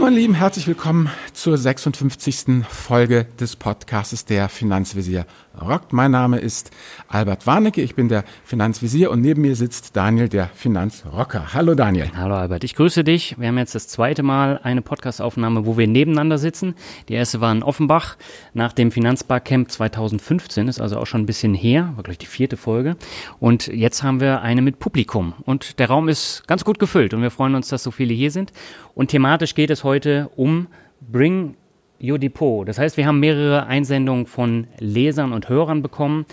Hallo 0.00 0.08
meine 0.08 0.18
Lieben, 0.18 0.32
herzlich 0.32 0.66
willkommen 0.66 1.10
zur 1.40 1.56
56. 1.56 2.66
Folge 2.68 3.26
des 3.40 3.56
Podcasts 3.56 4.26
der 4.26 4.50
Finanzvisier 4.50 5.24
rockt. 5.58 5.94
Mein 5.94 6.10
Name 6.10 6.38
ist 6.38 6.70
Albert 7.08 7.46
Warnecke, 7.46 7.80
ich 7.80 7.94
bin 7.94 8.10
der 8.10 8.24
Finanzvisier 8.44 9.10
und 9.10 9.22
neben 9.22 9.40
mir 9.40 9.56
sitzt 9.56 9.96
Daniel, 9.96 10.28
der 10.28 10.48
Finanzrocker. 10.48 11.54
Hallo 11.54 11.74
Daniel. 11.74 12.10
Hallo 12.14 12.34
Albert, 12.34 12.62
ich 12.64 12.74
grüße 12.74 13.04
dich. 13.04 13.36
Wir 13.38 13.48
haben 13.48 13.56
jetzt 13.56 13.74
das 13.74 13.88
zweite 13.88 14.22
Mal 14.22 14.60
eine 14.62 14.82
Podcastaufnahme, 14.82 15.64
wo 15.64 15.78
wir 15.78 15.86
nebeneinander 15.86 16.36
sitzen. 16.36 16.74
Die 17.08 17.14
erste 17.14 17.40
war 17.40 17.52
in 17.52 17.62
Offenbach 17.62 18.18
nach 18.52 18.74
dem 18.74 18.92
Finanzbarcamp 18.92 19.70
2015, 19.70 20.68
ist 20.68 20.78
also 20.78 20.98
auch 20.98 21.06
schon 21.06 21.22
ein 21.22 21.26
bisschen 21.26 21.54
her, 21.54 21.94
war 21.96 22.02
gleich 22.02 22.18
die 22.18 22.26
vierte 22.26 22.58
Folge. 22.58 22.96
Und 23.38 23.66
jetzt 23.66 24.02
haben 24.02 24.20
wir 24.20 24.42
eine 24.42 24.60
mit 24.60 24.78
Publikum 24.78 25.32
und 25.46 25.78
der 25.78 25.88
Raum 25.88 26.10
ist 26.10 26.46
ganz 26.46 26.66
gut 26.66 26.78
gefüllt 26.78 27.14
und 27.14 27.22
wir 27.22 27.30
freuen 27.30 27.54
uns, 27.54 27.68
dass 27.68 27.82
so 27.82 27.90
viele 27.90 28.12
hier 28.12 28.30
sind. 28.30 28.52
Und 28.94 29.08
thematisch 29.08 29.54
geht 29.54 29.70
es 29.70 29.84
heute 29.84 30.28
um 30.36 30.66
Bring 31.00 31.56
Your 32.02 32.18
Depot. 32.18 32.66
Das 32.66 32.78
heißt, 32.78 32.96
wir 32.96 33.06
haben 33.06 33.20
mehrere 33.20 33.66
Einsendungen 33.66 34.26
von 34.26 34.66
Lesern 34.78 35.32
und 35.32 35.48
Hörern 35.48 35.82
bekommen, 35.82 36.26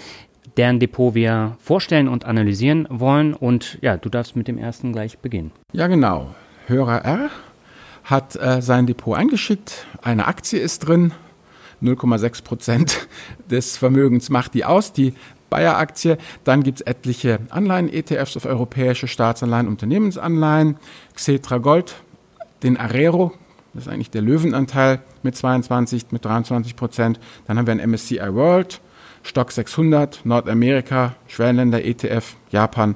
deren 0.56 0.80
Depot 0.80 1.14
wir 1.14 1.58
vorstellen 1.60 2.08
und 2.08 2.26
analysieren 2.26 2.88
wollen. 2.90 3.34
Und 3.34 3.78
ja, 3.82 3.98
du 3.98 4.10
darfst 4.10 4.36
mit 4.36 4.48
dem 4.48 4.58
ersten 4.58 4.94
gleich 4.94 5.20
beginnen. 5.20 5.52
Ja, 5.74 5.88
genau. 5.88 6.34
Hörer 6.68 7.04
R 7.04 7.30
hat 8.04 8.36
äh, 8.38 8.62
sein 8.62 8.88
Depot 8.88 9.18
eingeschickt. 9.18 9.86
Eine 10.02 10.28
Aktie 10.28 10.60
ist 10.60 10.80
drin. 10.80 11.14
0,6 11.82 12.44
Prozent 12.44 13.08
des 13.52 13.78
Vermögens 13.78 14.30
macht 14.30 14.54
die 14.54 14.66
aus. 14.66 14.94
Die 14.94 15.14
Bayer-Aktie. 15.50 16.18
Dann 16.44 16.64
gibt 16.64 16.82
es 16.82 16.88
etliche 16.88 17.40
Anleihen-ETFs 17.50 18.38
auf 18.38 18.46
europäische 18.46 19.08
Staatsanleihen, 19.08 19.68
Unternehmensanleihen, 19.68 20.78
Xetra 21.14 21.58
Gold, 21.58 21.96
den 22.64 22.78
Arero, 22.78 23.34
das 23.78 23.86
ist 23.86 23.94
eigentlich 23.94 24.10
der 24.10 24.24
Löwenanteil 24.24 25.02
mit 25.22 25.36
22, 25.36 26.08
mit 26.10 26.26
23 26.26 26.76
Prozent. 26.76 27.20
Dann 27.46 27.60
haben 27.60 27.68
wir 27.68 27.74
ein 27.74 27.90
MSCI 27.92 28.34
World, 28.34 28.82
Stock 29.22 29.52
600, 29.52 30.22
Nordamerika, 30.24 31.16
Schwellenländer, 31.28 31.86
ETF, 31.86 32.38
Japan 32.50 32.96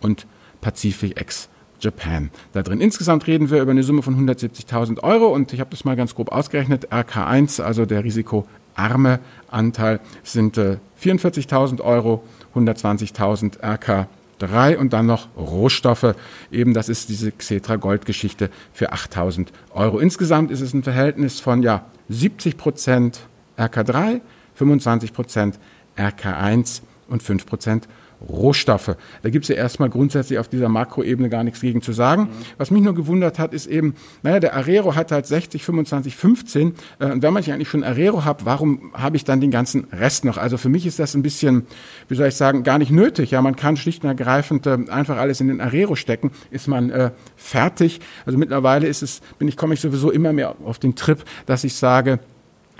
und 0.00 0.28
Pacific 0.60 1.20
X 1.20 1.48
Japan 1.80 2.30
da 2.52 2.62
drin. 2.62 2.80
Insgesamt 2.80 3.26
reden 3.26 3.50
wir 3.50 3.60
über 3.60 3.72
eine 3.72 3.82
Summe 3.82 4.02
von 4.02 4.14
170.000 4.16 5.02
Euro 5.02 5.26
und 5.26 5.52
ich 5.52 5.58
habe 5.58 5.70
das 5.70 5.84
mal 5.84 5.96
ganz 5.96 6.14
grob 6.14 6.30
ausgerechnet. 6.30 6.92
RK1, 6.92 7.60
also 7.60 7.84
der 7.84 8.04
risikoarme 8.04 9.18
Anteil, 9.48 9.98
sind 10.22 10.56
äh, 10.56 10.76
44.000 11.02 11.80
Euro, 11.80 12.22
120.000 12.54 13.60
RK 13.60 14.06
3 14.42 14.78
und 14.78 14.92
dann 14.92 15.06
noch 15.06 15.28
Rohstoffe. 15.36 16.14
Eben, 16.50 16.74
das 16.74 16.88
ist 16.88 17.08
diese 17.08 17.32
Xetra 17.32 17.76
Gold-Geschichte 17.76 18.50
für 18.72 18.92
8000 18.92 19.52
Euro. 19.72 19.98
Insgesamt 19.98 20.50
ist 20.50 20.60
es 20.60 20.74
ein 20.74 20.82
Verhältnis 20.82 21.40
von 21.40 21.62
ja, 21.62 21.86
70 22.08 22.56
Prozent 22.56 23.20
RK3, 23.56 24.20
25 24.54 25.12
Prozent 25.12 25.58
RK1 25.96 26.82
und 27.08 27.22
5 27.22 27.46
Prozent 27.46 27.88
Rohstoffe. 28.28 28.96
Da 29.22 29.30
gibt 29.30 29.44
es 29.44 29.48
ja 29.48 29.56
erstmal 29.56 29.90
grundsätzlich 29.90 30.38
auf 30.38 30.48
dieser 30.48 30.68
Makroebene 30.68 31.28
gar 31.28 31.44
nichts 31.44 31.60
gegen 31.60 31.82
zu 31.82 31.92
sagen. 31.92 32.22
Mhm. 32.22 32.28
Was 32.58 32.70
mich 32.70 32.82
nur 32.82 32.94
gewundert 32.94 33.38
hat, 33.38 33.54
ist 33.54 33.66
eben, 33.66 33.94
naja, 34.22 34.40
der 34.40 34.54
Arero 34.54 34.94
hat 34.94 35.12
halt 35.12 35.26
60, 35.26 35.64
25, 35.64 36.16
15. 36.16 36.74
Äh, 36.98 37.06
und 37.06 37.22
wenn 37.22 37.32
man 37.32 37.42
ja 37.42 37.54
eigentlich 37.54 37.68
schon 37.68 37.84
Arero 37.84 38.24
hat, 38.24 38.44
warum 38.44 38.92
habe 38.94 39.16
ich 39.16 39.24
dann 39.24 39.40
den 39.40 39.50
ganzen 39.50 39.84
Rest 39.92 40.24
noch? 40.24 40.38
Also 40.38 40.56
für 40.56 40.68
mich 40.68 40.86
ist 40.86 40.98
das 40.98 41.14
ein 41.14 41.22
bisschen, 41.22 41.66
wie 42.08 42.14
soll 42.14 42.28
ich 42.28 42.36
sagen, 42.36 42.62
gar 42.62 42.78
nicht 42.78 42.90
nötig. 42.90 43.30
Ja, 43.30 43.42
man 43.42 43.56
kann 43.56 43.76
schlicht 43.76 44.04
und 44.04 44.08
ergreifend 44.08 44.66
äh, 44.66 44.78
einfach 44.88 45.16
alles 45.16 45.40
in 45.40 45.48
den 45.48 45.60
Arero 45.60 45.96
stecken, 45.96 46.30
ist 46.50 46.68
man 46.68 46.90
äh, 46.90 47.10
fertig. 47.36 48.00
Also 48.26 48.38
mittlerweile 48.38 48.86
ist 48.86 49.02
es, 49.02 49.20
bin 49.38 49.48
ich, 49.48 49.56
komme 49.56 49.74
ich 49.74 49.80
sowieso 49.80 50.10
immer 50.10 50.32
mehr 50.32 50.54
auf 50.64 50.78
den 50.78 50.94
Trip, 50.94 51.22
dass 51.46 51.64
ich 51.64 51.74
sage, 51.74 52.18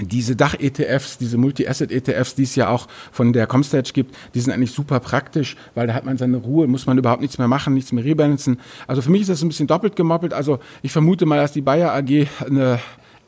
diese 0.00 0.36
Dach-ETFs, 0.36 1.18
diese 1.18 1.36
Multi-Asset-ETFs, 1.38 2.34
die 2.34 2.44
es 2.44 2.56
ja 2.56 2.68
auch 2.68 2.88
von 3.12 3.32
der 3.32 3.46
Comstage 3.46 3.92
gibt, 3.92 4.16
die 4.34 4.40
sind 4.40 4.52
eigentlich 4.52 4.72
super 4.72 4.98
praktisch, 5.00 5.56
weil 5.74 5.86
da 5.86 5.94
hat 5.94 6.04
man 6.04 6.18
seine 6.18 6.36
Ruhe, 6.38 6.66
muss 6.66 6.86
man 6.86 6.98
überhaupt 6.98 7.22
nichts 7.22 7.38
mehr 7.38 7.46
machen, 7.48 7.74
nichts 7.74 7.92
mehr 7.92 8.04
rebalancen. 8.04 8.60
Also 8.86 9.02
für 9.02 9.10
mich 9.10 9.22
ist 9.22 9.30
das 9.30 9.42
ein 9.42 9.48
bisschen 9.48 9.66
doppelt 9.66 9.96
gemoppelt. 9.96 10.34
Also 10.34 10.60
ich 10.82 10.92
vermute 10.92 11.26
mal, 11.26 11.36
dass 11.36 11.52
die 11.52 11.60
Bayer 11.60 11.92
AG 11.92 12.26
eine 12.44 12.78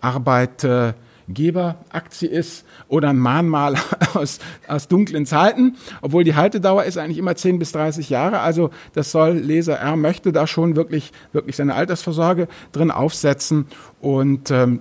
Arbeitgeberaktie 0.01 2.29
ist 2.29 2.65
oder 2.89 3.11
ein 3.11 3.19
Mahnmal 3.19 3.75
aus, 4.15 4.39
aus 4.67 4.89
dunklen 4.89 5.27
Zeiten, 5.27 5.77
obwohl 6.03 6.25
die 6.25 6.35
Haltedauer 6.35 6.83
ist 6.85 6.99
eigentlich 6.99 7.19
immer 7.19 7.37
10 7.37 7.59
bis 7.59 7.73
30 7.73 8.11
Jahre. 8.11 8.41
Also 8.41 8.71
das 8.95 9.13
soll 9.13 9.35
Leser 9.35 9.77
R 9.77 9.97
möchte 9.97 10.33
da 10.33 10.47
schon 10.47 10.77
wirklich, 10.77 11.13
wirklich 11.33 11.57
seine 11.57 11.75
Altersvorsorge 11.75 12.49
drin 12.73 12.91
aufsetzen 12.91 13.67
und 14.01 14.51
ähm, 14.51 14.81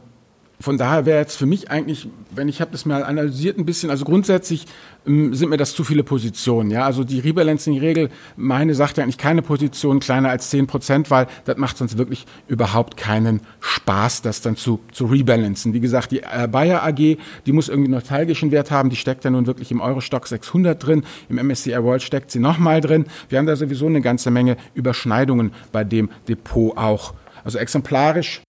von 0.63 0.78
daher 0.78 1.06
wäre 1.06 1.19
jetzt 1.19 1.35
für 1.35 1.46
mich 1.46 1.69
eigentlich, 1.69 2.07
wenn 2.31 2.47
ich 2.47 2.62
habe 2.62 2.72
das 2.72 2.85
mal 2.85 3.03
analysiert 3.03 3.57
ein 3.57 3.66
bisschen, 3.66 3.90
also 3.90 4.06
grundsätzlich 4.06 4.66
ähm, 5.06 5.34
sind 5.34 5.50
mir 5.50 5.57
das 5.57 5.75
zu 5.75 5.84
viele 5.84 6.06
Positionen. 6.06 6.72
Ja, 6.72 6.85
also 6.85 7.03
die 7.03 7.19
Rebalancing-Regel, 7.19 8.09
meine 8.38 8.73
sagt 8.73 8.96
ja 8.97 9.03
eigentlich 9.03 9.18
keine 9.18 9.41
Position 9.41 10.00
kleiner 10.00 10.29
als 10.29 10.52
10 10.52 10.68
Prozent, 10.68 11.12
weil 11.12 11.28
das 11.44 11.57
macht 11.57 11.78
sonst 11.78 11.97
wirklich 11.97 12.25
überhaupt 12.47 12.96
keinen 12.96 13.41
Spaß, 13.59 14.22
das 14.22 14.40
dann 14.40 14.56
zu, 14.56 14.79
zu 14.94 15.07
rebalancen. 15.07 15.73
Wie 15.73 15.81
gesagt, 15.81 16.12
die 16.12 16.23
äh, 16.23 16.47
Bayer 16.50 16.81
AG, 16.84 16.96
die 16.96 17.52
muss 17.52 17.68
irgendwie 17.68 17.91
nostalgischen 17.91 18.52
Wert 18.52 18.72
haben, 18.72 18.90
die 18.90 18.96
steckt 18.96 19.25
ja 19.25 19.31
nun 19.31 19.46
wirklich 19.47 19.69
im 19.69 19.81
Eurostock 19.81 20.25
600 20.25 20.81
drin, 20.81 21.03
im 21.28 21.46
MSCI 21.46 21.84
World 21.84 22.03
steckt 22.03 22.31
sie 22.31 22.40
nochmal 22.40 22.79
drin. 22.79 23.03
Wir 23.28 23.38
haben 23.38 23.47
da 23.47 23.57
sowieso 23.57 23.88
eine 23.88 24.00
ganze 24.00 24.31
Menge 24.31 24.56
Überschneidungen 24.75 25.52
bei 25.73 25.84
dem 25.84 26.09
Depot 26.29 26.78
auch. 26.78 27.16
Also 27.44 27.57
exemplarisch 27.57 28.41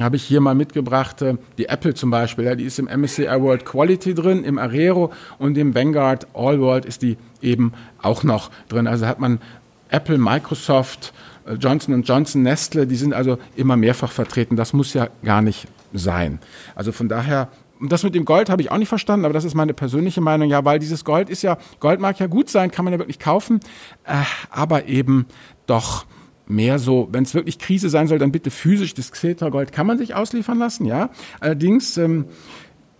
habe 0.00 0.16
ich 0.16 0.24
hier 0.24 0.40
mal 0.40 0.54
mitgebracht, 0.54 1.22
äh, 1.22 1.36
die 1.58 1.66
Apple 1.66 1.94
zum 1.94 2.10
Beispiel, 2.10 2.44
ja, 2.44 2.54
die 2.54 2.64
ist 2.64 2.78
im 2.78 2.86
MSCI 2.86 3.40
World 3.40 3.64
Quality 3.64 4.14
drin, 4.14 4.44
im 4.44 4.58
Arero 4.58 5.12
und 5.38 5.56
im 5.56 5.74
Vanguard 5.74 6.26
All 6.34 6.60
World 6.60 6.84
ist 6.84 7.02
die 7.02 7.16
eben 7.40 7.72
auch 8.02 8.22
noch 8.22 8.50
drin. 8.68 8.86
Also 8.86 9.06
hat 9.06 9.20
man 9.20 9.40
Apple, 9.88 10.18
Microsoft, 10.18 11.12
äh, 11.46 11.54
Johnson 11.54 12.02
Johnson, 12.02 12.42
Nestle, 12.42 12.86
die 12.86 12.96
sind 12.96 13.14
also 13.14 13.38
immer 13.56 13.76
mehrfach 13.76 14.12
vertreten. 14.12 14.56
Das 14.56 14.72
muss 14.72 14.92
ja 14.94 15.08
gar 15.24 15.42
nicht 15.42 15.66
sein. 15.92 16.40
Also 16.74 16.92
von 16.92 17.08
daher 17.08 17.48
das 17.80 18.02
mit 18.02 18.14
dem 18.14 18.24
Gold 18.24 18.48
habe 18.48 18.62
ich 18.62 18.70
auch 18.70 18.78
nicht 18.78 18.88
verstanden, 18.88 19.24
aber 19.24 19.34
das 19.34 19.44
ist 19.44 19.54
meine 19.54 19.74
persönliche 19.74 20.20
Meinung. 20.20 20.48
Ja, 20.48 20.64
weil 20.64 20.78
dieses 20.78 21.04
Gold 21.04 21.28
ist 21.28 21.42
ja, 21.42 21.58
Gold 21.80 22.00
mag 22.00 22.18
ja 22.18 22.26
gut 22.26 22.48
sein, 22.48 22.70
kann 22.70 22.84
man 22.84 22.92
ja 22.92 22.98
wirklich 22.98 23.18
kaufen, 23.18 23.60
äh, 24.04 24.22
aber 24.50 24.86
eben 24.86 25.26
doch 25.66 26.06
mehr 26.46 26.78
so, 26.78 27.08
wenn 27.12 27.24
es 27.24 27.34
wirklich 27.34 27.58
Krise 27.58 27.88
sein 27.88 28.06
soll, 28.06 28.18
dann 28.18 28.32
bitte 28.32 28.50
physisch. 28.50 28.94
Das 28.94 29.12
Xetra-Gold 29.12 29.72
kann 29.72 29.86
man 29.86 29.98
sich 29.98 30.14
ausliefern 30.14 30.58
lassen, 30.58 30.86
ja. 30.86 31.10
Allerdings 31.40 31.96
ähm, 31.96 32.26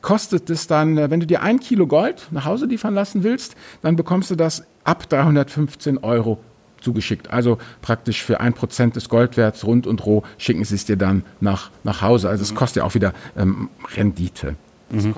kostet 0.02 0.50
es 0.50 0.66
dann, 0.66 0.98
äh, 0.98 1.10
wenn 1.10 1.20
du 1.20 1.26
dir 1.26 1.42
ein 1.42 1.60
Kilo 1.60 1.86
Gold 1.86 2.28
nach 2.30 2.44
Hause 2.44 2.66
liefern 2.66 2.94
lassen 2.94 3.22
willst, 3.22 3.56
dann 3.82 3.96
bekommst 3.96 4.30
du 4.30 4.36
das 4.36 4.64
ab 4.84 5.08
315 5.08 5.98
Euro 5.98 6.38
zugeschickt. 6.80 7.30
Also 7.30 7.58
praktisch 7.82 8.22
für 8.22 8.40
ein 8.40 8.52
Prozent 8.52 8.96
des 8.96 9.08
Goldwerts 9.08 9.64
rund 9.64 9.86
und 9.86 10.04
roh 10.06 10.22
schicken 10.38 10.64
sie 10.64 10.74
es 10.74 10.84
dir 10.84 10.96
dann 10.96 11.24
nach, 11.40 11.70
nach 11.84 12.02
Hause. 12.02 12.28
Also 12.28 12.42
es 12.42 12.52
mhm. 12.52 12.56
kostet 12.56 12.76
ja 12.82 12.84
auch 12.84 12.94
wieder 12.94 13.14
ähm, 13.36 13.68
Rendite. 13.96 14.56
Mhm. 14.90 15.14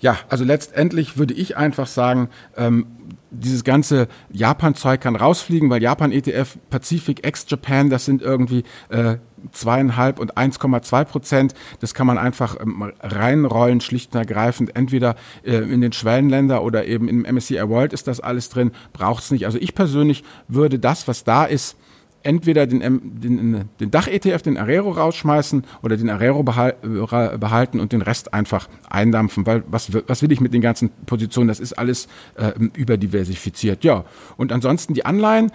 Ja, 0.00 0.16
also 0.28 0.44
letztendlich 0.44 1.16
würde 1.16 1.34
ich 1.34 1.56
einfach 1.56 1.86
sagen, 1.86 2.28
ähm, 2.56 2.86
dieses 3.30 3.64
ganze 3.64 4.08
Japan-Zeug 4.30 5.00
kann 5.00 5.16
rausfliegen, 5.16 5.68
weil 5.70 5.82
Japan-ETF, 5.82 6.56
Pacific 6.70 7.26
ex-Japan, 7.26 7.90
das 7.90 8.04
sind 8.04 8.22
irgendwie 8.22 8.64
äh, 8.88 9.16
zweieinhalb 9.52 10.18
und 10.18 10.36
1,2 10.36 11.04
Prozent. 11.04 11.54
Das 11.80 11.94
kann 11.94 12.06
man 12.06 12.18
einfach 12.18 12.56
ähm, 12.60 12.92
reinrollen, 13.00 13.80
schlicht 13.80 14.14
und 14.14 14.18
ergreifend. 14.18 14.74
Entweder 14.76 15.16
äh, 15.44 15.56
in 15.56 15.80
den 15.80 15.92
Schwellenländer 15.92 16.62
oder 16.62 16.86
eben 16.86 17.08
im 17.08 17.22
MSCI 17.22 17.68
World 17.68 17.92
ist 17.92 18.06
das 18.06 18.20
alles 18.20 18.48
drin, 18.48 18.72
braucht 18.92 19.24
es 19.24 19.30
nicht. 19.30 19.46
Also 19.46 19.58
ich 19.58 19.74
persönlich 19.74 20.24
würde 20.48 20.78
das, 20.78 21.06
was 21.08 21.24
da 21.24 21.44
ist, 21.44 21.76
entweder 22.22 22.66
den, 22.66 23.20
den, 23.20 23.68
den 23.80 23.90
Dach-ETF, 23.90 24.42
den 24.42 24.56
Arero 24.56 24.90
rausschmeißen 24.90 25.64
oder 25.82 25.96
den 25.96 26.10
Arero 26.10 26.42
behalten 26.42 27.80
und 27.80 27.92
den 27.92 28.02
Rest 28.02 28.34
einfach 28.34 28.68
eindampfen, 28.88 29.46
weil 29.46 29.62
was, 29.68 29.90
was 30.06 30.22
will 30.22 30.32
ich 30.32 30.40
mit 30.40 30.52
den 30.52 30.60
ganzen 30.60 30.90
Positionen? 31.06 31.48
Das 31.48 31.60
ist 31.60 31.74
alles 31.74 32.08
äh, 32.36 32.52
überdiversifiziert. 32.74 33.84
Ja, 33.84 34.04
und 34.36 34.52
ansonsten 34.52 34.94
die 34.94 35.04
Anleihen, 35.04 35.52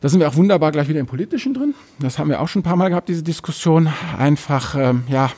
da 0.00 0.08
sind 0.08 0.20
wir 0.20 0.28
auch 0.28 0.36
wunderbar 0.36 0.70
gleich 0.72 0.88
wieder 0.88 1.00
im 1.00 1.06
Politischen 1.06 1.54
drin. 1.54 1.74
Das 1.98 2.18
haben 2.18 2.28
wir 2.28 2.40
auch 2.40 2.48
schon 2.48 2.60
ein 2.60 2.64
paar 2.64 2.76
Mal 2.76 2.90
gehabt, 2.90 3.08
diese 3.08 3.22
Diskussion. 3.22 3.88
Einfach, 4.16 4.76
ähm, 4.76 5.04
ja, 5.08 5.30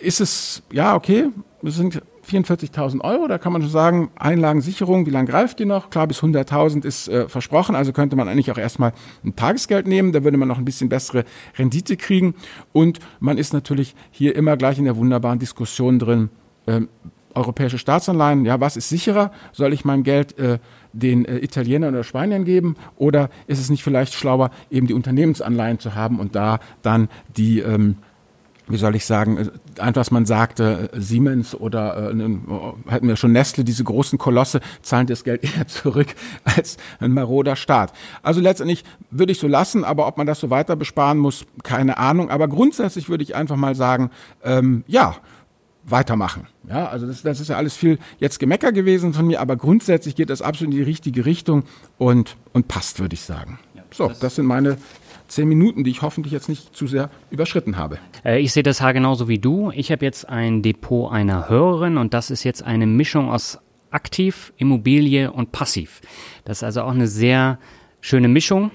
ist 0.00 0.20
es, 0.20 0.62
ja, 0.72 0.94
okay, 0.94 1.28
wir 1.60 1.72
sind 1.72 2.00
44.000 2.26 3.00
Euro, 3.02 3.28
da 3.28 3.38
kann 3.38 3.52
man 3.52 3.62
schon 3.62 3.70
sagen, 3.70 4.10
Einlagensicherung, 4.16 5.06
wie 5.06 5.10
lange 5.10 5.28
greift 5.28 5.58
die 5.58 5.64
noch? 5.64 5.90
Klar, 5.90 6.06
bis 6.06 6.22
100.000 6.22 6.84
ist 6.84 7.08
äh, 7.08 7.28
versprochen, 7.28 7.74
also 7.74 7.92
könnte 7.92 8.16
man 8.16 8.28
eigentlich 8.28 8.50
auch 8.50 8.58
erstmal 8.58 8.92
ein 9.24 9.36
Tagesgeld 9.36 9.86
nehmen, 9.86 10.12
da 10.12 10.24
würde 10.24 10.36
man 10.36 10.48
noch 10.48 10.58
ein 10.58 10.64
bisschen 10.64 10.88
bessere 10.88 11.24
Rendite 11.56 11.96
kriegen 11.96 12.34
und 12.72 12.98
man 13.20 13.38
ist 13.38 13.52
natürlich 13.52 13.94
hier 14.10 14.34
immer 14.34 14.56
gleich 14.56 14.78
in 14.78 14.84
der 14.84 14.96
wunderbaren 14.96 15.38
Diskussion 15.38 15.98
drin, 15.98 16.30
ähm, 16.66 16.88
europäische 17.36 17.78
Staatsanleihen, 17.78 18.44
ja, 18.46 18.60
was 18.60 18.76
ist 18.76 18.88
sicherer? 18.88 19.30
Soll 19.52 19.72
ich 19.72 19.84
mein 19.84 20.02
Geld 20.02 20.38
äh, 20.38 20.58
den 20.92 21.26
äh, 21.26 21.38
Italienern 21.38 21.94
oder 21.94 22.02
Spaniern 22.02 22.44
geben 22.44 22.76
oder 22.96 23.28
ist 23.46 23.60
es 23.60 23.70
nicht 23.70 23.84
vielleicht 23.84 24.14
schlauer, 24.14 24.50
eben 24.70 24.86
die 24.86 24.94
Unternehmensanleihen 24.94 25.78
zu 25.78 25.94
haben 25.94 26.18
und 26.18 26.34
da 26.34 26.58
dann 26.82 27.08
die 27.36 27.60
ähm, 27.60 27.96
wie 28.68 28.76
soll 28.76 28.96
ich 28.96 29.04
sagen, 29.04 29.38
äh, 29.38 29.80
einfach, 29.80 30.00
was 30.00 30.10
man 30.10 30.26
sagte, 30.26 30.90
äh, 30.92 31.00
Siemens 31.00 31.54
oder 31.54 32.10
äh, 32.10 32.90
hatten 32.90 33.08
wir 33.08 33.16
schon 33.16 33.32
Nestle, 33.32 33.64
diese 33.64 33.84
großen 33.84 34.18
Kolosse 34.18 34.60
zahlen 34.82 35.06
das 35.06 35.24
Geld 35.24 35.44
eher 35.56 35.66
zurück 35.66 36.08
als 36.44 36.76
ein 37.00 37.12
maroder 37.12 37.56
Staat. 37.56 37.92
Also 38.22 38.40
letztendlich 38.40 38.84
würde 39.10 39.32
ich 39.32 39.38
so 39.38 39.48
lassen, 39.48 39.84
aber 39.84 40.06
ob 40.06 40.18
man 40.18 40.26
das 40.26 40.40
so 40.40 40.50
weiter 40.50 40.76
besparen 40.76 41.18
muss, 41.18 41.46
keine 41.62 41.98
Ahnung. 41.98 42.30
Aber 42.30 42.48
grundsätzlich 42.48 43.08
würde 43.08 43.22
ich 43.22 43.34
einfach 43.34 43.56
mal 43.56 43.74
sagen, 43.74 44.10
ähm, 44.42 44.84
ja, 44.86 45.16
weitermachen. 45.84 46.48
Ja, 46.68 46.88
also 46.88 47.06
das, 47.06 47.22
das 47.22 47.38
ist 47.38 47.48
ja 47.48 47.56
alles 47.56 47.76
viel 47.76 47.98
jetzt 48.18 48.40
Gemecker 48.40 48.72
gewesen 48.72 49.14
von 49.14 49.26
mir, 49.26 49.40
aber 49.40 49.56
grundsätzlich 49.56 50.16
geht 50.16 50.30
das 50.30 50.42
absolut 50.42 50.74
in 50.74 50.78
die 50.78 50.82
richtige 50.82 51.24
Richtung 51.24 51.62
und, 51.96 52.36
und 52.52 52.66
passt, 52.66 52.98
würde 52.98 53.14
ich 53.14 53.22
sagen. 53.22 53.60
Ja, 53.74 53.82
so, 53.94 54.08
das, 54.08 54.18
das 54.18 54.34
sind 54.34 54.46
meine 54.46 54.78
zehn 55.28 55.48
Minuten, 55.48 55.84
die 55.84 55.90
ich 55.90 56.02
hoffentlich 56.02 56.32
jetzt 56.32 56.48
nicht 56.48 56.74
zu 56.74 56.86
sehr 56.86 57.10
überschritten 57.30 57.76
habe. 57.76 57.98
Äh, 58.24 58.40
ich 58.40 58.52
sehe 58.52 58.62
das 58.62 58.80
Haar 58.80 58.92
genauso 58.92 59.28
wie 59.28 59.38
du. 59.38 59.70
Ich 59.74 59.92
habe 59.92 60.04
jetzt 60.04 60.28
ein 60.28 60.62
Depot 60.62 61.12
einer 61.12 61.48
Hörerin 61.48 61.96
und 61.96 62.14
das 62.14 62.30
ist 62.30 62.44
jetzt 62.44 62.62
eine 62.62 62.86
Mischung 62.86 63.30
aus 63.30 63.58
aktiv, 63.90 64.52
Immobilie 64.56 65.30
und 65.32 65.52
passiv. 65.52 66.00
Das 66.44 66.58
ist 66.58 66.62
also 66.62 66.82
auch 66.82 66.90
eine 66.90 67.06
sehr 67.06 67.58
schöne 68.00 68.28
Mischung. 68.28 68.70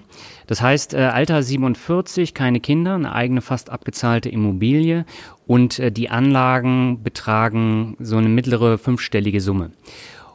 Das 0.48 0.62
heißt, 0.62 0.94
äh, 0.94 0.98
Alter 0.98 1.42
47, 1.42 2.33
keine 2.33 2.59
Kinder, 2.59 2.95
eine 2.95 3.13
eigene 3.13 3.42
fast 3.42 3.69
abgezahlte 3.69 4.30
Immobilie 4.30 5.06
und 5.47 5.80
äh, 5.80 5.92
die 5.92 6.09
Anlagen 6.09 7.04
betragen 7.04 7.95
so 8.00 8.18
eine 8.18 8.30
mittlere 8.30 8.77
fünfstellige 8.77 9.39
Summe. 9.39 9.71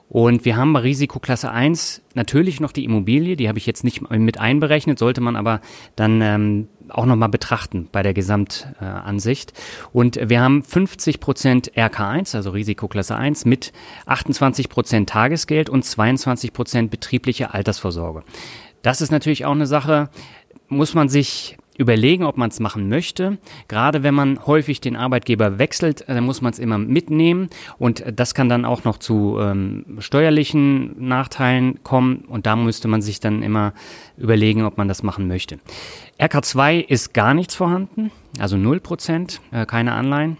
Und 0.08 0.44
wir 0.44 0.56
haben 0.56 0.72
bei 0.72 0.80
Risikoklasse 0.80 1.50
1 1.50 2.02
natürlich 2.14 2.60
noch 2.60 2.72
die 2.72 2.84
Immobilie, 2.84 3.36
die 3.36 3.48
habe 3.48 3.58
ich 3.58 3.66
jetzt 3.66 3.82
nicht 3.82 4.08
mit 4.08 4.38
einberechnet, 4.38 4.98
sollte 4.98 5.20
man 5.20 5.34
aber 5.34 5.60
dann 5.96 6.20
ähm, 6.22 6.68
auch 6.88 7.06
nochmal 7.06 7.28
betrachten 7.28 7.88
bei 7.90 8.02
der 8.02 8.14
Gesamtansicht. 8.14 9.52
Und 9.92 10.18
wir 10.22 10.40
haben 10.40 10.62
50 10.62 11.18
Prozent 11.18 11.72
RK1, 11.72 12.36
also 12.36 12.50
Risikoklasse 12.50 13.16
1, 13.16 13.44
mit 13.46 13.72
28 14.06 14.68
Prozent 14.68 15.08
Tagesgeld 15.08 15.68
und 15.68 15.84
22 15.84 16.52
Prozent 16.52 16.90
betriebliche 16.90 17.52
Altersvorsorge. 17.52 18.22
Das 18.82 19.00
ist 19.00 19.10
natürlich 19.10 19.44
auch 19.44 19.52
eine 19.52 19.66
Sache, 19.66 20.10
muss 20.68 20.94
man 20.94 21.08
sich 21.08 21.56
überlegen, 21.78 22.24
ob 22.24 22.36
man 22.36 22.50
es 22.50 22.60
machen 22.60 22.88
möchte. 22.88 23.38
Gerade 23.68 24.02
wenn 24.02 24.14
man 24.14 24.46
häufig 24.46 24.80
den 24.80 24.96
Arbeitgeber 24.96 25.58
wechselt, 25.58 26.04
dann 26.08 26.24
muss 26.24 26.40
man 26.40 26.52
es 26.52 26.58
immer 26.58 26.78
mitnehmen 26.78 27.48
und 27.78 28.04
das 28.14 28.34
kann 28.34 28.48
dann 28.48 28.64
auch 28.64 28.84
noch 28.84 28.98
zu 28.98 29.38
ähm, 29.40 29.84
steuerlichen 29.98 31.06
Nachteilen 31.08 31.82
kommen 31.82 32.24
und 32.28 32.46
da 32.46 32.56
müsste 32.56 32.88
man 32.88 33.02
sich 33.02 33.20
dann 33.20 33.42
immer 33.42 33.72
überlegen, 34.16 34.64
ob 34.64 34.78
man 34.78 34.88
das 34.88 35.02
machen 35.02 35.28
möchte. 35.28 35.58
RK2 36.18 36.84
ist 36.84 37.12
gar 37.14 37.34
nichts 37.34 37.54
vorhanden, 37.54 38.10
also 38.38 38.56
0%, 38.56 39.40
äh, 39.52 39.66
keine 39.66 39.92
Anleihen. 39.92 40.38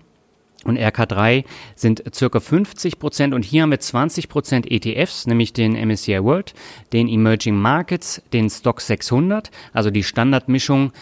Und 0.67 0.79
RK3 0.79 1.44
sind 1.77 2.03
circa 2.12 2.41
50 2.41 2.99
Prozent 2.99 3.35
und 3.35 3.44
hier 3.44 3.62
haben 3.62 3.71
wir 3.71 3.79
20 3.79 4.29
Prozent 4.29 4.69
ETFs, 4.69 5.27
nämlich 5.27 5.53
den 5.53 5.77
MSCI 5.77 6.25
World, 6.25 6.55
den 6.93 7.09
Emerging 7.09 7.55
Markets, 7.55 8.21
den 8.32 8.50
Stock 8.50 8.81
600, 8.81 9.53
also 9.73 9.91
die 9.91 10.03
Standardmischung 10.03 10.93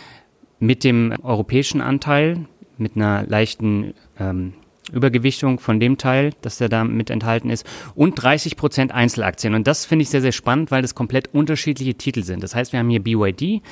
mit 0.64 0.84
dem 0.84 1.14
europäischen 1.22 1.80
Anteil, 1.80 2.46
mit 2.78 2.96
einer 2.96 3.24
leichten 3.26 3.94
ähm, 4.18 4.54
Übergewichtung 4.92 5.58
von 5.58 5.80
dem 5.80 5.96
Teil, 5.96 6.32
dass 6.42 6.58
der 6.58 6.68
da 6.68 6.84
mit 6.84 7.10
enthalten 7.10 7.50
ist, 7.50 7.66
und 7.94 8.14
30 8.14 8.56
Prozent 8.56 8.92
Einzelaktien. 8.92 9.54
Und 9.54 9.66
das 9.66 9.86
finde 9.86 10.02
ich 10.02 10.10
sehr, 10.10 10.20
sehr 10.20 10.32
spannend, 10.32 10.70
weil 10.70 10.82
das 10.82 10.94
komplett 10.94 11.32
unterschiedliche 11.32 11.94
Titel 11.94 12.22
sind. 12.22 12.42
Das 12.42 12.54
heißt, 12.54 12.72
wir 12.72 12.80
haben 12.80 12.90
hier 12.90 13.02
BYD. 13.02 13.62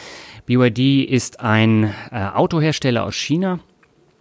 BYD 0.46 1.04
ist 1.08 1.40
ein 1.40 1.92
äh, 2.10 2.28
Autohersteller 2.34 3.04
aus 3.04 3.14
China 3.14 3.60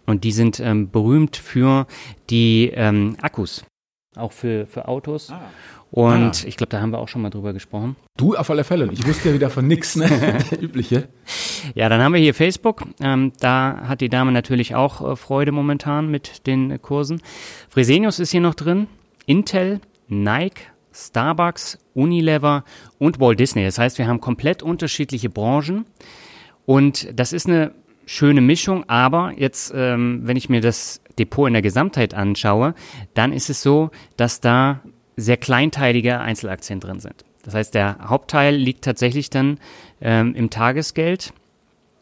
und 0.06 0.24
die 0.24 0.32
sind 0.32 0.60
ähm, 0.60 0.90
berühmt 0.90 1.36
für 1.36 1.86
die 2.28 2.70
ähm, 2.74 3.16
Akkus, 3.22 3.64
auch 4.16 4.32
für, 4.32 4.66
für 4.66 4.88
Autos. 4.88 5.30
Ah. 5.30 5.50
Und 5.92 6.42
ah. 6.42 6.48
ich 6.48 6.56
glaube, 6.56 6.70
da 6.70 6.80
haben 6.80 6.90
wir 6.90 6.98
auch 6.98 7.08
schon 7.08 7.20
mal 7.20 7.28
drüber 7.28 7.52
gesprochen. 7.52 7.96
Du 8.16 8.34
auf 8.34 8.48
alle 8.48 8.64
Fälle. 8.64 8.88
Ich 8.92 9.06
wusste 9.06 9.28
ja 9.28 9.34
wieder 9.34 9.50
von 9.50 9.66
nix, 9.66 9.94
ne? 9.94 10.38
Übliche. 10.60 11.08
Ja, 11.74 11.90
dann 11.90 12.00
haben 12.00 12.14
wir 12.14 12.20
hier 12.20 12.32
Facebook. 12.32 12.84
Ähm, 12.98 13.32
da 13.40 13.82
hat 13.86 14.00
die 14.00 14.08
Dame 14.08 14.32
natürlich 14.32 14.74
auch 14.74 15.12
äh, 15.12 15.16
Freude 15.16 15.52
momentan 15.52 16.10
mit 16.10 16.46
den 16.46 16.70
äh, 16.70 16.78
Kursen. 16.78 17.20
Fresenius 17.68 18.20
ist 18.20 18.30
hier 18.30 18.40
noch 18.40 18.54
drin. 18.54 18.86
Intel, 19.26 19.82
Nike, 20.08 20.62
Starbucks, 20.94 21.78
Unilever 21.92 22.64
und 22.98 23.20
Walt 23.20 23.38
Disney. 23.38 23.62
Das 23.62 23.76
heißt, 23.76 23.98
wir 23.98 24.06
haben 24.06 24.22
komplett 24.22 24.62
unterschiedliche 24.62 25.28
Branchen. 25.28 25.84
Und 26.64 27.08
das 27.14 27.34
ist 27.34 27.46
eine 27.46 27.72
schöne 28.06 28.40
Mischung, 28.40 28.88
aber 28.88 29.34
jetzt, 29.36 29.74
ähm, 29.76 30.22
wenn 30.24 30.38
ich 30.38 30.48
mir 30.48 30.62
das 30.62 31.02
Depot 31.18 31.48
in 31.48 31.52
der 31.52 31.62
Gesamtheit 31.62 32.14
anschaue, 32.14 32.74
dann 33.12 33.34
ist 33.34 33.50
es 33.50 33.60
so, 33.60 33.90
dass 34.16 34.40
da 34.40 34.80
sehr 35.16 35.36
kleinteilige 35.36 36.20
Einzelaktien 36.20 36.80
drin 36.80 37.00
sind. 37.00 37.24
Das 37.44 37.54
heißt, 37.54 37.74
der 37.74 37.98
Hauptteil 38.04 38.54
liegt 38.54 38.84
tatsächlich 38.84 39.30
dann 39.30 39.58
ähm, 40.00 40.34
im 40.34 40.50
Tagesgeld 40.50 41.32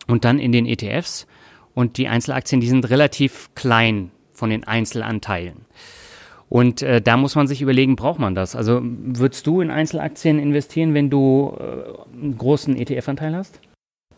und 0.06 0.24
dann 0.24 0.38
in 0.38 0.52
den 0.52 0.66
ETFs. 0.66 1.26
Und 1.74 1.96
die 1.96 2.08
Einzelaktien, 2.08 2.60
die 2.60 2.68
sind 2.68 2.90
relativ 2.90 3.50
klein 3.54 4.10
von 4.32 4.50
den 4.50 4.64
Einzelanteilen. 4.64 5.66
Und 6.48 6.82
äh, 6.82 7.00
da 7.00 7.16
muss 7.16 7.36
man 7.36 7.46
sich 7.46 7.62
überlegen, 7.62 7.94
braucht 7.94 8.18
man 8.18 8.34
das? 8.34 8.56
Also 8.56 8.80
würdest 8.82 9.46
du 9.46 9.60
in 9.60 9.70
Einzelaktien 9.70 10.40
investieren, 10.40 10.94
wenn 10.94 11.08
du 11.08 11.56
äh, 11.58 12.16
einen 12.16 12.36
großen 12.36 12.76
ETF-Anteil 12.76 13.36
hast? 13.36 13.60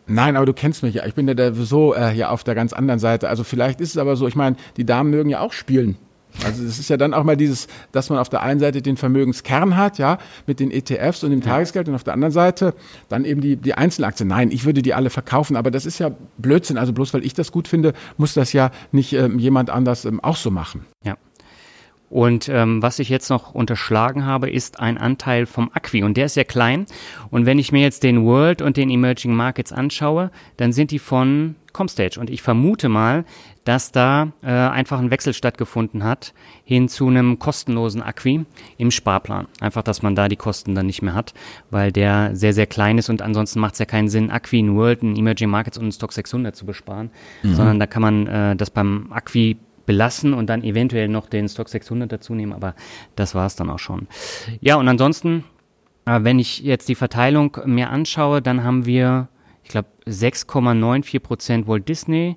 Nein, 0.07 0.37
aber 0.37 0.47
du 0.47 0.55
kennst 0.55 0.83
mich 0.83 0.95
ja. 0.95 1.07
Ich 1.07 1.15
bin 1.15 1.29
ja 1.29 1.35
da 1.35 1.53
so 1.53 1.95
äh, 1.95 2.09
hier 2.09 2.31
auf 2.31 2.43
der 2.43 2.55
ganz 2.55 2.73
anderen 2.73 2.99
Seite. 2.99 3.29
Also 3.29 3.45
vielleicht 3.45 3.81
ist 3.81 3.91
es 3.91 3.99
aber 3.99 4.17
so, 4.17 4.27
ich 4.27 4.35
meine, 4.35 4.57
die 4.77 4.87
Damen 4.87 5.11
mögen 5.11 5.29
ja 5.29 5.41
auch 5.41 5.53
spielen. 5.53 5.97
Also 6.45 6.65
es 6.65 6.79
ist 6.79 6.89
ja 6.89 6.97
dann 6.97 7.15
auch 7.15 7.25
mal 7.25 7.37
dieses, 7.37 7.69
dass 7.93 8.11
man 8.11 8.19
auf 8.19 8.29
der 8.29 8.43
einen 8.43 8.61
Seite 8.61 8.83
den 8.83 8.97
Vermögenskern 8.97 9.77
hat, 9.77 9.99
ja, 9.99 10.19
mit 10.47 10.61
den 10.61 10.71
ETFs 10.71 11.23
und 11.25 11.31
dem 11.31 11.43
Tagesgeld 11.43 11.89
und 11.89 11.95
auf 11.95 12.05
der 12.05 12.15
anderen 12.15 12.33
Seite 12.33 12.75
dann 13.09 13.25
eben 13.25 13.41
die, 13.41 13.57
die 13.57 13.75
Einzelaktien. 13.75 14.29
Nein, 14.29 14.51
ich 14.51 14.65
würde 14.65 14.83
die 14.83 14.95
alle 14.95 15.11
verkaufen, 15.11 15.57
aber 15.57 15.71
das 15.71 15.87
ist 15.87 15.99
ja 15.99 16.11
Blödsinn. 16.39 16.79
Also 16.79 16.93
bloß 16.93 17.13
weil 17.15 17.25
ich 17.25 17.35
das 17.35 17.53
gut 17.53 17.69
finde, 17.69 17.93
muss 18.17 18.35
das 18.35 18.53
ja 18.53 18.71
nicht 18.93 19.13
ähm, 19.13 19.39
jemand 19.39 19.71
anders 19.71 20.05
ähm, 20.05 20.21
auch 20.21 20.37
so 20.37 20.51
machen. 20.51 20.87
Ja. 21.05 21.17
Und 22.13 22.51
ähm, 22.51 22.83
was 22.83 22.99
ich 22.99 23.09
jetzt 23.09 23.31
noch 23.31 23.55
unterschlagen 23.55 24.27
habe, 24.27 24.51
ist 24.51 24.81
ein 24.81 24.99
Anteil 24.99 25.47
vom 25.47 25.71
Acqui 25.73 26.03
und 26.03 26.19
der 26.19 26.27
ist 26.27 26.35
sehr 26.35 26.45
klein. 26.45 26.85
Und 27.31 27.47
wenn 27.47 27.59
ich 27.59 27.73
mir 27.73 27.81
jetzt 27.81 28.03
den 28.03 28.27
World 28.27 28.61
und 28.61 28.77
den 28.77 28.91
Emerging 28.91 29.35
Markets 29.35 29.73
anschaue, 29.73 30.31
dann 30.59 30.75
sind 30.75 30.91
die 30.91 30.99
von 30.99 31.57
Comstage. 31.73 32.21
Und 32.21 32.29
ich 32.29 32.43
vermute 32.43 32.91
mal, 32.91 33.25
dass 33.65 33.93
da 33.93 34.33
äh, 34.43 34.51
einfach 34.51 34.99
ein 34.99 35.11
Wechsel 35.11 35.35
stattgefunden 35.35 36.03
hat 36.03 36.35
hin 36.65 36.89
zu 36.89 37.09
einem 37.09 37.39
kostenlosen 37.39 38.03
Acqui 38.03 38.45
im 38.77 38.91
Sparplan. 38.91 39.47
Einfach, 39.61 39.83
dass 39.83 40.03
man 40.03 40.15
da 40.15 40.29
die 40.29 40.37
Kosten 40.37 40.75
dann 40.75 40.87
nicht 40.87 41.03
mehr 41.03 41.15
hat, 41.15 41.33
weil 41.71 41.93
der 41.93 42.35
sehr, 42.35 42.55
sehr 42.55 42.67
klein 42.67 42.99
ist 42.99 43.09
und 43.09 43.23
ansonsten 43.23 43.61
macht 43.61 43.75
es 43.75 43.79
ja 43.79 43.85
keinen 43.85 44.09
Sinn, 44.09 44.31
Acqui, 44.31 44.59
in 44.59 44.75
World, 44.75 45.03
in 45.03 45.17
Emerging 45.17 45.51
Markets 45.51 45.79
und 45.79 45.87
in 45.87 45.93
Stock 45.93 46.13
600 46.13 46.57
zu 46.57 46.67
besparen, 46.67 47.11
mhm. 47.43 47.55
sondern 47.55 47.79
da 47.79 47.87
kann 47.87 48.03
man 48.03 48.27
äh, 48.27 48.57
das 48.57 48.71
beim 48.71 49.13
Acqui 49.13 49.59
belassen 49.87 50.35
und 50.35 50.49
dann 50.49 50.63
eventuell 50.63 51.09
noch 51.09 51.29
den 51.29 51.49
Stock 51.49 51.69
600 51.69 52.11
dazu 52.11 52.35
nehmen, 52.35 52.53
aber 52.53 52.75
das 53.17 53.35
war 53.35 53.47
es 53.47 53.57
dann 53.57 53.71
auch 53.71 53.79
schon. 53.79 54.07
Ja, 54.61 54.77
und 54.77 54.89
ansonsten, 54.89 55.45
äh, 56.05 56.21
wenn 56.23 56.39
ich 56.39 56.61
jetzt 56.61 56.89
die 56.89 56.95
Verteilung 56.95 57.57
mir 57.65 57.91
anschaue, 57.91 58.43
dann 58.43 58.65
haben 58.65 58.87
wir, 58.87 59.29
ich 59.63 59.71
glaube, 59.71 59.89
6,94 60.07 61.21
Prozent 61.21 61.69
Walt 61.69 61.89
Disney, 61.89 62.37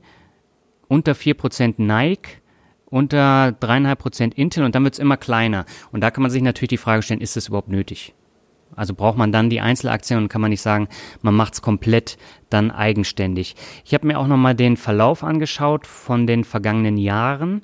unter 0.88 1.16
4 1.16 1.34
Prozent 1.34 1.80
Nike, 1.80 2.42
unter 2.86 3.56
3,5 3.62 3.96
Prozent 3.96 4.34
Intel 4.36 4.64
und 4.64 4.76
dann 4.76 4.84
wird 4.84 4.94
es 4.94 5.00
immer 5.00 5.18
kleiner. 5.18 5.66
Und 5.92 6.02
da 6.02 6.12
kann 6.12 6.22
man 6.22 6.32
sich 6.32 6.42
natürlich 6.42 6.70
die 6.70 6.78
Frage 6.78 7.02
stellen, 7.02 7.22
ist 7.22 7.36
das 7.36 7.48
überhaupt 7.48 7.70
nötig? 7.70 8.14
Also 8.76 8.94
braucht 8.94 9.18
man 9.18 9.32
dann 9.32 9.50
die 9.50 9.62
Einzelaktien 9.62 10.20
und 10.20 10.28
kann 10.28 10.42
man 10.42 10.50
nicht 10.50 10.62
sagen, 10.62 10.88
man 11.22 11.34
macht 11.34 11.54
es 11.54 11.62
komplett 11.62 12.18
dann 12.50 12.72
eigenständig. 12.72 13.56
Ich 13.86 13.94
habe 13.94 14.08
mir 14.08 14.20
auch 14.20 14.28
nochmal 14.28 14.56
den 14.56 14.76
Verlauf 14.76 15.24
angeschaut 15.24 15.88
von 15.88 16.28
den 16.28 16.44
vergangenen 16.44 16.98
Jahren 16.98 17.62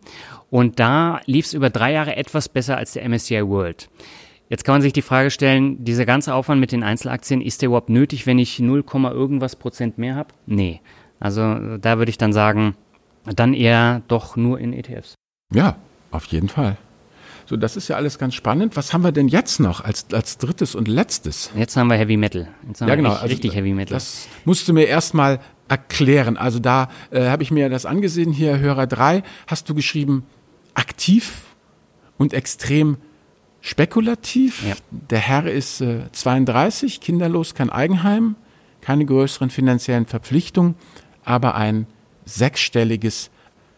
und 0.50 0.80
da 0.80 1.20
lief 1.26 1.46
es 1.46 1.54
über 1.54 1.70
drei 1.70 1.92
Jahre 1.94 2.16
etwas 2.16 2.50
besser 2.50 2.78
als 2.78 2.94
der 2.94 3.08
MSCI 3.08 3.46
World. 3.48 3.90
Jetzt 4.50 4.66
kann 4.66 4.76
man 4.76 4.82
sich 4.82 4.94
die 4.94 5.02
Frage 5.02 5.32
stellen, 5.32 5.84
dieser 5.84 6.06
ganze 6.06 6.34
Aufwand 6.34 6.60
mit 6.60 6.72
den 6.74 6.84
Einzelaktien, 6.84 7.42
ist 7.42 7.62
der 7.62 7.68
überhaupt 7.68 7.90
nötig, 7.90 8.28
wenn 8.28 8.38
ich 8.38 8.60
0, 8.60 8.84
irgendwas 8.94 9.56
Prozent 9.56 9.98
mehr 9.98 10.16
habe? 10.16 10.34
Nee. 10.46 10.82
Also 11.22 11.78
da 11.78 11.98
würde 11.98 12.10
ich 12.10 12.18
dann 12.18 12.34
sagen, 12.34 12.76
dann 13.26 13.54
eher 13.54 14.02
doch 14.08 14.36
nur 14.36 14.60
in 14.60 14.74
ETFs. 14.74 15.16
Ja, 15.54 15.78
auf 16.12 16.26
jeden 16.26 16.50
Fall. 16.50 16.78
So, 17.46 17.58
das 17.58 17.76
ist 17.76 17.88
ja 17.88 17.98
alles 17.98 18.18
ganz 18.18 18.34
spannend. 18.34 18.78
Was 18.78 18.94
haben 18.94 19.04
wir 19.04 19.12
denn 19.12 19.28
jetzt 19.28 19.60
noch 19.60 19.82
als, 19.82 20.06
als 20.14 20.38
drittes 20.38 20.74
und 20.74 20.88
letztes? 20.88 21.52
Jetzt 21.56 21.76
haben 21.76 21.88
wir 21.88 21.98
Heavy 21.98 22.16
Metal. 22.16 22.48
Jetzt 22.68 22.82
haben 22.82 22.88
ja, 22.88 22.96
genau. 22.96 23.12
Also, 23.12 23.26
richtig 23.26 23.56
Heavy 23.56 23.74
Metal. 23.74 23.94
Das 23.94 24.28
musst 24.46 24.68
du 24.68 24.74
mir 24.74 24.86
erstmal 24.86 25.40
erklären. 25.68 26.38
Also 26.38 26.60
da 26.60 26.90
äh, 27.12 27.28
habe 27.28 27.44
ich 27.44 27.52
mir 27.52 27.70
das 27.70 27.86
angesehen, 27.86 28.32
hier 28.32 28.60
Hörer 28.60 28.88
3, 28.88 29.24
hast 29.48 29.70
du 29.70 29.76
geschrieben, 29.76 30.26
aktiv 30.74 31.44
und 32.18 32.34
extrem 32.34 32.98
spekulativ. 33.62 34.68
Ja. 34.68 34.76
Der 34.92 35.20
Herr 35.20 35.46
ist 35.50 35.82
äh, 35.82 36.12
32, 36.12 37.00
kinderlos, 37.00 37.54
kein 37.54 37.70
Eigenheim, 37.70 38.36
keine 38.82 39.06
größeren 39.06 39.50
finanziellen 39.50 40.08
Verpflichtungen, 40.08 40.76
aber 41.24 41.56
ein 41.56 41.88
sechsstelliges 42.26 43.32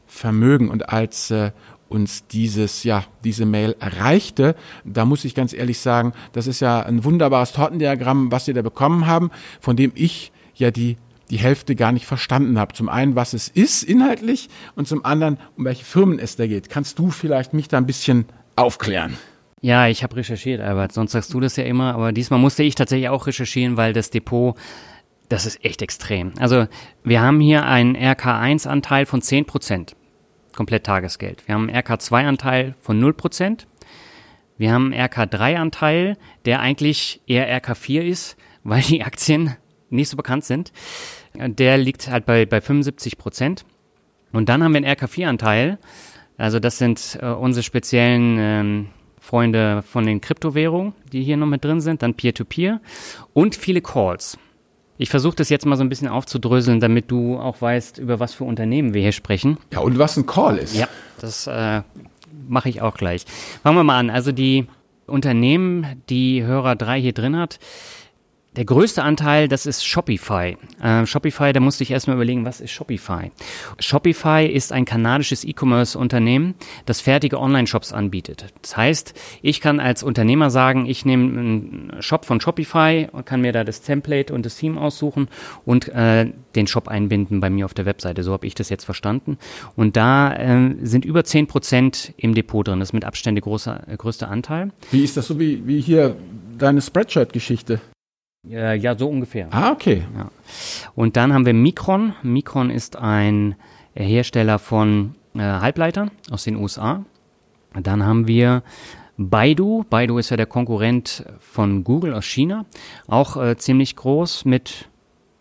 Vermögen. 0.05 0.69
Und 0.69 0.89
als 0.89 1.31
äh, 1.31 1.51
uns 1.89 2.27
dieses, 2.27 2.83
ja, 2.83 3.05
diese 3.23 3.45
Mail 3.45 3.75
erreichte, 3.79 4.55
da 4.83 5.05
muss 5.05 5.25
ich 5.25 5.35
ganz 5.35 5.53
ehrlich 5.53 5.79
sagen, 5.79 6.13
das 6.33 6.47
ist 6.47 6.59
ja 6.59 6.81
ein 6.81 7.03
wunderbares 7.03 7.51
Tortendiagramm, 7.51 8.31
was 8.31 8.47
wir 8.47 8.53
da 8.53 8.62
bekommen 8.62 9.07
haben, 9.07 9.31
von 9.59 9.75
dem 9.75 9.91
ich 9.95 10.31
ja 10.55 10.71
die 10.71 10.97
die 11.29 11.39
Hälfte 11.39 11.75
gar 11.75 11.91
nicht 11.91 12.05
verstanden 12.05 12.59
habe. 12.59 12.73
Zum 12.73 12.89
einen, 12.89 13.15
was 13.15 13.33
es 13.33 13.47
ist 13.47 13.81
inhaltlich 13.81 14.50
und 14.75 14.88
zum 14.88 15.03
anderen, 15.03 15.39
um 15.57 15.65
welche 15.65 15.83
Firmen 15.83 16.19
es 16.19 16.35
da 16.35 16.45
geht. 16.45 16.69
Kannst 16.69 17.00
du 17.00 17.09
vielleicht 17.09 17.53
mich 17.53 17.67
da 17.67 17.77
ein 17.77 17.88
bisschen 17.88 18.25
aufklären? 18.55 19.17
Ja, 19.62 19.88
ich 19.88 20.03
habe 20.03 20.17
recherchiert, 20.17 20.62
Albert. 20.62 20.91
Sonst 20.91 21.13
sagst 21.13 21.33
du 21.33 21.39
das 21.39 21.55
ja 21.55 21.63
immer, 21.63 21.95
aber 21.95 22.12
diesmal 22.12 22.39
musste 22.39 22.63
ich 22.63 22.75
tatsächlich 22.75 23.09
auch 23.09 23.25
recherchieren, 23.25 23.77
weil 23.77 23.93
das 23.93 24.09
Depot, 24.09 24.57
das 25.34 25.48
ist 25.48 25.66
echt 25.66 25.82
extrem. 25.82 26.34
Also 26.38 26.68
wir 27.04 27.22
haben 27.22 27.40
hier 27.40 27.66
einen 27.66 27.98
RK1-Anteil 27.98 29.08
von 29.08 29.22
10 29.22 29.46
Prozent, 29.46 29.96
komplett 30.56 30.86
Tagesgeld. 30.86 31.48
Wir 31.48 31.56
haben 31.56 31.70
einen 31.70 31.78
RK2-Anteil 31.78 32.75
von 32.80 33.00
0 33.00 33.13
Prozent. 33.13 33.68
Wir 34.58 34.72
haben 34.72 34.94
einen 34.94 35.10
RK3-Anteil, 35.10 36.18
der 36.46 36.60
eigentlich 36.60 37.22
eher 37.25 37.50
RK4 37.62 38.02
ist, 38.02 38.38
weil 38.63 38.84
die 38.84 39.04
Aktien 39.04 39.56
nicht 39.90 40.10
so 40.10 40.18
bekannt 40.18 40.46
sind. 40.46 40.72
Der 41.34 41.80
liegt 41.80 42.10
halt 42.10 42.28
bei, 42.28 42.46
bei 42.46 42.62
75 42.62 43.18
Prozent. 43.18 43.66
Und 44.34 44.50
dann 44.50 44.63
haben 44.63 44.74
wir 44.74 44.86
einen 44.86 44.96
RK4-Anteil. 44.96 45.80
Also 46.38 46.60
das 46.60 46.78
sind 46.78 47.18
äh, 47.22 47.25
unsere 47.25 47.63
speziellen 47.63 48.38
ähm, 48.40 48.90
Freunde 49.20 49.82
von 49.82 50.06
den 50.06 50.22
Kryptowährungen, 50.22 50.94
die 51.12 51.24
hier 51.24 51.38
noch 51.38 51.48
mit 51.48 51.63
drin 51.63 51.82
sind, 51.82 52.04
dann 52.04 52.13
Peer-to-Peer 52.13 52.75
-Peer 52.75 52.80
und 53.34 53.56
viele 53.56 53.82
Calls. 53.82 54.38
Ich 55.03 55.10
versuche 55.10 55.36
das 55.36 55.50
jetzt 55.50 55.65
mal 55.65 55.75
so 55.75 55.83
ein 55.83 55.89
bisschen 55.89 56.07
aufzudröseln, 56.07 56.79
damit 56.79 57.12
du 57.12 57.38
auch 57.38 57.62
weißt, 57.62 57.98
über 57.98 58.22
was 58.22 58.33
für 58.33 58.45
Unternehmen 58.45 58.93
wir 58.93 59.01
hier 59.01 59.12
sprechen. 59.12 59.57
Ja, 59.74 59.79
und 59.79 60.00
was 60.00 60.15
ein 60.15 60.25
Call 60.25 60.57
ist. 60.57 60.77
Ja, 60.77 60.88
das 61.19 61.45
äh, 61.45 61.81
mache 62.48 62.69
ich 62.69 62.81
auch 62.81 62.95
gleich. 62.95 63.25
Fangen 63.63 63.75
wir 63.75 63.83
mal 63.83 64.00
an. 64.00 64.10
Also 64.10 64.31
die 64.31 64.65
Unternehmen, 65.05 66.01
die 66.07 66.45
Hörer 66.45 66.77
3 66.77 67.01
hier 67.01 67.12
drin 67.12 67.36
hat, 67.36 67.60
der 68.55 68.65
größte 68.65 69.03
Anteil, 69.03 69.48
das 69.48 69.65
ist 69.65 69.86
Shopify. 69.86 70.57
Äh, 70.81 71.05
Shopify, 71.05 71.53
da 71.53 71.60
musste 71.60 71.83
ich 71.83 71.91
erstmal 71.91 72.15
überlegen, 72.15 72.45
was 72.45 72.62
ist 72.62 72.72
Shopify? 72.72 73.31
Shopify 73.79 74.45
ist 74.45 74.72
ein 74.72 74.86
kanadisches 74.86 75.43
E-Commerce-Unternehmen, 75.43 76.53
das 76.86 77.01
fertige 77.01 77.39
Online-Shops 77.39 77.93
anbietet. 77.93 78.53
Das 78.62 78.77
heißt, 78.77 79.13
ich 79.41 79.60
kann 79.60 79.79
als 79.79 80.03
Unternehmer 80.03 80.50
sagen, 80.50 80.86
ich 80.86 81.05
nehme 81.05 81.39
einen 81.39 81.95
Shop 82.01 82.25
von 82.25 82.39
Shopify 82.41 83.07
und 83.12 83.25
kann 83.25 83.41
mir 83.41 83.53
da 83.53 83.63
das 83.63 83.81
Template 83.81 84.33
und 84.33 84.45
das 84.45 84.57
Theme 84.57 84.79
aussuchen 84.79 85.29
und 85.65 85.89
äh, 85.89 86.31
den 86.55 86.67
Shop 86.67 86.88
einbinden 86.88 87.39
bei 87.39 87.50
mir 87.50 87.65
auf 87.65 87.74
der 87.74 87.86
Webseite. 87.86 88.24
So 88.24 88.33
habe 88.33 88.45
ich 88.45 88.53
das 88.53 88.69
jetzt 88.69 88.86
verstanden. 88.86 89.38
Und 89.75 89.98
da 89.98 90.33
äh, 90.33 90.75
sind 90.83 91.05
über 91.05 91.24
10 91.24 91.48
Prozent 91.48 92.13
im 92.17 92.36
Depot 92.36 92.67
drin. 92.67 92.79
Das 92.79 92.89
ist 92.89 92.93
mit 92.93 93.05
Abstand 93.05 93.38
der 93.38 93.41
große, 93.41 93.81
größte 93.98 94.27
Anteil. 94.27 94.72
Wie 94.91 95.03
ist 95.03 95.17
das 95.17 95.27
so 95.27 95.39
wie, 95.39 95.65
wie 95.65 95.81
hier 95.81 96.15
deine 96.57 96.81
Spreadshirt-Geschichte? 96.81 97.81
Äh, 98.50 98.77
ja, 98.77 98.97
so 98.97 99.09
ungefähr. 99.09 99.47
Ah, 99.51 99.71
okay. 99.71 100.03
Ja. 100.17 100.29
Und 100.95 101.15
dann 101.15 101.33
haben 101.33 101.45
wir 101.45 101.53
Micron. 101.53 102.13
Micron 102.23 102.69
ist 102.69 102.95
ein 102.97 103.55
Hersteller 103.95 104.59
von 104.59 105.15
äh, 105.35 105.39
Halbleitern 105.39 106.12
aus 106.29 106.43
den 106.43 106.57
USA. 106.57 107.05
Dann 107.73 108.05
haben 108.05 108.27
wir 108.27 108.63
Baidu. 109.17 109.85
Baidu 109.89 110.17
ist 110.17 110.29
ja 110.29 110.38
der 110.38 110.45
Konkurrent 110.45 111.25
von 111.39 111.83
Google 111.83 112.13
aus 112.13 112.25
China. 112.25 112.65
Auch 113.07 113.38
äh, 113.38 113.57
ziemlich 113.57 113.95
groß 113.95 114.45
mit 114.45 114.89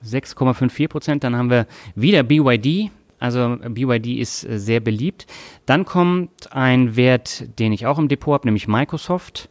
6,54 0.04 0.88
Prozent. 0.88 1.25
Dann 1.25 1.37
haben 1.37 1.50
wir 1.50 1.66
wieder 1.94 2.23
BYD. 2.23 2.90
Also 3.18 3.56
BYD 3.68 4.18
ist 4.18 4.44
äh, 4.44 4.59
sehr 4.59 4.80
beliebt. 4.80 5.26
Dann 5.66 5.85
kommt 5.85 6.52
ein 6.52 6.97
Wert, 6.97 7.59
den 7.59 7.73
ich 7.73 7.87
auch 7.87 7.99
im 7.99 8.09
Depot 8.09 8.35
habe, 8.35 8.47
nämlich 8.47 8.68
Microsoft. 8.68 9.49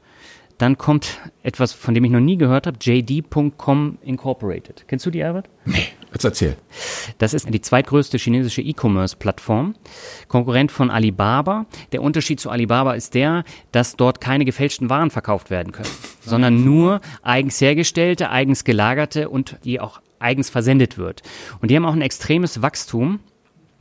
Dann 0.62 0.78
kommt 0.78 1.18
etwas, 1.42 1.74
von 1.74 1.96
dem 1.96 2.04
ich 2.04 2.12
noch 2.12 2.20
nie 2.20 2.38
gehört 2.38 2.68
habe, 2.68 2.78
JD.com 2.80 3.98
Incorporated. 4.04 4.86
Kennst 4.88 5.08
du 5.08 5.10
die, 5.10 5.24
Albert? 5.24 5.50
Nee, 5.66 5.88
jetzt 6.14 6.24
erzähl. 6.24 6.56
Das 7.18 7.34
ist 7.34 7.52
die 7.52 7.62
zweitgrößte 7.62 8.20
chinesische 8.20 8.62
E-Commerce-Plattform, 8.62 9.74
Konkurrent 10.28 10.72
von 10.72 10.92
Alibaba. 10.92 11.66
Der 11.94 12.04
Unterschied 12.04 12.40
zu 12.40 12.52
Alibaba 12.52 12.94
ist 12.94 13.16
der, 13.16 13.44
dass 13.72 13.96
dort 13.96 14.22
keine 14.22 14.46
gefälschten 14.46 14.92
Waren 14.92 15.10
verkauft 15.10 15.50
werden 15.50 15.74
können, 15.74 15.90
sondern 16.22 16.64
nur 16.64 17.02
eigens 17.24 17.60
hergestellte, 17.60 18.30
eigens 18.30 18.64
gelagerte 18.64 19.30
und 19.30 19.58
die 19.64 19.80
auch 19.80 20.00
eigens 20.20 20.52
versendet 20.52 21.00
wird. 21.00 21.24
Und 21.60 21.72
die 21.72 21.76
haben 21.76 21.88
auch 21.88 21.96
ein 21.96 22.04
extremes 22.04 22.62
Wachstum 22.62 23.20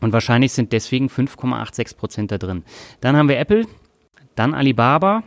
und 0.00 0.14
wahrscheinlich 0.14 0.52
sind 0.52 0.72
deswegen 0.72 1.08
5,86 1.08 1.96
Prozent 1.98 2.32
da 2.32 2.38
drin. 2.38 2.62
Dann 3.02 3.18
haben 3.18 3.28
wir 3.28 3.38
Apple, 3.38 3.66
dann 4.34 4.54
Alibaba, 4.54 5.24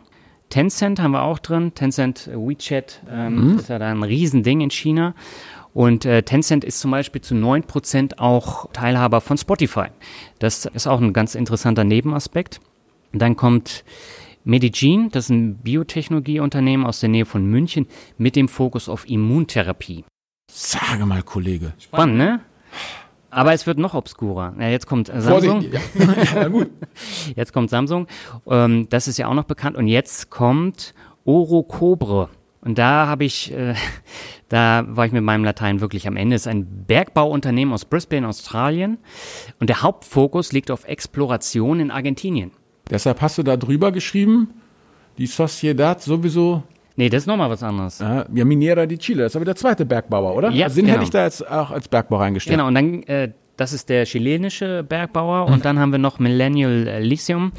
Tencent 0.53 1.00
haben 1.00 1.13
wir 1.13 1.24
auch 1.24 1.39
drin. 1.39 1.74
Tencent 1.74 2.27
äh, 2.27 2.36
WeChat 2.36 3.01
ähm, 3.10 3.53
mhm. 3.53 3.57
ist 3.57 3.69
ja 3.69 3.79
da 3.79 3.89
ein 3.89 4.03
Riesending 4.03 4.62
in 4.62 4.69
China. 4.69 5.15
Und 5.74 6.05
äh, 6.05 6.22
Tencent 6.22 6.63
ist 6.63 6.79
zum 6.79 6.91
Beispiel 6.91 7.22
zu 7.22 7.33
9% 7.33 8.19
auch 8.19 8.72
Teilhaber 8.72 9.19
von 9.19 9.39
Spotify. 9.39 9.88
Das 10.38 10.65
ist 10.65 10.86
auch 10.86 11.01
ein 11.01 11.12
ganz 11.12 11.33
interessanter 11.33 11.83
Nebenaspekt. 11.83 12.62
dann 13.13 13.36
kommt 13.36 13.83
Medigene, 14.43 15.10
das 15.10 15.25
ist 15.25 15.29
ein 15.31 15.55
Biotechnologieunternehmen 15.55 16.86
aus 16.86 17.00
der 17.00 17.10
Nähe 17.10 17.25
von 17.25 17.45
München 17.48 17.88
mit 18.19 18.36
dem 18.36 18.48
Fokus 18.48 18.89
auf 18.89 19.10
Immuntherapie. 19.10 20.05
Sage 20.51 21.07
mal, 21.07 21.24
Kollege. 21.24 21.74
Spannend, 21.79 22.17
ne? 22.17 22.41
Aber 23.34 23.54
es 23.54 23.66
wird 23.66 23.80
noch 23.80 23.94
obskurer. 23.94 24.54
Ja, 24.60 24.70
jetzt 24.70 24.88
kommt 24.88 25.08
Samsung. 25.08 25.66
Ja. 25.72 25.80
ja, 26.36 26.48
gut. 26.48 26.70
Jetzt 27.36 27.54
kommt 27.54 27.70
Samsung. 27.70 28.08
Ähm, 28.48 28.88
das 28.90 29.08
ist 29.08 29.18
ja 29.18 29.28
auch 29.28 29.34
noch 29.34 29.46
bekannt. 29.46 29.75
Und 29.75 29.88
jetzt 29.88 30.30
kommt 30.30 30.94
Orocobre. 31.25 32.30
Und 32.62 32.78
da 32.78 33.08
habe 33.08 33.25
ich, 33.25 33.52
äh, 33.52 33.75
da 34.50 34.86
war 34.88 35.06
ich 35.06 35.12
mit 35.12 35.24
meinem 35.24 35.44
Latein 35.44 35.82
wirklich 35.82 36.08
am 36.08 36.16
Ende. 36.16 36.36
Es 36.36 36.44
ist 36.44 36.48
ein 36.48 36.86
Bergbauunternehmen 36.86 37.74
aus 37.74 37.86
Brisbane, 37.86 38.28
Australien. 38.28 39.00
Und 39.60 39.70
der 39.70 39.82
Hauptfokus 39.82 40.52
liegt 40.52 40.70
auf 40.72 40.86
Exploration 40.86 41.80
in 41.80 41.92
Argentinien. 41.92 42.52
Deshalb 42.90 43.22
hast 43.22 43.38
du 43.38 43.44
da 43.44 43.58
drüber 43.58 43.92
geschrieben, 43.92 44.50
die 45.18 45.28
Sociedad 45.28 46.02
sowieso 46.02 46.63
Nee, 46.95 47.09
das 47.09 47.23
ist 47.23 47.27
nochmal 47.27 47.50
was 47.50 47.63
anderes. 47.63 48.00
Ja, 48.00 48.25
Minera 48.45 48.85
di 48.85 48.97
Chile, 48.97 49.23
das 49.23 49.31
ist 49.31 49.35
aber 49.35 49.45
der 49.45 49.55
zweite 49.55 49.85
Bergbauer, 49.85 50.35
oder? 50.35 50.51
Ja, 50.51 50.65
also 50.65 50.75
den 50.75 50.85
genau. 50.85 50.95
hätte 50.95 51.03
ich 51.05 51.09
da 51.09 51.23
jetzt 51.23 51.47
auch 51.50 51.71
als 51.71 51.88
Bergbauer 51.88 52.21
reingestellt. 52.21 52.57
Genau, 52.57 52.67
und 52.67 52.75
dann, 52.75 53.03
äh, 53.03 53.31
das 53.57 53.73
ist 53.73 53.89
der 53.89 54.05
chilenische 54.05 54.83
Bergbauer 54.83 55.47
mhm. 55.47 55.53
und 55.53 55.65
dann 55.65 55.79
haben 55.79 55.91
wir 55.91 56.00
noch 56.00 56.19
Millennial 56.19 57.00
Lithium 57.01 57.51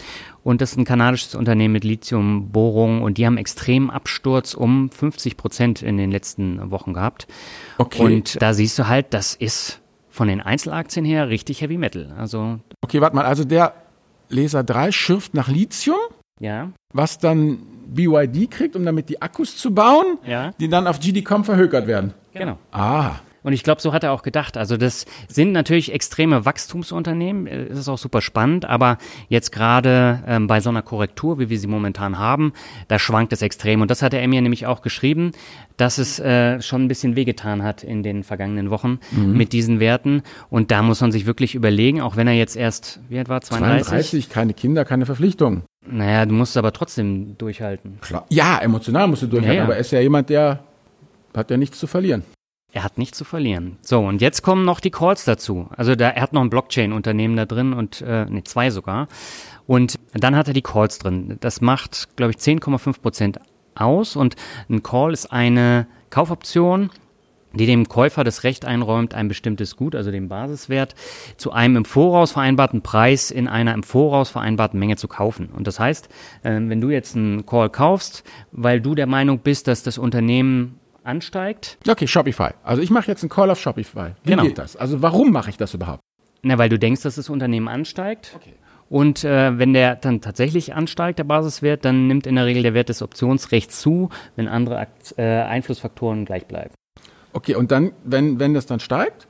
und 0.44 0.60
das 0.60 0.72
ist 0.72 0.78
ein 0.78 0.84
kanadisches 0.84 1.34
Unternehmen 1.34 1.72
mit 1.72 1.84
Lithiumbohrung 1.84 3.02
und 3.02 3.18
die 3.18 3.26
haben 3.26 3.36
extremen 3.36 3.90
Absturz 3.90 4.54
um 4.54 4.90
50 4.90 5.36
Prozent 5.36 5.82
in 5.82 5.96
den 5.96 6.10
letzten 6.10 6.70
Wochen 6.70 6.92
gehabt. 6.92 7.26
Okay. 7.78 8.02
Und 8.02 8.40
da 8.40 8.54
siehst 8.54 8.78
du 8.78 8.86
halt, 8.86 9.14
das 9.14 9.34
ist 9.34 9.80
von 10.10 10.28
den 10.28 10.40
Einzelaktien 10.40 11.04
her 11.04 11.28
richtig 11.28 11.60
Heavy 11.60 11.76
Metal. 11.78 12.14
Also 12.16 12.60
okay, 12.82 13.00
warte 13.00 13.16
mal, 13.16 13.24
also 13.24 13.44
der 13.44 13.74
Laser 14.28 14.62
3 14.62 14.92
schürft 14.92 15.34
nach 15.34 15.48
Lithium? 15.48 15.98
Ja. 16.40 16.70
Was 16.92 17.18
dann 17.18 17.58
BYD 17.86 18.50
kriegt, 18.50 18.76
um 18.76 18.84
damit 18.84 19.08
die 19.08 19.20
Akkus 19.20 19.56
zu 19.56 19.74
bauen, 19.74 20.18
ja. 20.26 20.52
die 20.60 20.68
dann 20.68 20.86
auf 20.86 21.00
GDCOM 21.00 21.44
verhökert 21.44 21.86
werden. 21.86 22.14
Genau. 22.32 22.58
Ah. 22.72 23.16
Und 23.44 23.52
ich 23.52 23.62
glaube, 23.62 23.80
so 23.80 23.92
hat 23.92 24.02
er 24.02 24.12
auch 24.12 24.22
gedacht. 24.22 24.56
Also 24.56 24.76
das 24.76 25.04
sind 25.28 25.52
natürlich 25.52 25.92
extreme 25.92 26.46
Wachstumsunternehmen. 26.46 27.46
Es 27.46 27.78
ist 27.78 27.88
auch 27.88 27.98
super 27.98 28.22
spannend, 28.22 28.64
aber 28.64 28.96
jetzt 29.28 29.52
gerade 29.52 30.24
ähm, 30.26 30.46
bei 30.46 30.60
so 30.60 30.70
einer 30.70 30.82
Korrektur, 30.82 31.38
wie 31.38 31.50
wir 31.50 31.58
sie 31.58 31.66
momentan 31.66 32.18
haben, 32.18 32.54
da 32.88 32.98
schwankt 32.98 33.34
es 33.34 33.42
extrem. 33.42 33.82
Und 33.82 33.90
das 33.90 34.00
hat 34.00 34.14
er 34.14 34.26
mir 34.26 34.40
nämlich 34.40 34.66
auch 34.66 34.80
geschrieben, 34.80 35.32
dass 35.76 35.98
es 35.98 36.18
äh, 36.18 36.62
schon 36.62 36.84
ein 36.84 36.88
bisschen 36.88 37.16
wehgetan 37.16 37.62
hat 37.62 37.84
in 37.84 38.02
den 38.02 38.24
vergangenen 38.24 38.70
Wochen 38.70 38.98
mhm. 39.10 39.36
mit 39.36 39.52
diesen 39.52 39.78
Werten. 39.78 40.22
Und 40.48 40.70
da 40.70 40.82
muss 40.82 41.02
man 41.02 41.12
sich 41.12 41.26
wirklich 41.26 41.54
überlegen, 41.54 42.00
auch 42.00 42.16
wenn 42.16 42.26
er 42.26 42.34
jetzt 42.34 42.56
erst, 42.56 43.00
wie 43.10 43.18
alt 43.18 43.28
war, 43.28 43.42
32? 43.42 43.86
32, 43.86 44.28
keine 44.30 44.54
Kinder, 44.54 44.86
keine 44.86 45.04
Verpflichtung. 45.04 45.64
Naja, 45.86 46.24
du 46.24 46.32
musst 46.32 46.56
aber 46.56 46.72
trotzdem 46.72 47.36
durchhalten. 47.36 47.98
Klar. 48.00 48.24
Ja, 48.30 48.58
emotional 48.58 49.06
musst 49.06 49.22
du 49.22 49.26
durchhalten, 49.26 49.54
ja, 49.54 49.58
ja. 49.58 49.64
aber 49.64 49.74
er 49.74 49.80
ist 49.80 49.90
ja 49.90 50.00
jemand, 50.00 50.30
der 50.30 50.60
hat 51.36 51.50
ja 51.50 51.58
nichts 51.58 51.78
zu 51.78 51.86
verlieren. 51.86 52.22
Er 52.75 52.83
hat 52.83 52.99
nichts 52.99 53.16
zu 53.16 53.25
verlieren. 53.25 53.76
So, 53.83 54.00
und 54.00 54.21
jetzt 54.21 54.43
kommen 54.43 54.64
noch 54.64 54.81
die 54.81 54.90
Calls 54.90 55.25
dazu. 55.25 55.69
Also 55.76 55.95
da, 55.95 56.09
er 56.11 56.21
hat 56.21 56.33
noch 56.33 56.40
ein 56.40 56.50
Blockchain-Unternehmen 56.50 57.37
da 57.37 57.47
drin 57.47 57.73
und, 57.73 58.00
äh, 58.00 58.25
ne, 58.25 58.43
zwei 58.43 58.71
sogar. 58.71 59.07
Und 59.69 59.95
dann 60.12 60.35
hat 60.35 60.49
er 60.49 60.54
die 60.54 60.61
Calls 60.61 60.99
drin. 60.99 61.37
Das 61.38 61.61
macht, 61.61 62.16
glaube 62.16 62.33
ich, 62.33 62.38
10,5 62.38 63.00
Prozent 63.00 63.38
aus. 63.76 64.16
Und 64.16 64.35
ein 64.69 64.83
Call 64.83 65.12
ist 65.12 65.33
eine 65.33 65.87
Kaufoption 66.11 66.90
die 67.57 67.66
dem 67.66 67.88
Käufer 67.88 68.25
das 68.25 68.43
Recht 68.43 68.64
einräumt, 68.64 69.14
ein 69.14 69.28
bestimmtes 69.28 69.76
Gut, 69.76 69.95
also 69.95 70.11
den 70.11 70.28
Basiswert, 70.28 70.97
zu 71.37 71.52
einem 71.52 71.76
im 71.76 71.85
Voraus 71.85 72.33
vereinbarten 72.33 72.83
Preis 72.83 73.31
in 73.31 73.47
einer 73.47 73.75
im 73.75 73.85
Voraus 73.85 74.28
vereinbarten 74.28 74.81
Menge 74.81 74.97
zu 74.97 75.07
kaufen. 75.07 75.50
Und 75.54 75.69
das 75.69 75.78
heißt, 75.78 76.09
äh, 76.43 76.50
wenn 76.54 76.81
du 76.81 76.90
jetzt 76.90 77.14
einen 77.14 77.47
Call 77.47 77.71
kaufst, 77.71 78.25
weil 78.50 78.81
du 78.81 78.97
der 78.97 79.07
Meinung 79.07 79.38
bist, 79.38 79.69
dass 79.69 79.85
das 79.85 79.99
Unternehmen 79.99 80.81
ansteigt. 81.04 81.78
Okay, 81.88 82.06
Shopify. 82.06 82.50
Also 82.62 82.82
ich 82.82 82.90
mache 82.90 83.08
jetzt 83.08 83.23
einen 83.23 83.30
Call 83.30 83.50
auf 83.50 83.61
Shopify. 83.61 84.12
Wie 84.25 84.30
Genau. 84.30 84.42
geht 84.44 84.58
das? 84.58 84.76
Also 84.76 85.02
warum 85.02 85.30
mache 85.32 85.50
ich 85.50 85.56
das 85.56 85.75
überhaupt? 85.75 86.00
Na, 86.42 86.58
weil 86.58 86.68
du 86.68 86.78
denkst, 86.78 87.02
dass 87.02 87.14
das 87.16 87.30
Unternehmen 87.30 87.68
ansteigt. 87.68 88.32
Okay. 88.37 88.54
Und 88.90 89.25
äh, 89.25 89.58
wenn 89.58 89.73
der 89.73 89.96
dann 89.96 90.20
tatsächlich 90.20 90.75
ansteigt, 90.75 91.18
der 91.18 91.25
Basiswert, 91.25 91.84
dann 91.84 92.06
nimmt 92.06 92.26
in 92.26 92.34
der 92.37 92.44
Regel 92.46 92.62
der 92.62 92.75
Wert 92.75 92.90
des 92.90 93.00
Optionsrechts 93.00 93.80
zu, 93.80 94.11
wenn 94.37 94.46
andere 94.46 94.78
Akt, 94.78 95.14
äh, 95.16 95.23
Einflussfaktoren 95.23 96.26
gleich 96.26 96.46
bleiben. 96.46 96.70
Okay, 97.32 97.54
und 97.54 97.73
dann, 97.73 97.92
wenn, 98.04 98.38
wenn 98.38 98.52
das 98.54 98.66
dann 98.66 98.80
steigt? 98.80 99.26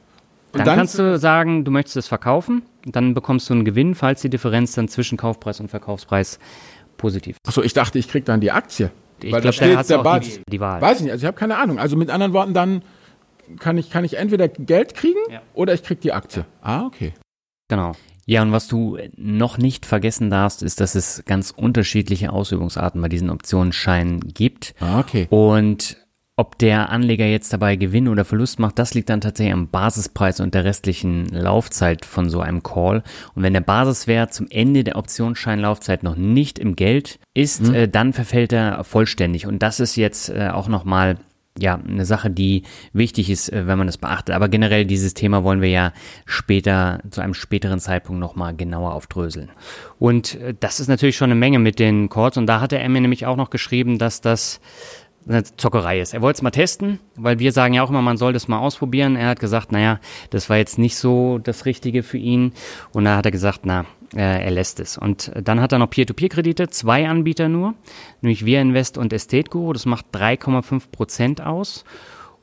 Und 0.53 0.67
Dann, 0.67 0.77
kannst 0.77 0.99
du 0.99 1.19
sagen, 1.19 1.65
du 1.65 1.71
möchtest 1.73 1.97
es 1.97 2.07
verkaufen, 2.07 2.63
dann 2.85 3.15
bekommst 3.15 3.49
du 3.49 3.55
einen 3.55 3.65
Gewinn, 3.65 3.95
falls 3.95 4.21
die 4.23 4.29
Differenz 4.29 4.73
dann 4.73 4.87
zwischen 4.89 5.17
Kaufpreis 5.19 5.59
und 5.59 5.69
Verkaufspreis 5.69 6.39
positiv 6.97 7.37
ist. 7.37 7.49
Achso, 7.49 7.63
ich 7.63 7.73
dachte, 7.73 7.99
ich 7.99 8.09
krieg 8.09 8.25
dann 8.25 8.41
die 8.41 8.53
Aktie. 8.53 8.91
Ich 9.23 9.33
Weil 9.33 9.41
da 9.41 9.51
glaube, 9.51 9.75
da 9.75 9.83
steht 9.85 9.91
der 9.91 10.03
Bad. 10.03 10.25
die, 10.27 10.41
die 10.51 10.61
Wahl. 10.61 10.81
Weiß 10.81 10.99
ich 10.99 11.05
nicht, 11.05 11.13
also 11.13 11.23
ich 11.23 11.27
habe 11.27 11.37
keine 11.39 11.57
Ahnung. 11.57 11.79
Also 11.79 11.97
mit 11.97 12.11
anderen 12.11 12.33
Worten, 12.33 12.55
dann 12.55 12.83
kann 13.59 13.77
ich, 13.79 13.91
kann 13.91 14.05
ich 14.05 14.17
entweder 14.17 14.49
Geld 14.49 14.95
kriegen 14.95 15.19
Ja. 15.31 15.43
oder 15.55 15.75
ich 15.75 15.83
krieg 15.83 16.01
die 16.01 16.13
Aktie. 16.13 16.45
Ah, 16.63 16.85
okay. 16.87 17.13
Genau. 17.69 17.93
Ja, 18.27 18.41
und 18.43 18.53
was 18.53 18.69
du 18.69 18.99
noch 19.17 19.59
nicht 19.59 19.85
vergessen 19.85 20.31
darfst, 20.31 20.63
ist, 20.63 20.81
dass 20.81 20.95
es 20.95 21.25
ganz 21.27 21.51
unterschiedliche 21.51 22.33
Ausübungsarten 22.33 23.01
bei 23.03 23.09
diesen 23.09 23.29
Optionsscheinen 23.31 24.21
gibt. 24.33 24.75
Ah, 24.81 25.01
okay. 25.01 25.27
Und 25.29 25.99
ob 26.37 26.59
der 26.59 26.91
Anleger 26.91 27.27
jetzt 27.27 27.53
dabei 27.53 27.77
Gewinn 27.77 28.09
oder 28.09 28.25
Verlust 28.25 28.59
macht, 28.59 28.79
das 28.79 28.95
liegt 28.95 29.09
dann 29.09 29.21
tatsächlich 29.21 29.55
am 29.55 29.69
Basispreis 29.69 30.41
und 30.41 30.55
der 30.55 30.65
restlichen 30.65 31.27
Laufzeit 31.27 32.05
von 32.05 32.29
so 32.29 32.41
einem 32.41 32.63
Call. 32.63 33.05
Und 33.35 33.43
wenn 33.45 33.53
der 33.53 33.61
Basiswert 33.61 34.35
zum 34.35 34.49
Ende 34.51 34.83
der 34.83 34.97
Optionsscheinlaufzeit 34.97 36.03
noch 36.03 36.17
nicht 36.17 36.59
im 36.59 36.75
Geld 36.75 37.21
ist, 37.35 37.69
äh, 37.69 37.89
dann 37.89 38.13
verfällt 38.13 38.53
er 38.53 38.83
vollständig. 38.83 39.47
Und 39.47 39.63
das 39.63 39.79
ist 39.79 39.95
jetzt 39.95 40.29
äh, 40.29 40.49
auch 40.53 40.67
nochmal 40.67 41.19
ja, 41.59 41.77
eine 41.77 42.05
Sache, 42.05 42.31
die 42.31 42.65
wichtig 42.93 43.31
ist, 43.31 43.53
äh, 43.53 43.67
wenn 43.67 43.79
man 43.79 43.87
das 43.87 43.99
beachtet. 43.99 44.35
Aber 44.35 44.49
generell 44.49 44.85
dieses 44.85 45.15
Thema 45.15 45.45
wollen 45.45 45.61
wir 45.61 45.69
ja 45.69 45.93
später, 46.25 47.01
zu 47.11 47.21
einem 47.21 47.35
späteren 47.35 47.79
Zeitpunkt 47.79 48.21
nochmal 48.21 48.57
genauer 48.57 48.93
aufdröseln. 48.93 49.51
Und 49.99 50.35
äh, 50.41 50.55
das 50.59 50.81
ist 50.81 50.89
natürlich 50.89 51.17
schon 51.17 51.31
eine 51.31 51.39
Menge 51.39 51.61
mit 51.61 51.79
den 51.79 52.09
Calls. 52.09 52.37
Und 52.37 52.47
da 52.47 52.61
hat 52.61 52.73
er 52.73 52.89
mir 52.89 53.01
nämlich 53.01 53.27
auch 53.27 53.37
noch 53.37 53.51
geschrieben, 53.51 53.99
dass 53.99 54.21
das 54.21 54.61
eine 55.27 55.43
Zockerei 55.43 56.01
ist. 56.01 56.15
Er 56.15 56.23
wollte 56.23 56.39
es 56.39 56.43
mal 56.43 56.51
testen, 56.51 57.01
weil 57.17 57.39
wir 57.39 57.53
sagen 57.53 57.75
ja 57.75 57.83
auch 57.83 57.91
immer, 57.91 58.03
man 58.03 58.17
soll 58.17 58.33
das 58.33 58.49
mal 58.49 58.59
ausprobieren. 58.59 59.17
Er 59.17 59.29
hat 59.29 59.41
gesagt, 59.41 59.73
naja, 59.73 60.01
das 60.31 60.51
war 60.51 60.57
jetzt 60.57 60.79
nicht 60.79 60.97
so 60.97 61.39
das 61.39 61.65
Richtige 61.65 62.03
für 62.03 62.19
ihn. 62.19 62.53
Und 62.93 63.05
da 63.05 63.17
hat 63.17 63.25
er 63.25 63.31
gesagt, 63.31 63.61
na, 63.65 63.87
äh, 64.15 64.45
er 64.45 64.51
lässt 64.51 64.81
es. 64.81 64.99
Und 64.99 65.33
dann 65.35 65.61
hat 65.61 65.73
er 65.73 65.79
noch 65.79 65.91
Peer-to-Peer-Kredite, 65.91 66.69
zwei 66.69 67.09
Anbieter 67.09 67.49
nur, 67.49 67.75
nämlich 68.21 68.45
Wir 68.45 68.61
Invest 68.61 68.99
und 68.99 69.13
Estate 69.13 69.51
Guru. 69.51 69.73
Das 69.73 69.87
macht 69.87 70.07
3,5 70.13 70.91
Prozent 70.91 71.41
aus. 71.41 71.85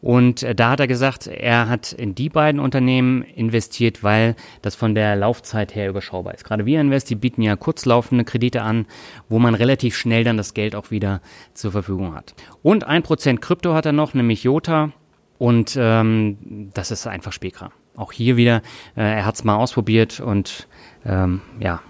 Und 0.02 0.42
äh, 0.44 0.56
da 0.56 0.72
hat 0.72 0.80
er 0.80 0.88
gesagt, 0.88 1.28
er 1.28 1.70
hat 1.70 1.94
in 1.94 2.16
die 2.16 2.30
beiden 2.30 2.60
Unternehmen 2.60 3.22
investiert, 3.22 4.04
weil 4.04 4.36
das 4.62 4.76
von 4.76 4.96
der 4.96 5.16
Laufzeit 5.16 5.76
her 5.76 5.90
überschaubar 5.90 6.34
ist. 6.34 6.44
Gerade 6.44 6.66
wir 6.66 6.82
Invest, 6.82 7.10
die 7.10 7.16
bieten 7.16 7.44
ja 7.44 7.56
kurzlaufende 7.56 8.24
Kredite 8.24 8.64
an, 8.64 8.88
wo 9.30 9.38
man 9.40 9.54
relativ 9.54 9.96
schnell 9.96 10.24
dann 10.24 10.38
das 10.38 10.54
Geld 10.54 10.76
auch 10.76 10.92
wieder 10.92 11.22
zur 11.54 11.72
Verfügung 11.72 12.16
hat. 12.16 12.34
Und 12.64 12.84
ein 12.84 13.04
Prozent 13.04 13.42
Krypto 13.42 13.74
hat 13.74 13.86
er 13.86 13.94
noch, 13.94 14.14
nämlich 14.14 14.44
Jota. 14.44 14.92
Und 15.38 15.76
ähm, 15.80 16.70
das 16.74 16.92
ist 16.92 17.08
einfach 17.08 17.32
Spielkram. 17.32 17.72
Auch 17.96 18.12
hier 18.12 18.38
wieder, 18.38 18.62
äh, 18.96 19.02
er 19.02 19.26
hat 19.26 19.36
es 19.36 19.44
mal 19.44 19.56
ausprobiert 19.56 20.20
und 20.20 20.68
ähm, 21.06 21.42
ja, 21.60 21.82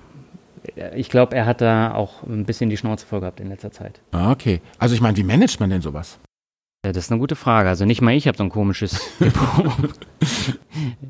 ich 0.95 1.09
glaube, 1.09 1.35
er 1.35 1.45
hat 1.45 1.61
da 1.61 1.93
auch 1.93 2.23
ein 2.23 2.45
bisschen 2.45 2.69
die 2.69 2.77
Schnauze 2.77 3.05
voll 3.05 3.19
gehabt 3.19 3.39
in 3.39 3.49
letzter 3.49 3.71
Zeit. 3.71 3.99
Ah, 4.11 4.31
okay. 4.31 4.61
Also 4.77 4.95
ich 4.95 5.01
meine, 5.01 5.17
wie 5.17 5.23
managt 5.23 5.59
man 5.59 5.69
denn 5.69 5.81
sowas? 5.81 6.19
Ja, 6.83 6.91
das 6.91 7.05
ist 7.05 7.11
eine 7.11 7.19
gute 7.19 7.35
Frage. 7.35 7.69
Also 7.69 7.85
nicht 7.85 8.01
mal 8.01 8.15
ich 8.15 8.27
habe 8.27 8.37
so 8.37 8.43
ein 8.43 8.49
komisches 8.49 8.99
Depot. 9.19 9.71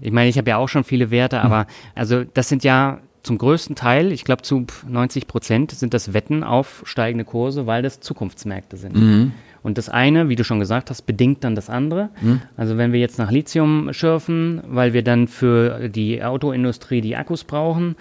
ich 0.01 0.11
meine, 0.11 0.29
ich 0.29 0.37
habe 0.37 0.49
ja 0.49 0.57
auch 0.57 0.67
schon 0.67 0.83
viele 0.83 1.11
Werte, 1.11 1.39
aber 1.41 1.65
also 1.95 2.25
das 2.25 2.49
sind 2.49 2.65
ja 2.65 2.99
zum 3.23 3.37
größten 3.37 3.75
Teil, 3.77 4.11
ich 4.11 4.25
glaube 4.25 4.41
zu 4.41 4.65
90 4.85 5.27
Prozent, 5.27 5.71
sind 5.71 5.93
das 5.93 6.13
Wetten 6.13 6.43
auf 6.43 6.81
steigende 6.85 7.23
Kurse, 7.23 7.67
weil 7.67 7.83
das 7.83 8.01
Zukunftsmärkte 8.01 8.75
sind. 8.75 9.31
Und 9.63 9.77
das 9.77 9.89
eine, 9.89 10.27
wie 10.29 10.35
du 10.35 10.43
schon 10.43 10.59
gesagt 10.59 10.89
hast, 10.89 11.03
bedingt 11.03 11.43
dann 11.43 11.55
das 11.55 11.69
andere. 11.69 12.09
Also 12.57 12.77
wenn 12.77 12.93
wir 12.93 12.99
jetzt 12.99 13.19
nach 13.19 13.29
Lithium 13.29 13.93
schürfen, 13.93 14.61
weil 14.67 14.93
wir 14.93 15.03
dann 15.03 15.27
für 15.27 15.89
die 15.89 16.23
Autoindustrie 16.23 17.01
die 17.01 17.15
Akkus 17.15 17.43
brauchen 17.43 17.95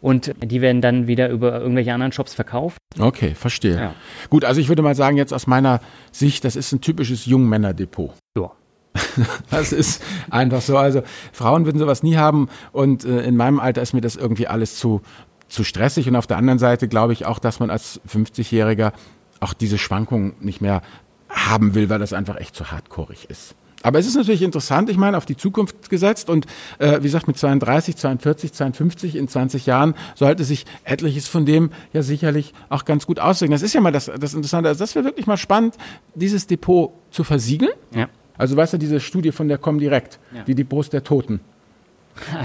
und 0.00 0.34
die 0.42 0.60
werden 0.60 0.80
dann 0.80 1.06
wieder 1.06 1.30
über 1.30 1.58
irgendwelche 1.58 1.94
anderen 1.94 2.12
Shops 2.12 2.34
verkauft. 2.34 2.78
Okay, 2.98 3.34
verstehe. 3.34 3.76
Ja. 3.76 3.94
Gut, 4.28 4.44
also 4.44 4.60
ich 4.60 4.68
würde 4.68 4.82
mal 4.82 4.94
sagen, 4.94 5.16
jetzt 5.16 5.32
aus 5.32 5.46
meiner 5.46 5.80
Sicht, 6.12 6.44
das 6.44 6.54
ist 6.54 6.72
ein 6.72 6.80
typisches 6.80 7.26
Jungmännerdepot. 7.26 8.14
Ja. 8.36 8.52
Das 9.50 9.72
ist 9.72 10.02
einfach 10.30 10.60
so. 10.60 10.76
Also 10.76 11.02
Frauen 11.32 11.64
würden 11.64 11.78
sowas 11.78 12.02
nie 12.02 12.16
haben 12.16 12.48
und 12.72 13.04
äh, 13.04 13.22
in 13.22 13.36
meinem 13.36 13.60
Alter 13.60 13.82
ist 13.82 13.92
mir 13.92 14.00
das 14.00 14.16
irgendwie 14.16 14.46
alles 14.46 14.78
zu, 14.78 15.02
zu 15.48 15.64
stressig. 15.64 16.08
Und 16.08 16.16
auf 16.16 16.26
der 16.26 16.36
anderen 16.36 16.58
Seite 16.58 16.88
glaube 16.88 17.12
ich 17.12 17.26
auch, 17.26 17.38
dass 17.38 17.60
man 17.60 17.70
als 17.70 18.00
50-Jähriger 18.08 18.92
auch 19.40 19.52
diese 19.52 19.78
Schwankungen 19.78 20.34
nicht 20.40 20.60
mehr 20.60 20.82
haben 21.28 21.74
will, 21.74 21.88
weil 21.88 21.98
das 21.98 22.12
einfach 22.12 22.36
echt 22.36 22.54
zu 22.56 22.70
hardcoreig 22.70 23.24
ist. 23.28 23.54
Aber 23.82 23.98
es 24.00 24.06
ist 24.06 24.16
natürlich 24.16 24.42
interessant, 24.42 24.88
ich 24.90 24.96
meine, 24.96 25.16
auf 25.16 25.26
die 25.26 25.36
Zukunft 25.36 25.90
gesetzt 25.90 26.28
und 26.28 26.46
äh, 26.78 26.98
wie 26.98 27.04
gesagt, 27.04 27.28
mit 27.28 27.36
32, 27.38 27.96
42, 27.96 28.52
52 28.52 29.14
in 29.16 29.28
20 29.28 29.66
Jahren 29.66 29.94
sollte 30.16 30.42
sich 30.44 30.64
etliches 30.82 31.28
von 31.28 31.46
dem 31.46 31.70
ja 31.92 32.02
sicherlich 32.02 32.52
auch 32.68 32.84
ganz 32.84 33.06
gut 33.06 33.20
aussehen. 33.20 33.50
Das 33.52 33.62
ist 33.62 33.74
ja 33.74 33.80
mal 33.80 33.92
das, 33.92 34.06
das 34.18 34.34
Interessante. 34.34 34.68
Also 34.70 34.80
das 34.80 34.94
wäre 34.96 35.04
wirklich 35.04 35.26
mal 35.26 35.36
spannend, 35.36 35.76
dieses 36.14 36.46
Depot 36.48 36.92
zu 37.10 37.22
versiegeln. 37.22 37.72
Ja. 37.94 38.08
Also 38.38 38.56
weißt 38.56 38.72
du, 38.72 38.78
diese 38.78 38.98
Studie 38.98 39.30
von 39.30 39.46
der 39.46 39.58
Comdirect, 39.58 40.18
Ja. 40.34 40.42
die 40.42 40.54
Depots 40.54 40.90
der 40.90 41.04
Toten. 41.04 41.40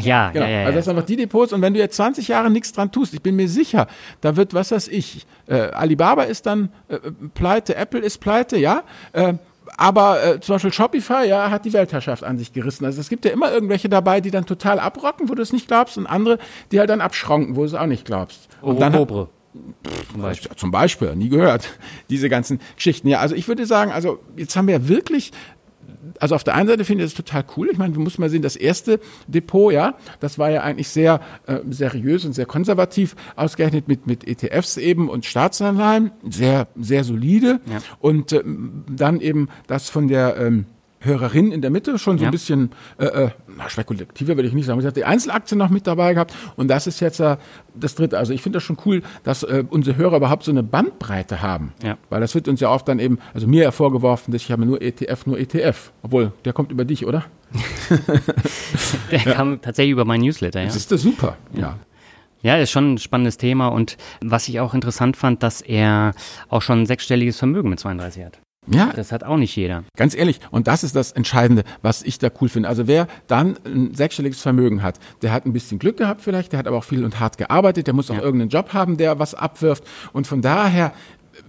Ja, 0.01 0.29
Genau. 0.31 0.45
ja, 0.45 0.51
ja, 0.51 0.60
ja. 0.62 0.65
Also 0.65 0.77
das 0.77 0.86
sind 0.86 0.95
einfach 0.95 1.05
die 1.07 1.15
Depots 1.15 1.53
und 1.53 1.62
wenn 1.62 1.73
du 1.73 1.79
jetzt 1.79 1.95
20 1.95 2.27
Jahre 2.27 2.49
nichts 2.49 2.71
dran 2.73 2.91
tust, 2.91 3.13
ich 3.13 3.21
bin 3.21 3.36
mir 3.36 3.47
sicher, 3.47 3.88
da 4.21 4.36
wird, 4.36 4.53
was 4.53 4.71
weiß 4.71 4.88
ich, 4.89 5.25
äh, 5.47 5.55
Alibaba 5.71 6.23
ist 6.23 6.45
dann 6.45 6.69
äh, 6.89 6.97
pleite, 7.34 7.75
Apple 7.75 7.99
ist 8.01 8.19
pleite, 8.19 8.57
ja, 8.57 8.84
äh, 9.13 9.34
aber 9.77 10.23
äh, 10.23 10.39
zum 10.41 10.55
Beispiel 10.55 10.73
Shopify, 10.73 11.25
ja, 11.27 11.49
hat 11.49 11.63
die 11.65 11.71
Weltherrschaft 11.73 12.23
an 12.23 12.38
sich 12.38 12.51
gerissen. 12.51 12.84
Also 12.84 12.99
es 12.99 13.07
gibt 13.10 13.23
ja 13.25 13.31
immer 13.31 13.51
irgendwelche 13.53 13.88
dabei, 13.89 14.19
die 14.19 14.31
dann 14.31 14.45
total 14.45 14.79
abrocken, 14.79 15.29
wo 15.29 15.36
du 15.36 15.41
es 15.41 15.53
nicht 15.53 15.67
glaubst 15.67 15.97
und 15.97 16.07
andere, 16.07 16.39
die 16.71 16.79
halt 16.79 16.89
dann 16.89 16.99
abschranken, 16.99 17.55
wo 17.55 17.62
du 17.62 17.67
es 17.67 17.73
auch 17.73 17.86
nicht 17.86 18.03
glaubst. 18.05 18.49
Und 18.62 18.81
dann 18.81 18.93
hat- 18.93 18.99
Obre. 19.01 19.29
Zum 20.13 20.21
Beispiel. 20.21 20.51
Zum 20.55 20.71
Beispiel, 20.71 21.15
nie 21.15 21.27
gehört. 21.29 21.69
Diese 22.10 22.29
ganzen 22.29 22.60
Geschichten. 22.75 23.07
Ja, 23.10 23.19
also 23.19 23.36
ich 23.36 23.47
würde 23.49 23.65
sagen, 23.65 23.91
also 23.91 24.19
jetzt 24.38 24.55
haben 24.55 24.67
wir 24.67 24.75
ja 24.75 24.88
wirklich, 24.88 25.31
also 26.20 26.36
auf 26.36 26.44
der 26.44 26.56
einen 26.56 26.67
Seite 26.67 26.86
finde 26.86 27.04
ich 27.04 27.12
das 27.12 27.17
total 27.17 27.44
cool. 27.56 27.70
Ich 27.72 27.78
meine, 27.78 27.94
du 27.94 28.00
musst 28.00 28.20
mal 28.20 28.30
sehen, 28.30 28.41
das 28.41 28.56
erste 28.56 29.00
Depot, 29.28 29.74
ja, 29.74 29.96
das 30.20 30.38
war 30.38 30.50
ja 30.50 30.62
eigentlich 30.62 30.89
sehr 30.89 31.20
äh, 31.48 31.60
seriös 31.70 32.26
und 32.26 32.34
sehr 32.34 32.46
konservativ 32.46 33.15
ausgerechnet 33.36 33.88
mit, 33.88 34.08
mit 34.08 34.28
ETFs 34.28 34.78
eben 34.78 35.10
und 35.10 35.26
Staatsanleihen. 35.26 36.12
Sehr, 36.30 36.67
sehr 36.76 37.04
solide. 37.04 37.60
Ja. 37.65 37.80
Und 38.00 38.34
ähm, 38.34 38.84
dann 38.89 39.22
eben 39.22 39.50
das 39.67 39.89
von 39.89 40.08
der, 40.08 40.38
ähm, 40.38 40.65
Hörerin 41.03 41.51
in 41.51 41.61
der 41.61 41.69
Mitte, 41.71 41.97
schon 41.99 42.17
so 42.17 42.23
Ja. 42.23 42.29
ein 42.29 42.31
bisschen 42.31 42.71
äh, 42.97 43.05
äh, 43.05 43.29
na, 43.57 43.69
spekulativer 43.69 44.35
würde 44.37 44.47
ich 44.47 44.53
nicht 44.53 44.65
sagen. 44.65 44.79
Sie 44.81 44.87
hat 44.87 44.95
die 44.95 45.03
Einzelaktien 45.05 45.57
noch 45.57 45.69
mit 45.69 45.85
dabei 45.87 46.13
gehabt 46.13 46.33
und 46.55 46.67
das 46.69 46.87
ist 46.87 46.99
jetzt 46.99 47.19
äh, 47.19 47.37
das 47.75 47.95
dritte. 47.95 48.17
Also 48.17 48.33
ich 48.33 48.41
finde 48.41 48.57
das 48.57 48.63
schon 48.63 48.77
cool, 48.85 49.01
dass 49.23 49.43
äh, 49.43 49.63
unsere 49.69 49.97
Hörer 49.97 50.17
überhaupt 50.17 50.43
so 50.43 50.51
eine 50.51 50.63
Bandbreite 50.63 51.41
haben. 51.41 51.73
Ja. 51.83 51.97
Weil 52.09 52.21
das 52.21 52.35
wird 52.35 52.47
uns 52.47 52.59
ja 52.59 52.69
oft 52.69 52.87
dann 52.87 52.99
eben, 52.99 53.19
also 53.33 53.47
mir 53.47 53.63
ja 53.63 53.71
vorgeworfen, 53.71 54.31
dass 54.31 54.41
ich 54.43 54.51
habe 54.51 54.65
nur 54.65 54.81
ETF, 54.81 55.25
nur 55.25 55.39
ETF. 55.39 55.91
Obwohl, 56.03 56.31
der 56.45 56.53
kommt 56.53 56.71
über 56.71 56.85
dich, 56.85 57.05
oder? 57.05 57.25
Der 59.11 59.19
kam 59.19 59.61
tatsächlich 59.61 59.91
über 59.91 60.05
mein 60.05 60.21
Newsletter, 60.21 60.59
ja. 60.61 60.65
Das 60.67 60.75
ist 60.75 60.91
das 60.91 61.01
super. 61.01 61.37
Ja. 61.53 61.77
Ja, 62.43 62.57
ist 62.57 62.71
schon 62.71 62.93
ein 62.93 62.97
spannendes 62.97 63.37
Thema 63.37 63.67
und 63.67 63.97
was 64.23 64.47
ich 64.47 64.59
auch 64.59 64.73
interessant 64.73 65.15
fand, 65.15 65.43
dass 65.43 65.61
er 65.61 66.13
auch 66.49 66.61
schon 66.61 66.81
ein 66.81 66.85
sechsstelliges 66.87 67.37
Vermögen 67.37 67.69
mit 67.69 67.79
32 67.79 68.23
hat. 68.25 68.39
Ja, 68.67 68.91
Das 68.95 69.12
hat 69.12 69.24
auch 69.24 69.38
nicht 69.38 69.56
jeder. 69.56 69.84
Ganz 69.97 70.13
ehrlich, 70.15 70.39
und 70.52 70.67
das 70.67 70.84
ist 70.84 70.95
das 70.95 71.12
Entscheidende, 71.13 71.63
was 71.82 72.04
ich 72.04 72.19
da 72.19 72.30
cool 72.39 72.47
finde. 72.47 72.69
Also 72.69 72.86
wer 72.86 73.08
dann 73.26 73.58
ein 73.65 73.95
sechsstelliges 73.95 74.39
Vermögen 74.39 74.84
hat, 74.84 75.00
der 75.24 75.32
hat 75.34 75.45
ein 75.47 75.54
bisschen 75.54 75.80
Glück 75.80 75.97
gehabt 75.97 76.21
vielleicht, 76.21 76.52
der 76.52 76.60
hat 76.60 76.67
aber 76.67 76.78
auch 76.78 76.84
viel 76.84 77.04
und 77.04 77.19
hart 77.19 77.39
gearbeitet, 77.39 77.88
der 77.88 77.95
muss 77.95 78.12
auch 78.12 78.15
Ja. 78.15 78.21
irgendeinen 78.21 78.50
Job 78.52 78.71
haben, 78.74 78.97
der 78.97 79.17
was 79.17 79.34
abwirft. 79.34 79.84
Und 80.13 80.28
von 80.28 80.43
daher 80.43 80.93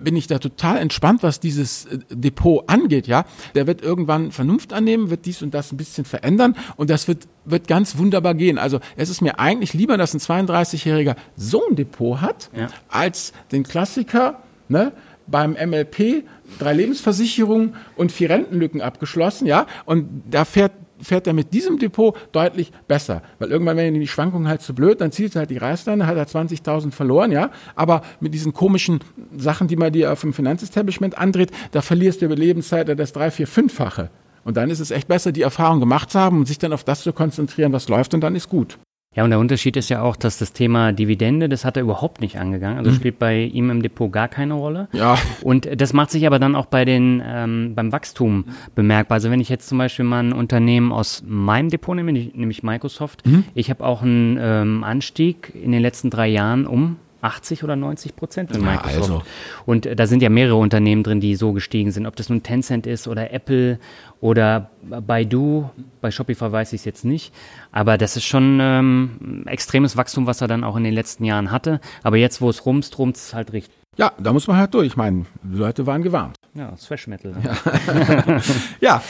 bin 0.02 0.16
ich 0.16 0.26
da 0.26 0.38
total 0.38 0.78
entspannt, 0.78 1.22
was 1.22 1.38
dieses 1.38 1.84
äh, 1.84 1.98
Depot 2.08 2.64
angeht, 2.68 3.06
ja. 3.06 3.26
Der 3.54 3.66
wird 3.66 3.82
irgendwann 3.82 4.32
Vernunft 4.32 4.72
annehmen, 4.72 5.10
wird 5.10 5.26
dies 5.26 5.42
und 5.42 5.52
das 5.52 5.70
ein 5.70 5.76
bisschen 5.76 6.06
verändern 6.06 6.56
und 6.76 6.88
das 6.88 7.08
wird, 7.08 7.28
wird 7.44 7.68
ganz 7.68 7.98
wunderbar 7.98 8.34
gehen. 8.34 8.56
Also 8.56 8.80
es 8.96 9.10
ist 9.10 9.20
mir 9.20 9.38
eigentlich 9.38 9.74
lieber, 9.74 9.98
dass 9.98 10.14
ein 10.14 10.20
32-Jähriger 10.20 11.16
so 11.36 11.62
ein 11.68 11.76
Depot 11.76 12.22
hat, 12.22 12.48
Ja. 12.56 12.68
als 12.88 13.34
den 13.50 13.64
Klassiker, 13.64 14.42
ne, 14.68 14.92
beim 15.26 15.52
MLP 15.52 16.24
drei 16.58 16.72
Lebensversicherungen 16.74 17.74
und 17.96 18.12
vier 18.12 18.30
Rentenlücken 18.30 18.80
abgeschlossen, 18.80 19.46
ja, 19.46 19.66
und 19.84 20.22
da 20.30 20.44
fährt 20.44 20.72
fährt 21.02 21.26
er 21.26 21.32
mit 21.32 21.52
diesem 21.52 21.78
Depot 21.78 22.16
deutlich 22.32 22.72
besser. 22.86 23.22
Weil 23.38 23.50
irgendwann 23.50 23.76
werden 23.76 23.98
die 23.98 24.06
Schwankungen 24.06 24.48
halt 24.48 24.62
zu 24.62 24.74
blöd, 24.74 25.00
dann 25.00 25.12
zieht 25.12 25.34
er 25.34 25.40
halt 25.40 25.50
die 25.50 25.58
Reißleine, 25.58 26.06
hat 26.06 26.16
er 26.16 26.26
20.000 26.26 26.92
verloren, 26.92 27.32
ja. 27.32 27.50
Aber 27.74 28.02
mit 28.20 28.34
diesen 28.34 28.52
komischen 28.52 29.00
Sachen, 29.36 29.68
die 29.68 29.76
man 29.76 29.92
dir 29.92 30.12
auf 30.12 30.20
dem 30.20 30.32
Finanzestablishment 30.32 31.18
andreht, 31.18 31.50
da 31.72 31.82
verlierst 31.82 32.22
du 32.22 32.26
über 32.26 32.36
Lebenszeit 32.36 32.88
das 32.98 33.12
drei, 33.12 33.30
vier, 33.30 33.46
fünffache. 33.46 34.10
Und 34.44 34.56
dann 34.56 34.70
ist 34.70 34.80
es 34.80 34.90
echt 34.90 35.08
besser, 35.08 35.32
die 35.32 35.42
Erfahrung 35.42 35.80
gemacht 35.80 36.10
zu 36.10 36.18
haben 36.18 36.38
und 36.38 36.46
sich 36.46 36.58
dann 36.58 36.72
auf 36.72 36.84
das 36.84 37.02
zu 37.02 37.12
konzentrieren, 37.12 37.72
was 37.72 37.88
läuft 37.88 38.14
und 38.14 38.20
dann 38.20 38.34
ist 38.34 38.48
gut. 38.48 38.78
Ja, 39.14 39.24
und 39.24 39.30
der 39.30 39.38
Unterschied 39.38 39.76
ist 39.76 39.90
ja 39.90 40.00
auch, 40.02 40.16
dass 40.16 40.38
das 40.38 40.52
Thema 40.54 40.92
Dividende, 40.92 41.48
das 41.48 41.64
hat 41.64 41.76
er 41.76 41.82
überhaupt 41.82 42.22
nicht 42.22 42.38
angegangen. 42.38 42.78
Also 42.78 42.90
mhm. 42.90 42.94
spielt 42.94 43.18
bei 43.18 43.42
ihm 43.42 43.68
im 43.70 43.82
Depot 43.82 44.10
gar 44.10 44.28
keine 44.28 44.54
Rolle. 44.54 44.88
Ja. 44.92 45.18
Und 45.42 45.68
das 45.80 45.92
macht 45.92 46.10
sich 46.10 46.26
aber 46.26 46.38
dann 46.38 46.56
auch 46.56 46.66
bei 46.66 46.84
den, 46.84 47.22
ähm, 47.24 47.74
beim 47.74 47.92
Wachstum 47.92 48.46
bemerkbar. 48.74 49.16
Also 49.16 49.30
wenn 49.30 49.40
ich 49.40 49.50
jetzt 49.50 49.68
zum 49.68 49.78
Beispiel 49.78 50.06
mal 50.06 50.20
ein 50.20 50.32
Unternehmen 50.32 50.92
aus 50.92 51.22
meinem 51.26 51.68
Depot 51.68 51.94
nehme, 51.94 52.12
nämlich 52.12 52.62
Microsoft, 52.62 53.26
mhm. 53.26 53.44
ich 53.54 53.68
habe 53.68 53.84
auch 53.84 54.02
einen 54.02 54.38
ähm, 54.40 54.82
Anstieg 54.82 55.52
in 55.54 55.72
den 55.72 55.82
letzten 55.82 56.08
drei 56.08 56.28
Jahren 56.28 56.66
um 56.66 56.96
80 57.22 57.64
oder 57.64 57.76
90 57.76 58.16
Prozent 58.16 58.50
in 58.54 58.62
Microsoft. 58.62 58.94
Ja, 58.94 59.00
also. 59.00 59.22
Und 59.64 59.86
äh, 59.86 59.96
da 59.96 60.06
sind 60.06 60.22
ja 60.22 60.28
mehrere 60.28 60.56
Unternehmen 60.56 61.02
drin, 61.02 61.20
die 61.20 61.36
so 61.36 61.52
gestiegen 61.52 61.92
sind. 61.92 62.06
Ob 62.06 62.16
das 62.16 62.28
nun 62.28 62.42
Tencent 62.42 62.86
ist 62.86 63.08
oder 63.08 63.32
Apple 63.32 63.78
oder 64.20 64.70
Baidu. 64.82 65.70
Bei 66.00 66.10
Shopify 66.10 66.50
weiß 66.50 66.72
ich 66.72 66.80
es 66.80 66.84
jetzt 66.84 67.04
nicht. 67.04 67.32
Aber 67.70 67.96
das 67.96 68.16
ist 68.16 68.24
schon 68.24 68.58
ähm, 68.60 69.44
extremes 69.46 69.96
Wachstum, 69.96 70.26
was 70.26 70.40
er 70.40 70.48
dann 70.48 70.64
auch 70.64 70.76
in 70.76 70.84
den 70.84 70.94
letzten 70.94 71.24
Jahren 71.24 71.50
hatte. 71.50 71.80
Aber 72.02 72.16
jetzt, 72.16 72.40
wo 72.40 72.50
es 72.50 72.66
rumst, 72.66 72.98
rumst 72.98 73.28
es 73.28 73.34
halt 73.34 73.52
richtig. 73.52 73.74
Ja, 73.96 74.12
da 74.18 74.32
muss 74.32 74.46
man 74.46 74.56
halt 74.56 74.74
durch. 74.74 74.86
Ich 74.88 74.96
meine, 74.96 75.26
Leute 75.48 75.86
waren 75.86 76.02
gewarnt. 76.02 76.36
Ja, 76.54 76.72
Thrash 76.72 77.06
Metal. 77.06 77.32
Ne? 77.32 77.42
Ja. 77.44 78.40
ja. 78.80 79.02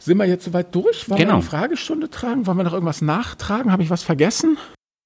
Sind 0.00 0.16
wir 0.16 0.24
jetzt 0.24 0.46
soweit 0.46 0.74
durch? 0.74 1.08
Wollen 1.10 1.18
genau. 1.18 1.32
wir 1.32 1.34
eine 1.34 1.42
Fragestunde 1.42 2.08
tragen? 2.08 2.46
Wollen 2.46 2.56
wir 2.56 2.64
noch 2.64 2.72
irgendwas 2.72 3.02
nachtragen? 3.02 3.70
Habe 3.70 3.82
ich 3.82 3.90
was 3.90 4.02
vergessen? 4.02 4.56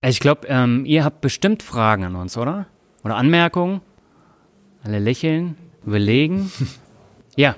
Ich 0.07 0.21
glaube, 0.21 0.47
ähm, 0.49 0.85
ihr 0.85 1.03
habt 1.03 1.23
bestimmt 1.23 1.63
Fragen 1.63 2.05
an 2.05 2.15
uns, 2.15 2.37
oder? 2.37 2.67
Oder 3.05 3.17
Anmerkungen? 3.17 3.81
Alle 4.83 4.99
lächeln, 4.99 5.57
überlegen. 5.87 6.51
ja. 7.37 7.57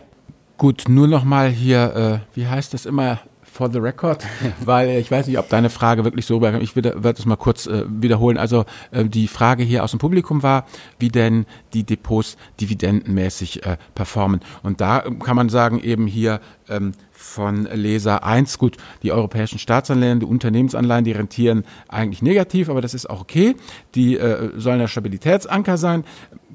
Gut, 0.57 0.85
nur 0.89 1.09
noch 1.09 1.25
mal 1.25 1.51
hier, 1.51 2.23
äh, 2.35 2.37
wie 2.37 2.47
heißt 2.47 2.73
das 2.73 2.87
immer, 2.87 3.19
for 3.57 3.73
the 3.73 3.79
record, 3.79 4.25
weil 4.65 4.91
ich 4.91 5.11
weiß 5.11 5.27
nicht, 5.27 5.39
ob 5.39 5.49
deine 5.49 5.71
Frage 5.71 6.05
wirklich 6.05 6.27
so 6.27 6.41
war. 6.41 6.61
Ich 6.61 6.77
werde 6.77 7.11
es 7.11 7.27
mal 7.27 7.37
kurz 7.37 7.67
äh, 7.67 7.85
wiederholen. 7.89 8.37
Also 8.39 8.65
äh, 8.91 9.05
die 9.05 9.29
Frage 9.29 9.65
hier 9.65 9.83
aus 9.83 9.91
dem 9.91 9.99
Publikum 9.99 10.43
war, 10.43 10.67
wie 10.99 11.09
denn 11.09 11.47
die 11.73 11.85
Depots 11.85 12.37
dividendenmäßig 12.61 13.65
äh, 13.65 13.77
performen. 13.95 14.41
Und 14.63 14.81
da 14.81 15.05
kann 15.25 15.37
man 15.37 15.49
sagen, 15.49 15.81
eben 15.81 16.07
hier 16.07 16.41
ähm, 16.69 16.93
von 17.17 17.65
Leser 17.73 18.25
1, 18.25 18.59
gut, 18.59 18.77
die 19.03 19.13
europäischen 19.13 19.59
Staatsanleihen, 19.59 20.21
die 20.21 20.27
Unternehmensanleihen, 20.27 21.05
die 21.05 21.13
rentieren 21.13 21.65
eigentlich 21.89 22.23
negativ, 22.23 22.69
aber 22.69 22.81
das 22.81 22.95
ist 22.95 23.09
auch 23.09 23.21
okay. 23.21 23.57
Die 23.95 24.17
äh, 24.17 24.51
sollen 24.57 24.81
ja 24.81 24.89
Stabilitätsanker 24.89 25.79
sein. 25.79 26.05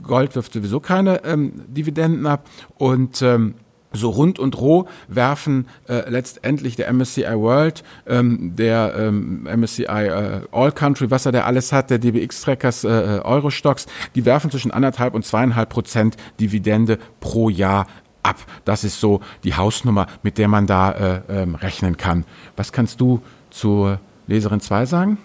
Gold 0.03 0.35
wirft 0.35 0.53
sowieso 0.53 0.79
keine 0.79 1.23
ähm, 1.23 1.63
Dividenden 1.67 2.25
ab 2.25 2.49
und 2.77 3.21
ähm, 3.21 3.55
so 3.93 4.09
rund 4.09 4.39
und 4.39 4.59
roh 4.59 4.87
werfen 5.07 5.67
äh, 5.87 6.09
letztendlich 6.09 6.75
der 6.75 6.91
MSCI 6.91 7.35
World, 7.35 7.83
ähm, 8.07 8.55
der 8.55 8.93
ähm, 8.97 9.43
MSCI 9.43 9.83
äh, 9.83 10.41
All 10.51 10.71
Country, 10.71 11.11
was 11.11 11.25
er 11.25 11.31
da 11.31 11.41
alles 11.41 11.71
hat, 11.71 11.89
der 11.89 11.99
DBX-Trackers, 11.99 12.83
äh, 12.83 12.89
äh, 12.89 13.19
Eurostocks, 13.21 13.87
die 14.15 14.25
werfen 14.25 14.49
zwischen 14.51 14.71
anderthalb 14.71 15.13
und 15.13 15.25
zweieinhalb 15.25 15.69
Prozent 15.69 16.15
Dividende 16.39 16.99
pro 17.19 17.49
Jahr 17.49 17.87
ab. 18.23 18.37
Das 18.65 18.83
ist 18.83 18.99
so 18.99 19.21
die 19.43 19.55
Hausnummer, 19.55 20.07
mit 20.23 20.37
der 20.37 20.47
man 20.47 20.67
da 20.67 20.91
äh, 20.91 21.21
ähm, 21.29 21.55
rechnen 21.55 21.97
kann. 21.97 22.25
Was 22.55 22.71
kannst 22.71 23.01
du 23.01 23.21
zur 23.49 23.99
Leserin 24.27 24.61
2 24.61 24.85
sagen? 24.85 25.17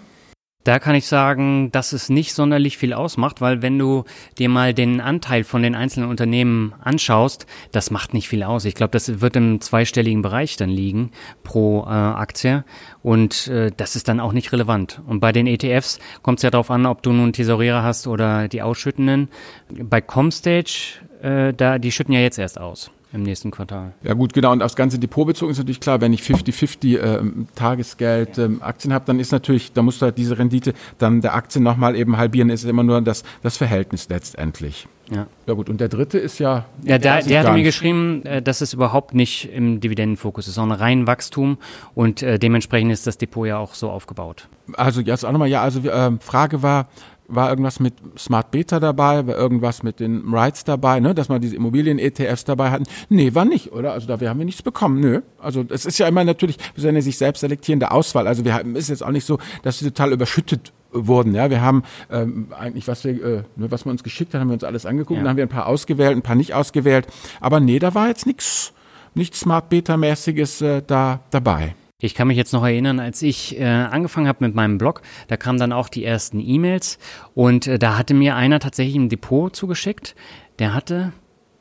Da 0.66 0.80
kann 0.80 0.96
ich 0.96 1.06
sagen, 1.06 1.70
dass 1.70 1.92
es 1.92 2.08
nicht 2.08 2.34
sonderlich 2.34 2.76
viel 2.76 2.92
ausmacht, 2.92 3.40
weil 3.40 3.62
wenn 3.62 3.78
du 3.78 4.02
dir 4.36 4.48
mal 4.48 4.74
den 4.74 5.00
Anteil 5.00 5.44
von 5.44 5.62
den 5.62 5.76
einzelnen 5.76 6.08
Unternehmen 6.10 6.74
anschaust, 6.82 7.46
das 7.70 7.92
macht 7.92 8.12
nicht 8.12 8.28
viel 8.28 8.42
aus. 8.42 8.64
Ich 8.64 8.74
glaube, 8.74 8.90
das 8.90 9.20
wird 9.20 9.36
im 9.36 9.60
zweistelligen 9.60 10.22
Bereich 10.22 10.56
dann 10.56 10.68
liegen 10.68 11.12
pro 11.44 11.84
äh, 11.84 11.90
Aktie 11.90 12.64
und 13.04 13.46
äh, 13.46 13.70
das 13.76 13.94
ist 13.94 14.08
dann 14.08 14.18
auch 14.18 14.32
nicht 14.32 14.50
relevant. 14.50 15.00
Und 15.06 15.20
bei 15.20 15.30
den 15.30 15.46
ETFs 15.46 16.00
kommt 16.22 16.40
es 16.40 16.42
ja 16.42 16.50
darauf 16.50 16.72
an, 16.72 16.86
ob 16.86 17.00
du 17.00 17.12
nun 17.12 17.32
Tesorierer 17.32 17.84
hast 17.84 18.08
oder 18.08 18.48
die 18.48 18.62
ausschüttenden. 18.62 19.28
Bei 19.70 20.00
Comstage, 20.00 20.98
äh, 21.22 21.52
da 21.54 21.78
die 21.78 21.92
schütten 21.92 22.12
ja 22.12 22.20
jetzt 22.20 22.38
erst 22.38 22.60
aus 22.60 22.90
im 23.12 23.22
nächsten 23.22 23.50
Quartal. 23.50 23.92
Ja 24.02 24.14
gut, 24.14 24.32
genau. 24.32 24.52
Und 24.52 24.62
aufs 24.62 24.76
ganze 24.76 24.98
Depot 24.98 25.26
bezogen 25.26 25.52
ist 25.52 25.58
natürlich 25.58 25.80
klar, 25.80 26.00
wenn 26.00 26.12
ich 26.12 26.22
50-50 26.22 26.98
äh, 26.98 27.22
Tagesgeld 27.54 28.38
ähm, 28.38 28.62
Aktien 28.62 28.92
habe, 28.92 29.04
dann 29.06 29.20
ist 29.20 29.32
natürlich, 29.32 29.72
da 29.72 29.82
musst 29.82 30.00
du 30.00 30.06
halt 30.06 30.18
diese 30.18 30.38
Rendite 30.38 30.74
dann 30.98 31.20
der 31.20 31.34
Aktien 31.34 31.64
nochmal 31.64 31.96
eben 31.96 32.16
halbieren, 32.16 32.50
ist 32.50 32.64
immer 32.64 32.82
nur 32.82 33.00
das, 33.00 33.24
das 33.42 33.56
Verhältnis 33.56 34.08
letztendlich. 34.08 34.86
Ja. 35.10 35.28
ja 35.46 35.54
gut, 35.54 35.70
und 35.70 35.80
der 35.80 35.88
dritte 35.88 36.18
ist 36.18 36.40
ja. 36.40 36.64
Ja, 36.82 36.98
der, 36.98 37.22
der 37.22 37.44
hat 37.44 37.54
mir 37.54 37.62
geschrieben, 37.62 38.24
äh, 38.26 38.42
dass 38.42 38.60
es 38.60 38.72
überhaupt 38.72 39.14
nicht 39.14 39.52
im 39.52 39.80
Dividendenfokus 39.80 40.48
ist, 40.48 40.54
sondern 40.54 40.78
rein 40.78 41.06
Wachstum 41.06 41.58
und 41.94 42.22
äh, 42.22 42.38
dementsprechend 42.38 42.90
ist 42.92 43.06
das 43.06 43.16
Depot 43.16 43.46
ja 43.46 43.56
auch 43.58 43.74
so 43.74 43.88
aufgebaut. 43.90 44.48
Also 44.74 45.00
jetzt 45.00 45.24
auch 45.24 45.30
nochmal, 45.30 45.48
ja, 45.48 45.62
also 45.62 45.80
äh, 45.88 46.10
Frage 46.20 46.62
war, 46.62 46.88
war 47.28 47.50
irgendwas 47.50 47.80
mit 47.80 47.94
Smart 48.18 48.50
Beta 48.50 48.80
dabei, 48.80 49.26
war 49.26 49.36
irgendwas 49.36 49.82
mit 49.82 50.00
den 50.00 50.22
Rights 50.32 50.64
dabei, 50.64 51.00
ne, 51.00 51.14
dass 51.14 51.28
man 51.28 51.40
diese 51.40 51.56
Immobilien-ETFs 51.56 52.44
dabei 52.44 52.70
hatten. 52.70 52.84
Nee, 53.08 53.34
war 53.34 53.44
nicht, 53.44 53.72
oder? 53.72 53.92
Also 53.92 54.06
dafür 54.06 54.28
haben 54.28 54.38
wir 54.38 54.44
nichts 54.44 54.62
bekommen, 54.62 55.00
nö. 55.00 55.22
Also 55.38 55.64
es 55.68 55.86
ist 55.86 55.98
ja 55.98 56.06
immer 56.08 56.24
natürlich, 56.24 56.58
wir 56.74 56.82
sind 56.82 56.94
ja 56.94 57.02
sich 57.02 57.18
selbst 57.18 57.40
selektierende 57.40 57.90
Auswahl. 57.90 58.26
Also 58.26 58.44
wir 58.44 58.54
haben, 58.54 58.76
ist 58.76 58.88
jetzt 58.88 59.04
auch 59.04 59.10
nicht 59.10 59.24
so, 59.24 59.38
dass 59.62 59.78
sie 59.78 59.86
total 59.86 60.12
überschüttet 60.12 60.72
wurden. 60.92 61.34
Ja, 61.34 61.50
wir 61.50 61.60
haben 61.60 61.82
ähm, 62.10 62.48
eigentlich, 62.58 62.88
was 62.88 63.04
wir, 63.04 63.12
äh, 63.12 63.42
ne, 63.56 63.70
was 63.70 63.84
man 63.84 63.92
uns 63.92 64.02
geschickt 64.02 64.34
hat, 64.34 64.40
haben 64.40 64.48
wir 64.48 64.54
uns 64.54 64.64
alles 64.64 64.86
angeguckt. 64.86 65.18
Ja. 65.18 65.22
Dann 65.22 65.30
haben 65.30 65.36
wir 65.36 65.44
ein 65.44 65.50
paar 65.50 65.66
ausgewählt, 65.66 66.16
ein 66.16 66.22
paar 66.22 66.36
nicht 66.36 66.54
ausgewählt. 66.54 67.06
Aber 67.40 67.60
nee, 67.60 67.78
da 67.78 67.94
war 67.94 68.08
jetzt 68.08 68.26
nichts, 68.26 68.72
nichts 69.14 69.40
Smart 69.40 69.68
Beta-mäßiges 69.68 70.60
äh, 70.62 70.82
da 70.86 71.20
dabei. 71.30 71.74
Ich 71.98 72.14
kann 72.14 72.28
mich 72.28 72.36
jetzt 72.36 72.52
noch 72.52 72.62
erinnern, 72.62 73.00
als 73.00 73.22
ich 73.22 73.58
äh, 73.58 73.64
angefangen 73.64 74.28
habe 74.28 74.44
mit 74.44 74.54
meinem 74.54 74.76
Blog, 74.76 75.00
da 75.28 75.38
kamen 75.38 75.58
dann 75.58 75.72
auch 75.72 75.88
die 75.88 76.04
ersten 76.04 76.40
E-Mails 76.40 76.98
und 77.34 77.66
äh, 77.66 77.78
da 77.78 77.96
hatte 77.96 78.12
mir 78.12 78.36
einer 78.36 78.60
tatsächlich 78.60 78.96
ein 78.96 79.08
Depot 79.08 79.56
zugeschickt. 79.56 80.14
Der 80.58 80.74
hatte 80.74 81.14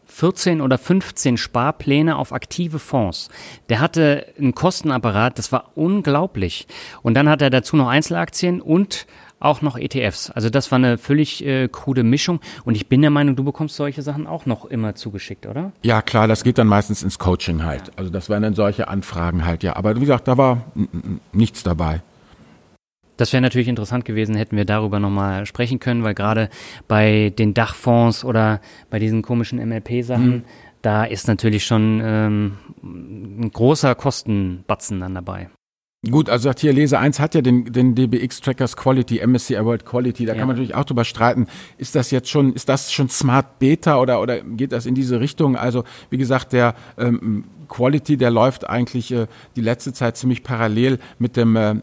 14 0.08 0.60
oder 0.60 0.78
15 0.78 1.38
Sparpläne 1.38 2.18
auf 2.18 2.34
aktive 2.34 2.80
Fonds. 2.80 3.30
Der 3.70 3.80
hatte 3.80 4.28
einen 4.38 4.54
Kostenapparat, 4.54 5.40
das 5.40 5.54
war 5.54 5.72
unglaublich. 5.76 6.68
Und 7.02 7.14
dann 7.14 7.30
hat 7.30 7.42
er 7.42 7.50
dazu 7.50 7.78
noch 7.78 7.88
Einzelaktien 7.88 8.60
und 8.60 9.08
auch 9.40 9.62
noch 9.62 9.78
ETFs. 9.78 10.32
Also 10.32 10.50
das 10.50 10.72
war 10.72 10.78
eine 10.78 10.98
völlig 10.98 11.46
äh, 11.46 11.68
krude 11.68 12.04
Mischung. 12.04 12.40
Und 12.64 12.76
ich 12.76 12.88
bin 12.88 13.02
der 13.02 13.12
Meinung, 13.12 13.36
du 13.36 13.44
bekommst 13.44 13.76
solche 13.76 14.02
Sachen 14.02 14.28
auch 14.28 14.46
noch 14.46 14.66
immer 14.66 14.96
zugeschickt, 14.96 15.46
oder? 15.46 15.72
Ja, 15.84 16.02
klar, 16.02 16.28
das 16.28 16.44
geht 16.44 16.58
dann 16.58 16.68
meistens 16.68 17.04
ins 17.04 17.20
Coaching 17.20 17.64
halt. 17.64 17.92
Also 17.98 18.10
das 18.10 18.30
wären 18.30 18.44
dann 18.44 18.56
solche 18.56 18.88
Anfragen 18.88 19.46
halt, 19.46 19.64
ja. 19.64 19.76
Aber 19.76 19.96
wie 19.96 20.00
gesagt, 20.00 20.28
da 20.28 20.38
war 20.38 20.66
nichts 21.32 21.64
dabei. 21.64 22.02
Das 23.18 23.32
wäre 23.32 23.42
natürlich 23.42 23.68
interessant 23.68 24.04
gewesen, 24.04 24.36
hätten 24.36 24.58
wir 24.58 24.66
darüber 24.66 25.00
nochmal 25.00 25.46
sprechen 25.46 25.80
können, 25.80 26.04
weil 26.04 26.14
gerade 26.14 26.50
bei 26.88 27.32
den 27.38 27.54
Dachfonds 27.54 28.26
oder 28.26 28.60
bei 28.90 29.00
diesen 29.00 29.22
komischen 29.22 29.66
MLP-Sachen, 29.66 30.30
mhm. 30.30 30.44
da 30.82 31.06
ist 31.06 31.28
natürlich 31.28 31.66
schon 31.66 32.02
ähm, 32.04 32.58
ein 32.84 33.52
großer 33.52 33.96
Kostenbatzen 33.96 35.00
dann 35.00 35.16
dabei. 35.16 35.50
Gut, 36.10 36.30
also 36.30 36.44
sagt 36.44 36.60
hier, 36.60 36.74
Leser 36.74 37.00
1 37.00 37.20
hat 37.20 37.36
ja 37.36 37.42
den, 37.42 37.72
den 37.72 37.96
DBX 37.96 38.42
Trackers 38.42 38.78
Quality, 38.78 39.26
MSCI 39.26 39.64
World 39.66 39.86
Quality. 39.86 40.26
Da 40.26 40.34
ja. 40.34 40.40
kann 40.40 40.48
man 40.48 40.56
natürlich 40.56 40.76
auch 40.76 40.86
drüber 40.86 41.04
streiten. 41.04 41.48
Ist 41.78 41.96
das 41.96 42.12
jetzt 42.12 42.30
schon, 42.30 42.54
ist 42.54 42.70
das 42.70 42.92
schon 42.92 43.10
Smart 43.10 43.60
Beta 43.60 44.00
oder, 44.00 44.22
oder 44.22 44.42
geht 44.42 44.72
das 44.72 44.86
in 44.86 44.94
diese 44.94 45.20
Richtung? 45.20 45.56
Also, 45.56 45.84
wie 46.10 46.18
gesagt, 46.18 46.54
der 46.54 46.76
ähm, 46.98 47.46
Quality, 47.68 48.18
der 48.18 48.30
läuft 48.30 48.70
eigentlich 48.70 49.12
äh, 49.12 49.28
die 49.56 49.62
letzte 49.62 49.94
Zeit 49.94 50.18
ziemlich 50.18 50.44
parallel 50.44 51.00
mit 51.18 51.38
dem 51.38 51.56
äh, 51.56 51.76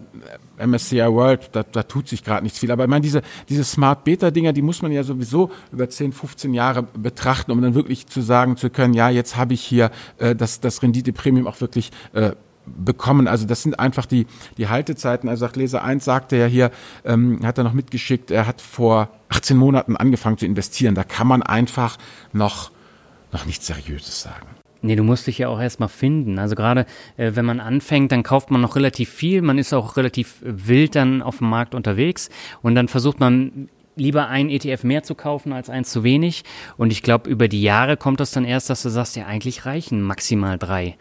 MSCI 0.64 1.00
World. 1.00 1.50
Da, 1.52 1.64
da 1.64 1.82
tut 1.82 2.08
sich 2.08 2.22
gerade 2.22 2.44
nichts 2.44 2.58
viel. 2.58 2.70
Aber 2.70 2.84
ich 2.84 2.90
meine, 2.90 3.02
diese, 3.02 3.22
diese 3.48 3.64
Smart 3.64 4.04
Beta 4.04 4.30
Dinger, 4.30 4.52
die 4.52 4.62
muss 4.62 4.82
man 4.82 4.92
ja 4.92 5.02
sowieso 5.02 5.50
über 5.72 5.88
10, 5.88 6.12
15 6.12 6.54
Jahre 6.54 6.82
betrachten, 6.82 7.50
um 7.50 7.60
dann 7.60 7.74
wirklich 7.74 8.06
zu 8.06 8.20
sagen 8.20 8.56
zu 8.56 8.70
können, 8.70 8.94
ja, 8.94 9.10
jetzt 9.10 9.36
habe 9.36 9.54
ich 9.54 9.62
hier 9.62 9.90
äh, 10.18 10.36
das, 10.36 10.60
das 10.60 10.82
Rendite 10.82 11.12
Premium 11.12 11.46
auch 11.46 11.60
wirklich 11.60 11.90
äh, 12.12 12.32
bekommen. 12.66 13.28
Also 13.28 13.46
das 13.46 13.62
sind 13.62 13.78
einfach 13.78 14.06
die, 14.06 14.26
die 14.56 14.68
Haltezeiten. 14.68 15.28
Also 15.28 15.40
sagt 15.40 15.56
Leser 15.56 15.82
1 15.82 16.04
sagte 16.04 16.36
ja 16.36 16.46
hier, 16.46 16.70
ähm, 17.04 17.40
hat 17.44 17.58
er 17.58 17.64
noch 17.64 17.72
mitgeschickt, 17.72 18.30
er 18.30 18.46
hat 18.46 18.60
vor 18.60 19.08
18 19.28 19.56
Monaten 19.56 19.96
angefangen 19.96 20.38
zu 20.38 20.46
investieren. 20.46 20.94
Da 20.94 21.04
kann 21.04 21.26
man 21.26 21.42
einfach 21.42 21.98
noch, 22.32 22.70
noch 23.32 23.46
nichts 23.46 23.66
Seriöses 23.66 24.22
sagen. 24.22 24.46
Nee, 24.84 24.96
du 24.96 25.04
musst 25.04 25.28
dich 25.28 25.38
ja 25.38 25.48
auch 25.48 25.60
erstmal 25.60 25.88
finden. 25.88 26.40
Also 26.40 26.56
gerade 26.56 26.86
äh, 27.16 27.32
wenn 27.34 27.44
man 27.44 27.60
anfängt, 27.60 28.10
dann 28.10 28.24
kauft 28.24 28.50
man 28.50 28.60
noch 28.60 28.74
relativ 28.74 29.10
viel, 29.10 29.40
man 29.40 29.58
ist 29.58 29.72
auch 29.72 29.96
relativ 29.96 30.36
wild 30.42 30.96
dann 30.96 31.22
auf 31.22 31.38
dem 31.38 31.48
Markt 31.48 31.74
unterwegs 31.74 32.30
und 32.62 32.74
dann 32.74 32.88
versucht 32.88 33.20
man 33.20 33.68
lieber 33.94 34.28
ein 34.28 34.50
ETF 34.50 34.84
mehr 34.84 35.02
zu 35.02 35.14
kaufen 35.14 35.52
als 35.52 35.70
eins 35.70 35.90
zu 35.90 36.02
wenig. 36.02 36.44
Und 36.76 36.90
ich 36.90 37.02
glaube, 37.02 37.30
über 37.30 37.46
die 37.46 37.62
Jahre 37.62 37.96
kommt 37.96 38.20
das 38.20 38.32
dann 38.32 38.44
erst, 38.44 38.70
dass 38.70 38.82
du 38.82 38.88
sagst, 38.88 39.16
ja, 39.16 39.26
eigentlich 39.26 39.66
reichen 39.66 40.02
maximal 40.02 40.58
drei. 40.58 40.96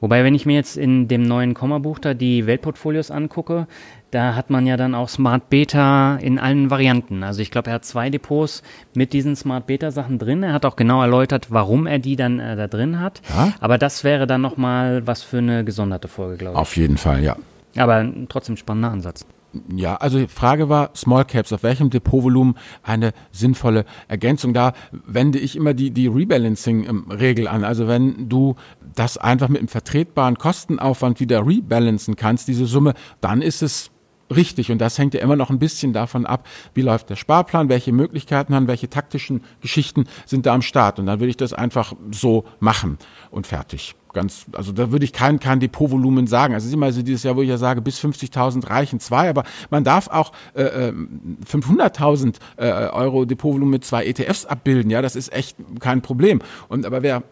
Wobei, 0.00 0.24
wenn 0.24 0.34
ich 0.34 0.46
mir 0.46 0.54
jetzt 0.54 0.76
in 0.76 1.08
dem 1.08 1.22
neuen 1.22 1.52
Kommabuch 1.54 1.98
da 1.98 2.14
die 2.14 2.46
Weltportfolios 2.46 3.10
angucke, 3.10 3.66
da 4.10 4.34
hat 4.34 4.50
man 4.50 4.66
ja 4.66 4.76
dann 4.76 4.94
auch 4.94 5.08
Smart 5.08 5.50
Beta 5.50 6.16
in 6.16 6.38
allen 6.38 6.70
Varianten. 6.70 7.22
Also 7.22 7.42
ich 7.42 7.50
glaube, 7.50 7.70
er 7.70 7.74
hat 7.74 7.84
zwei 7.84 8.10
Depots 8.10 8.62
mit 8.94 9.12
diesen 9.12 9.36
Smart 9.36 9.66
Beta 9.66 9.90
Sachen 9.90 10.18
drin. 10.18 10.42
Er 10.42 10.52
hat 10.52 10.64
auch 10.64 10.76
genau 10.76 11.02
erläutert, 11.02 11.48
warum 11.50 11.86
er 11.86 11.98
die 11.98 12.16
dann 12.16 12.40
äh, 12.40 12.56
da 12.56 12.66
drin 12.66 12.98
hat. 12.98 13.20
Ja? 13.28 13.52
Aber 13.60 13.78
das 13.78 14.02
wäre 14.02 14.26
dann 14.26 14.40
nochmal 14.40 15.06
was 15.06 15.22
für 15.22 15.38
eine 15.38 15.64
gesonderte 15.64 16.08
Folge, 16.08 16.38
glaube 16.38 16.54
ich. 16.54 16.60
Auf 16.60 16.76
jeden 16.76 16.96
Fall, 16.96 17.22
ja. 17.22 17.36
Aber 17.76 18.04
trotzdem 18.28 18.56
spannender 18.56 18.90
Ansatz. 18.90 19.26
Ja, 19.74 19.96
also 19.96 20.18
die 20.18 20.28
Frage 20.28 20.68
war 20.68 20.90
Small 20.94 21.24
Caps, 21.24 21.52
auf 21.52 21.62
welchem 21.62 21.90
Depotvolumen 21.90 22.56
eine 22.82 23.12
sinnvolle 23.32 23.84
Ergänzung. 24.06 24.54
Da 24.54 24.74
wende 24.92 25.38
ich 25.38 25.56
immer 25.56 25.74
die, 25.74 25.90
die 25.90 26.06
Rebalancing-Regel 26.06 27.48
an. 27.48 27.64
Also 27.64 27.88
wenn 27.88 28.28
du 28.28 28.54
das 28.94 29.18
einfach 29.18 29.48
mit 29.48 29.58
einem 29.58 29.68
vertretbaren 29.68 30.38
Kostenaufwand 30.38 31.20
wieder 31.20 31.46
rebalancen 31.46 32.16
kannst, 32.16 32.48
diese 32.48 32.66
Summe, 32.66 32.94
dann 33.20 33.42
ist 33.42 33.62
es 33.62 33.90
richtig. 34.34 34.70
Und 34.70 34.78
das 34.78 34.98
hängt 34.98 35.14
ja 35.14 35.20
immer 35.20 35.36
noch 35.36 35.50
ein 35.50 35.58
bisschen 35.58 35.92
davon 35.92 36.26
ab, 36.26 36.46
wie 36.74 36.82
läuft 36.82 37.10
der 37.10 37.16
Sparplan, 37.16 37.68
welche 37.68 37.92
Möglichkeiten 37.92 38.54
haben, 38.54 38.68
welche 38.68 38.88
taktischen 38.88 39.42
Geschichten 39.60 40.04
sind 40.26 40.46
da 40.46 40.54
am 40.54 40.62
Start. 40.62 40.98
Und 40.98 41.06
dann 41.06 41.20
würde 41.20 41.30
ich 41.30 41.36
das 41.36 41.52
einfach 41.52 41.94
so 42.10 42.44
machen 42.60 42.98
und 43.30 43.46
fertig 43.46 43.96
ganz, 44.12 44.46
also 44.52 44.72
da 44.72 44.90
würde 44.92 45.04
ich 45.04 45.12
kein, 45.12 45.40
kein 45.40 45.60
Depotvolumen 45.60 46.26
sagen. 46.26 46.54
Also 46.54 46.64
es 46.64 46.68
ist 46.68 46.74
immer 46.74 46.92
so 46.92 47.02
dieses 47.02 47.22
Jahr, 47.22 47.36
wo 47.36 47.42
ich 47.42 47.48
ja 47.48 47.58
sage, 47.58 47.80
bis 47.80 47.98
50.000 48.00 48.68
reichen 48.68 49.00
zwei, 49.00 49.28
aber 49.28 49.44
man 49.70 49.84
darf 49.84 50.08
auch 50.08 50.32
äh, 50.54 50.92
500.000 50.92 52.36
äh, 52.56 52.68
äh, 52.68 52.88
Euro 52.90 53.24
Depotvolumen 53.24 53.70
mit 53.70 53.84
zwei 53.84 54.06
ETFs 54.06 54.46
abbilden. 54.46 54.90
Ja, 54.90 55.02
das 55.02 55.16
ist 55.16 55.32
echt 55.32 55.56
kein 55.80 56.02
Problem. 56.02 56.40
Und 56.68 56.86
aber 56.86 57.02
wer 57.02 57.22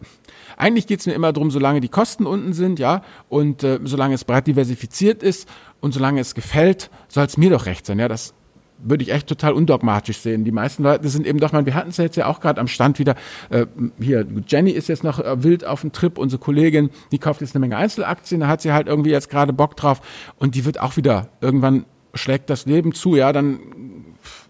eigentlich 0.57 0.87
geht's 0.87 1.05
mir 1.05 1.13
immer 1.13 1.33
darum, 1.33 1.51
solange 1.51 1.79
die 1.79 1.89
Kosten 1.89 2.25
unten 2.25 2.53
sind, 2.53 2.79
ja, 2.79 3.01
und 3.29 3.63
äh, 3.63 3.79
solange 3.83 4.15
es 4.15 4.25
breit 4.25 4.47
diversifiziert 4.47 5.23
ist 5.23 5.47
und 5.79 5.93
solange 5.93 6.19
es 6.19 6.35
gefällt, 6.35 6.89
soll 7.07 7.25
es 7.25 7.37
mir 7.37 7.49
doch 7.49 7.65
recht 7.65 7.85
sein. 7.85 7.99
Ja, 7.99 8.07
das 8.07 8.33
würde 8.81 9.03
ich 9.03 9.11
echt 9.11 9.27
total 9.27 9.53
undogmatisch 9.53 10.19
sehen. 10.19 10.43
Die 10.43 10.51
meisten 10.51 10.83
Leute 10.83 11.07
sind 11.09 11.27
eben 11.27 11.39
doch 11.39 11.51
mal, 11.51 11.65
wir 11.65 11.75
hatten 11.75 11.89
es 11.89 11.97
jetzt 11.97 12.15
ja 12.15 12.27
auch 12.27 12.39
gerade 12.39 12.59
am 12.61 12.67
Stand 12.67 12.99
wieder, 12.99 13.15
äh, 13.49 13.65
hier, 13.99 14.25
Jenny 14.47 14.71
ist 14.71 14.87
jetzt 14.87 15.03
noch 15.03 15.19
äh, 15.19 15.43
wild 15.43 15.65
auf 15.65 15.81
dem 15.81 15.91
Trip, 15.91 16.17
unsere 16.17 16.39
Kollegin, 16.39 16.89
die 17.11 17.19
kauft 17.19 17.41
jetzt 17.41 17.55
eine 17.55 17.61
Menge 17.61 17.77
Einzelaktien, 17.77 18.41
da 18.41 18.47
hat 18.47 18.61
sie 18.61 18.71
halt 18.71 18.87
irgendwie 18.87 19.11
jetzt 19.11 19.29
gerade 19.29 19.53
Bock 19.53 19.75
drauf 19.75 20.01
und 20.37 20.55
die 20.55 20.65
wird 20.65 20.79
auch 20.79 20.97
wieder, 20.97 21.29
irgendwann 21.41 21.85
schlägt 22.13 22.49
das 22.49 22.65
Leben 22.65 22.93
zu, 22.93 23.15
ja, 23.15 23.31
dann 23.33 23.59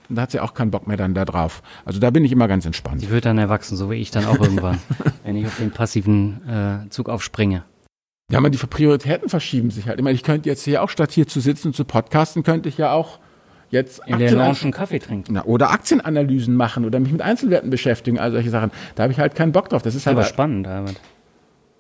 da 0.09 0.23
hat 0.23 0.31
sie 0.31 0.39
auch 0.39 0.55
keinen 0.55 0.71
Bock 0.71 0.87
mehr 0.87 0.97
dann 0.97 1.13
da 1.13 1.23
drauf. 1.23 1.61
Also 1.85 1.99
da 1.99 2.09
bin 2.09 2.25
ich 2.25 2.31
immer 2.31 2.47
ganz 2.47 2.65
entspannt. 2.65 3.01
Die 3.01 3.11
wird 3.11 3.25
dann 3.25 3.37
erwachsen, 3.37 3.77
so 3.77 3.91
wie 3.91 3.95
ich 3.95 4.09
dann 4.09 4.25
auch 4.25 4.39
irgendwann, 4.39 4.79
wenn 5.23 5.35
ich 5.35 5.45
auf 5.45 5.57
den 5.57 5.69
passiven 5.69 6.41
äh, 6.47 6.89
Zug 6.89 7.09
aufspringe. 7.09 7.63
Ja, 8.31 8.39
aber 8.39 8.49
die 8.49 8.57
Prioritäten 8.57 9.29
verschieben 9.29 9.71
sich 9.71 9.87
halt. 9.87 9.99
Ich 9.99 10.03
meine, 10.03 10.15
ich 10.15 10.23
könnte 10.23 10.49
jetzt 10.49 10.63
hier 10.63 10.83
auch 10.83 10.89
statt 10.89 11.11
hier 11.11 11.27
zu 11.27 11.39
sitzen 11.39 11.69
und 11.69 11.75
zu 11.75 11.85
podcasten, 11.85 12.43
könnte 12.43 12.69
ich 12.69 12.77
ja 12.77 12.91
auch 12.91 13.19
jetzt 13.69 14.01
in 14.05 14.19
der 14.19 14.31
Lounge 14.31 14.57
einen 14.63 14.71
Kaffee 14.71 14.99
trinken. 14.99 15.33
Na, 15.33 15.45
oder 15.45 15.71
Aktienanalysen 15.71 16.55
machen 16.55 16.85
oder 16.85 16.99
mich 16.99 17.11
mit 17.11 17.21
Einzelwerten 17.21 17.69
beschäftigen, 17.69 18.19
all 18.19 18.31
solche 18.31 18.49
Sachen. 18.49 18.71
Da 18.95 19.03
habe 19.03 19.13
ich 19.13 19.19
halt 19.19 19.35
keinen 19.35 19.51
Bock 19.51 19.69
drauf. 19.69 19.81
Das 19.81 19.95
ist 19.95 20.05
halt 20.05 20.17
aber 20.17 20.25
spannend, 20.25 20.65
David. 20.65 20.99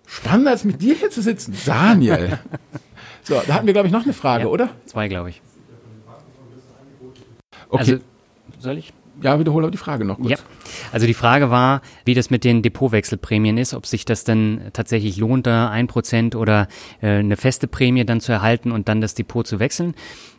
Spannender 0.07 0.51
als 0.51 0.63
mit 0.63 0.81
dir 0.81 0.95
hier 0.95 1.11
zu 1.11 1.21
sitzen. 1.21 1.55
Daniel. 1.65 2.39
so, 3.23 3.41
da 3.45 3.53
hatten 3.53 3.67
wir, 3.67 3.73
glaube 3.73 3.87
ich, 3.87 3.93
noch 3.93 4.03
eine 4.03 4.13
Frage, 4.13 4.45
ja, 4.45 4.49
oder? 4.49 4.69
Zwei, 4.85 5.07
glaube 5.07 5.29
ich. 5.29 5.41
Okay. 7.69 7.79
Also, 7.79 7.97
soll 8.59 8.77
ich? 8.79 8.93
Ja, 9.21 9.39
wiederhole 9.39 9.65
aber 9.65 9.71
die 9.71 9.77
Frage 9.77 10.05
noch 10.05 10.17
kurz. 10.17 10.29
Ja, 10.29 10.37
also 10.91 11.05
die 11.05 11.13
Frage 11.13 11.49
war, 11.49 11.81
wie 12.05 12.13
das 12.13 12.29
mit 12.29 12.43
den 12.43 12.61
Depotwechselprämien 12.61 13.57
ist, 13.57 13.73
ob 13.73 13.85
sich 13.85 14.05
das 14.05 14.23
dann 14.23 14.61
tatsächlich 14.73 15.17
lohnt, 15.17 15.47
da 15.47 15.69
ein 15.69 15.87
Prozent 15.87 16.35
oder 16.35 16.67
äh, 17.01 17.17
eine 17.17 17.37
feste 17.37 17.67
Prämie 17.67 18.05
dann 18.05 18.21
zu 18.21 18.31
erhalten 18.31 18.71
und 18.71 18.87
dann 18.87 19.01
das 19.01 19.15
Depot 19.15 19.45
zu 19.45 19.59
wechseln. 19.59 19.93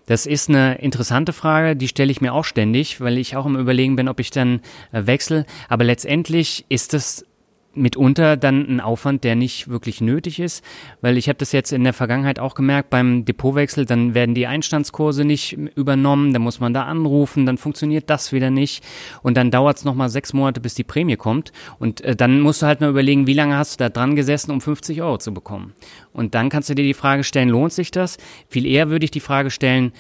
Das 0.07 0.27
ist 0.27 0.49
eine 0.49 0.77
interessante 0.77 1.33
Frage, 1.33 1.77
die 1.77 1.87
stelle 1.87 2.11
ich 2.11 2.21
mir 2.21 2.35
auch 2.35 2.45
ständig, 2.45 3.01
weil 3.01 3.17
ich 3.19 3.37
auch 3.37 3.47
im 3.47 3.57
Überlegen 3.57 3.97
bin, 3.97 4.09
ob 4.09 4.19
ich 4.19 4.31
dann 4.31 4.61
äh, 4.93 5.07
wechsle. 5.07 5.47
Aber 5.69 5.85
letztendlich 5.85 6.65
ist 6.69 6.95
es 6.95 7.25
mitunter 7.75 8.37
dann 8.37 8.67
ein 8.69 8.81
Aufwand, 8.81 9.23
der 9.23 9.37
nicht 9.37 9.69
wirklich 9.69 10.01
nötig 10.01 10.41
ist, 10.41 10.65
weil 11.01 11.17
ich 11.17 11.29
habe 11.29 11.39
das 11.39 11.53
jetzt 11.53 11.73
in 11.73 11.85
der 11.85 11.93
Vergangenheit 11.93 12.39
auch 12.39 12.55
gemerkt 12.55 12.91
beim 12.91 13.25
Depotwechsel, 13.25 13.87
dann 13.87 14.15
werden 14.15 14.35
die 14.35 14.47
Einstandskurse 14.47 15.25
nicht 15.25 15.53
übernommen, 15.53 16.33
dann 16.33 16.43
muss 16.43 16.61
man 16.61 16.75
da 16.75 16.85
anrufen, 16.85 17.47
dann 17.47 17.59
funktioniert 17.59 18.11
das 18.11 18.33
wieder 18.33 18.51
nicht 18.51 18.85
und 19.23 19.37
dann 19.37 19.51
dauert 19.51 19.79
es 19.79 19.85
nochmal 19.85 20.09
sechs 20.09 20.33
Monate, 20.33 20.61
bis 20.61 20.75
die 20.75 20.85
Prämie 20.85 21.17
kommt 21.17 21.53
und 21.79 22.01
äh, 22.01 22.17
dann 22.17 22.41
musst 22.41 22.63
du 22.63 22.67
halt 22.67 22.81
mal 22.81 22.91
überlegen, 22.91 23.27
wie 23.27 23.35
lange 23.35 23.57
hast 23.57 23.75
du 23.75 23.85
da 23.85 23.89
dran 23.89 24.17
gesessen, 24.17 24.51
um 24.51 24.61
50 24.61 25.01
Euro 25.03 25.19
zu 25.19 25.33
bekommen 25.33 25.75
und 26.13 26.35
dann 26.35 26.49
kannst 26.49 26.71
du 26.71 26.75
dir 26.75 26.85
die 26.85 26.95
Frage 26.95 27.25
stellen, 27.25 27.49
lohnt 27.49 27.73
sich 27.73 27.91
das? 27.91 28.19
Viel 28.49 28.67
eher 28.67 28.91
würde 28.91 29.05
ich 29.05 29.11
die 29.11 29.21
Frage 29.21 29.51
stellen, 29.51 29.93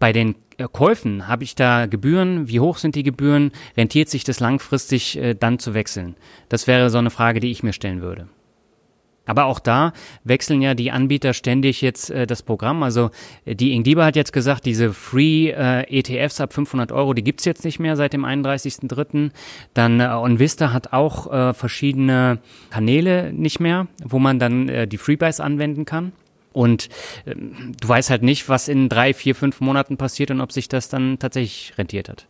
bei 0.00 0.12
den 0.12 0.34
Käufen 0.66 1.28
habe 1.28 1.44
ich 1.44 1.54
da 1.54 1.86
Gebühren? 1.86 2.48
Wie 2.48 2.58
hoch 2.58 2.78
sind 2.78 2.96
die 2.96 3.04
Gebühren? 3.04 3.52
Rentiert 3.76 4.08
sich 4.08 4.24
das 4.24 4.40
langfristig 4.40 5.16
äh, 5.16 5.34
dann 5.34 5.58
zu 5.58 5.74
wechseln? 5.74 6.16
Das 6.48 6.66
wäre 6.66 6.90
so 6.90 6.98
eine 6.98 7.10
Frage, 7.10 7.38
die 7.38 7.50
ich 7.50 7.62
mir 7.62 7.72
stellen 7.72 8.02
würde. 8.02 8.28
Aber 9.28 9.44
auch 9.44 9.60
da 9.60 9.92
wechseln 10.24 10.62
ja 10.62 10.74
die 10.74 10.90
Anbieter 10.90 11.34
ständig 11.34 11.82
jetzt 11.82 12.10
äh, 12.10 12.26
das 12.26 12.42
Programm. 12.42 12.82
Also 12.82 13.10
äh, 13.44 13.54
die 13.54 13.72
Ingdiba 13.72 14.04
hat 14.04 14.16
jetzt 14.16 14.32
gesagt, 14.32 14.64
diese 14.64 14.92
Free 14.92 15.50
äh, 15.50 15.82
ETFs 15.82 16.40
ab 16.40 16.54
500 16.54 16.90
Euro, 16.90 17.12
die 17.14 17.22
gibt's 17.22 17.44
jetzt 17.44 17.64
nicht 17.64 17.78
mehr 17.78 17.94
seit 17.94 18.14
dem 18.14 18.24
31.03. 18.24 19.30
Dann 19.74 20.00
äh, 20.00 20.06
OnVista 20.06 20.72
hat 20.72 20.92
auch 20.92 21.30
äh, 21.30 21.54
verschiedene 21.54 22.38
Kanäle 22.70 23.32
nicht 23.32 23.60
mehr, 23.60 23.86
wo 24.02 24.18
man 24.18 24.38
dann 24.38 24.68
äh, 24.68 24.88
die 24.88 24.98
Freebuys 24.98 25.40
anwenden 25.40 25.84
kann. 25.84 26.12
Und 26.52 26.88
ähm, 27.26 27.74
du 27.80 27.88
weißt 27.88 28.10
halt 28.10 28.22
nicht, 28.22 28.48
was 28.48 28.68
in 28.68 28.88
drei, 28.88 29.14
vier, 29.14 29.34
fünf 29.34 29.60
Monaten 29.60 29.96
passiert 29.96 30.30
und 30.30 30.40
ob 30.40 30.52
sich 30.52 30.68
das 30.68 30.88
dann 30.88 31.18
tatsächlich 31.18 31.76
rentiert 31.78 32.08
hat. 32.08 32.26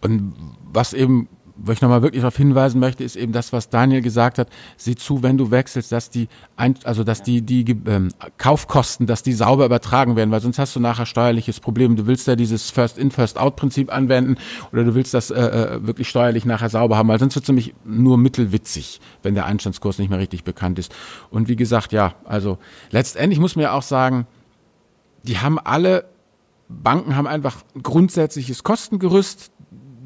Und 0.00 0.34
was 0.62 0.92
eben 0.92 1.28
wo 1.60 1.72
ich 1.72 1.80
nochmal 1.80 2.02
wirklich 2.02 2.22
darauf 2.22 2.36
hinweisen 2.36 2.78
möchte, 2.80 3.04
ist 3.04 3.16
eben 3.16 3.32
das, 3.32 3.52
was 3.52 3.68
Daniel 3.68 4.00
gesagt 4.00 4.38
hat. 4.38 4.48
Sieh 4.76 4.94
zu, 4.94 5.22
wenn 5.22 5.36
du 5.36 5.50
wechselst, 5.50 5.90
dass 5.92 6.10
die, 6.10 6.28
ein, 6.56 6.76
also 6.84 7.04
dass 7.04 7.22
die, 7.22 7.42
die 7.42 7.64
ähm, 7.86 8.08
Kaufkosten, 8.38 9.06
dass 9.06 9.22
die 9.22 9.32
sauber 9.32 9.66
übertragen 9.66 10.16
werden, 10.16 10.30
weil 10.30 10.40
sonst 10.40 10.58
hast 10.58 10.76
du 10.76 10.80
nachher 10.80 11.06
steuerliches 11.06 11.60
Problem. 11.60 11.96
Du 11.96 12.06
willst 12.06 12.26
ja 12.26 12.36
dieses 12.36 12.70
First-in, 12.70 13.10
First-out-Prinzip 13.10 13.92
anwenden 13.92 14.36
oder 14.72 14.84
du 14.84 14.94
willst 14.94 15.14
das 15.14 15.30
äh, 15.30 15.40
äh, 15.40 15.86
wirklich 15.86 16.08
steuerlich 16.08 16.44
nachher 16.44 16.68
sauber 16.68 16.96
haben, 16.96 17.08
weil 17.08 17.18
sonst 17.18 17.34
wird 17.34 17.44
es 17.44 17.48
nämlich 17.48 17.74
nur 17.84 18.18
mittelwitzig, 18.18 19.00
wenn 19.22 19.34
der 19.34 19.46
Einstandskurs 19.46 19.98
nicht 19.98 20.10
mehr 20.10 20.18
richtig 20.18 20.44
bekannt 20.44 20.78
ist. 20.78 20.94
Und 21.30 21.48
wie 21.48 21.56
gesagt, 21.56 21.92
ja, 21.92 22.14
also 22.24 22.58
letztendlich 22.90 23.40
muss 23.40 23.56
man 23.56 23.64
ja 23.64 23.72
auch 23.72 23.82
sagen, 23.82 24.26
die 25.24 25.38
haben 25.38 25.58
alle 25.58 26.04
Banken 26.68 27.16
haben 27.16 27.26
einfach 27.26 27.56
grundsätzliches 27.82 28.62
Kostengerüst 28.62 29.50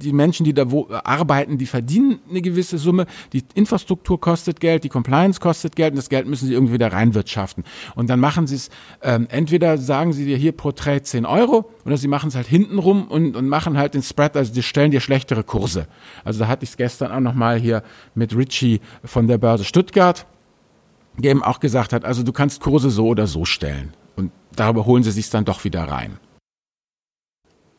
die 0.03 0.13
Menschen, 0.13 0.45
die 0.45 0.55
da 0.55 0.71
wo, 0.71 0.89
arbeiten, 0.91 1.59
die 1.59 1.67
verdienen 1.67 2.19
eine 2.29 2.43
gewisse 2.43 2.79
Summe. 2.79 3.07
Die 3.33 3.45
Infrastruktur 3.55 4.21
kostet 4.21 4.61
Geld, 4.61 4.85
die 4.85 4.89
Compliance 4.89 5.41
kostet 5.41 5.77
Geld 5.77 5.93
und 5.93 5.97
das 5.97 6.09
Geld 6.09 6.27
müssen 6.27 6.47
sie 6.47 6.55
irgendwie 6.55 6.75
wieder 6.75 6.93
reinwirtschaften. 6.93 7.65
Und 7.95 8.11
dann 8.11 8.21
machen 8.21 8.47
sie 8.47 8.57
es, 8.57 8.71
ähm, 9.03 9.27
entweder 9.31 9.79
sagen 9.79 10.13
sie 10.13 10.25
dir 10.25 10.37
hier 10.37 10.53
pro 10.53 10.73
Trade 10.73 11.03
10 11.03 11.27
Euro 11.27 11.71
oder 11.85 11.97
sie 11.97 12.09
machen 12.09 12.29
es 12.29 12.35
halt 12.35 12.47
hintenrum 12.47 13.09
und, 13.09 13.37
und 13.37 13.49
machen 13.49 13.79
halt 13.79 13.95
den 13.95 14.03
Spread, 14.03 14.37
also 14.37 14.53
die 14.53 14.63
stellen 14.63 14.91
dir 14.91 15.01
schlechtere 15.01 15.45
Kurse. 15.45 15.87
Also 16.25 16.41
da 16.41 16.49
hatte 16.49 16.65
ich 16.65 16.71
es 16.71 16.77
gestern 16.77 17.13
auch 17.13 17.21
nochmal 17.21 17.59
hier 17.59 17.83
mit 18.15 18.37
Richie 18.37 18.81
von 19.05 19.27
der 19.27 19.39
Börse 19.39 19.65
Stuttgart, 19.65 20.27
der 21.19 21.31
eben 21.31 21.43
auch 21.43 21.61
gesagt 21.61 21.93
hat, 21.93 22.05
also 22.05 22.23
du 22.23 22.33
kannst 22.33 22.61
Kurse 22.61 22.91
so 22.91 23.07
oder 23.07 23.27
so 23.27 23.45
stellen. 23.45 23.95
Und 24.17 24.33
darüber 24.55 24.87
holen 24.87 25.03
sie 25.03 25.11
sich 25.11 25.31
dann 25.31 25.45
doch 25.45 25.65
wieder 25.65 25.85
rein. 25.85 26.19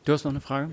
Du 0.05 0.11
hast 0.11 0.25
noch 0.25 0.31
eine 0.31 0.41
Frage? 0.41 0.69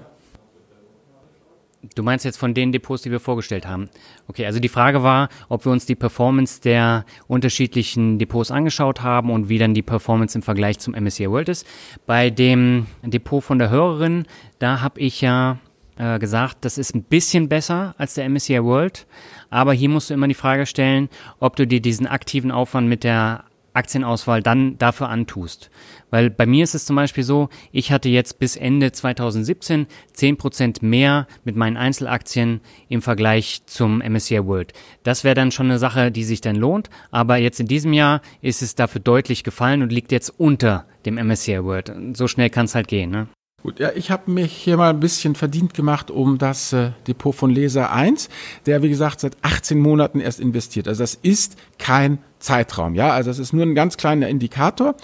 Du 1.95 2.03
meinst 2.03 2.27
jetzt 2.27 2.37
von 2.37 2.53
den 2.53 2.73
Depots, 2.73 3.03
die 3.03 3.11
wir 3.11 3.21
vorgestellt 3.21 3.67
haben. 3.67 3.89
Okay, 4.29 4.45
also 4.45 4.61
die 4.61 4.69
Frage 4.69 5.03
war, 5.03 5.31
ob 5.49 5.65
wir 5.65 5.73
uns 5.73 5.87
die 5.87 5.95
Performance 5.95 6.61
der 6.61 7.07
unterschiedlichen 7.27 8.19
Depots 8.19 8.51
angeschaut 8.51 9.01
haben 9.01 9.31
und 9.31 9.49
wie 9.49 9.59
dann 9.59 9.73
die 9.73 9.83
Performance 9.83 10.37
im 10.37 10.43
Vergleich 10.43 10.79
zum 10.79 10.95
MSCI 10.95 11.31
World 11.31 11.49
ist. 11.49 11.67
Bei 12.07 12.29
dem 12.29 12.87
Depot 13.03 13.43
von 13.43 13.59
der 13.59 13.71
Hörerin, 13.71 14.27
da 14.59 14.83
habe 14.83 15.01
ich 15.01 15.23
ja 15.23 15.59
äh, 15.97 16.19
gesagt, 16.19 16.59
das 16.63 16.77
ist 16.77 16.95
ein 16.95 17.03
bisschen 17.03 17.49
besser 17.49 17.95
als 17.97 18.15
der 18.15 18.29
MSCI 18.29 18.63
World, 18.63 19.07
aber 19.49 19.73
hier 19.73 19.89
musst 19.89 20.11
du 20.11 20.15
immer 20.15 20.29
die 20.29 20.35
Frage 20.35 20.67
stellen, 20.67 21.09
ob 21.41 21.57
du 21.57 21.67
dir 21.67 21.81
diesen 21.81 22.07
aktiven 22.07 22.51
Aufwand 22.51 22.89
mit 22.89 23.05
der 23.05 23.45
Aktienauswahl 23.75 24.43
dann 24.43 24.79
dafür 24.79 25.09
antust. 25.09 25.71
Weil 26.11 26.31
bei 26.31 26.47
mir 26.47 26.65
ist 26.65 26.75
es 26.75 26.85
zum 26.85 26.97
Beispiel 26.97 27.25
so, 27.25 27.49
ich 27.73 27.93
hatte 27.93 28.09
jetzt 28.09 28.39
bis 28.39 28.57
Ende 28.57 28.93
2017 28.93 29.87
10% 30.17 30.85
mehr 30.85 31.27
mit 31.45 31.57
meinen 31.57 31.77
Einzelaktien 31.77 32.61
im 32.89 33.03
Vergleich 33.03 33.63
zum 33.67 33.99
MSCI 33.99 34.45
World. 34.47 34.73
Das 35.03 35.25
wäre 35.25 35.35
dann 35.35 35.53
schon 35.53 35.67
eine 35.67 35.79
Sache, 35.79 36.11
die 36.11 36.25
sich 36.25 36.41
dann 36.41 36.57
lohnt. 36.57 36.91
Aber 37.11 37.37
jetzt 37.37 37.61
in 37.61 37.67
diesem 37.67 37.93
Jahr 37.93 38.21
ist 38.43 38.63
es 38.63 38.75
dafür 38.75 39.01
deutlich 39.01 39.45
gefallen 39.45 39.83
und 39.83 39.93
liegt 39.93 40.13
jetzt 40.13 40.31
unter 40.39 40.87
dem 41.07 41.15
MSCI 41.15 41.63
World. 41.65 41.93
So 42.15 42.29
schnell 42.29 42.51
kann 42.51 42.67
es 42.67 42.75
halt 42.75 42.89
gehen. 42.89 43.11
Ne? 43.11 43.29
Gut, 43.63 43.79
ja, 43.79 43.91
ich 43.95 44.11
habe 44.11 44.31
mich 44.31 44.53
hier 44.53 44.79
mal 44.79 44.89
ein 44.89 45.01
bisschen 45.01 45.35
verdient 45.35 45.75
gemacht 45.75 46.11
um 46.11 46.39
das 46.39 46.73
äh, 46.73 46.93
Depot 47.07 47.35
von 47.35 47.51
Leser 47.51 47.93
1, 47.93 48.31
der 48.65 48.83
wie 48.83 48.89
gesagt 48.89 49.21
seit 49.21 49.37
18 49.43 49.79
Monaten 49.79 50.21
erst 50.21 50.41
investiert. 50.41 50.89
Also 50.89 51.03
das 51.03 51.15
ist 51.15 51.57
kein 51.79 52.19
Zeitraum, 52.39 52.95
ja, 52.95 53.11
also 53.11 53.31
es 53.31 53.39
ist 53.39 53.53
nur 53.53 53.67
ein 53.67 53.75
ganz 53.75 53.99
kleiner 53.99 54.29
Indikator. 54.29 54.95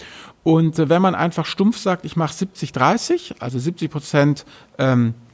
Und 0.41 0.79
äh, 0.79 0.89
wenn 0.89 1.01
man 1.03 1.13
einfach 1.13 1.45
stumpf 1.45 1.77
sagt, 1.77 2.03
ich 2.03 2.15
mache 2.15 2.33
70-30, 2.33 3.35
also 3.39 3.59
70 3.59 3.91
Prozent 3.91 4.45
ähm, 4.79 5.13
äh, 5.13 5.26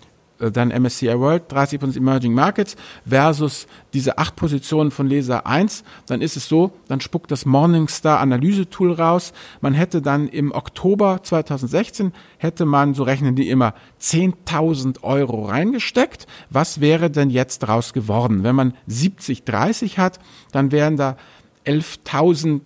dann 0.52 0.70
MSCI 0.70 1.20
World, 1.20 1.52
30 1.52 1.98
Emerging 1.98 2.34
Markets 2.34 2.76
versus 3.08 3.68
diese 3.94 4.18
acht 4.18 4.36
Positionen 4.36 4.92
von 4.92 5.08
Leser 5.08 5.46
1, 5.46 5.84
dann 6.08 6.22
ist 6.22 6.38
es 6.38 6.48
so, 6.48 6.72
dann 6.88 7.02
spuckt 7.02 7.32
das 7.32 7.46
Morningstar 7.46 8.20
Analyse 8.20 8.70
Tool 8.70 8.94
raus. 8.94 9.34
Man 9.62 9.74
hätte 9.74 10.02
dann 10.02 10.28
im 10.28 10.52
Oktober 10.52 11.20
2016 11.24 12.14
hätte 12.38 12.66
man, 12.66 12.94
so 12.94 13.04
rechnen 13.04 13.36
die 13.36 13.50
immer, 13.50 13.74
10.000 14.02 15.04
Euro 15.04 15.46
reingesteckt. 15.46 16.28
Was 16.50 16.82
wäre 16.82 17.10
denn 17.10 17.30
jetzt 17.30 17.64
daraus 17.64 17.94
geworden? 17.94 18.44
Wenn 18.44 18.56
man 18.56 18.74
70, 18.88 19.44
30 19.44 19.98
hat, 19.98 20.20
dann 20.52 20.72
wären 20.72 20.98
da 20.98 21.18
11.000 21.66 22.62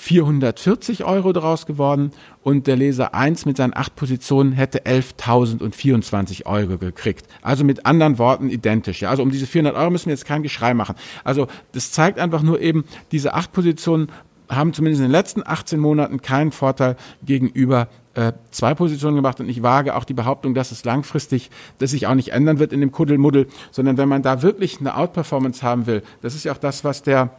440 0.00 1.04
Euro 1.04 1.32
daraus 1.32 1.66
geworden 1.66 2.12
und 2.44 2.68
der 2.68 2.76
Leser 2.76 3.14
1 3.14 3.46
mit 3.46 3.56
seinen 3.56 3.76
acht 3.76 3.96
Positionen 3.96 4.52
hätte 4.52 4.84
11.024 4.84 6.46
Euro 6.46 6.78
gekriegt. 6.78 7.26
Also 7.42 7.64
mit 7.64 7.84
anderen 7.84 8.16
Worten 8.16 8.48
identisch. 8.48 9.02
Ja. 9.02 9.10
Also 9.10 9.24
um 9.24 9.32
diese 9.32 9.46
400 9.46 9.76
Euro 9.76 9.90
müssen 9.90 10.06
wir 10.06 10.12
jetzt 10.12 10.24
kein 10.24 10.44
Geschrei 10.44 10.72
machen. 10.72 10.94
Also 11.24 11.48
das 11.72 11.90
zeigt 11.90 12.20
einfach 12.20 12.42
nur 12.42 12.60
eben, 12.60 12.84
diese 13.10 13.34
acht 13.34 13.52
Positionen 13.52 14.08
haben 14.48 14.72
zumindest 14.72 15.00
in 15.00 15.08
den 15.08 15.12
letzten 15.12 15.42
18 15.44 15.80
Monaten 15.80 16.22
keinen 16.22 16.52
Vorteil 16.52 16.96
gegenüber 17.24 17.88
äh, 18.14 18.32
zwei 18.52 18.74
Positionen 18.74 19.16
gemacht 19.16 19.40
und 19.40 19.48
ich 19.48 19.62
wage 19.62 19.96
auch 19.96 20.04
die 20.04 20.14
Behauptung, 20.14 20.54
dass 20.54 20.70
es 20.70 20.84
langfristig, 20.84 21.50
dass 21.80 21.90
sich 21.90 22.06
auch 22.06 22.14
nicht 22.14 22.30
ändern 22.30 22.60
wird 22.60 22.72
in 22.72 22.80
dem 22.80 22.92
Kuddelmuddel, 22.92 23.48
sondern 23.72 23.98
wenn 23.98 24.08
man 24.08 24.22
da 24.22 24.42
wirklich 24.42 24.78
eine 24.78 24.96
Outperformance 24.96 25.62
haben 25.62 25.86
will, 25.86 26.02
das 26.22 26.34
ist 26.34 26.44
ja 26.44 26.52
auch 26.52 26.58
das, 26.58 26.84
was 26.84 27.02
der 27.02 27.30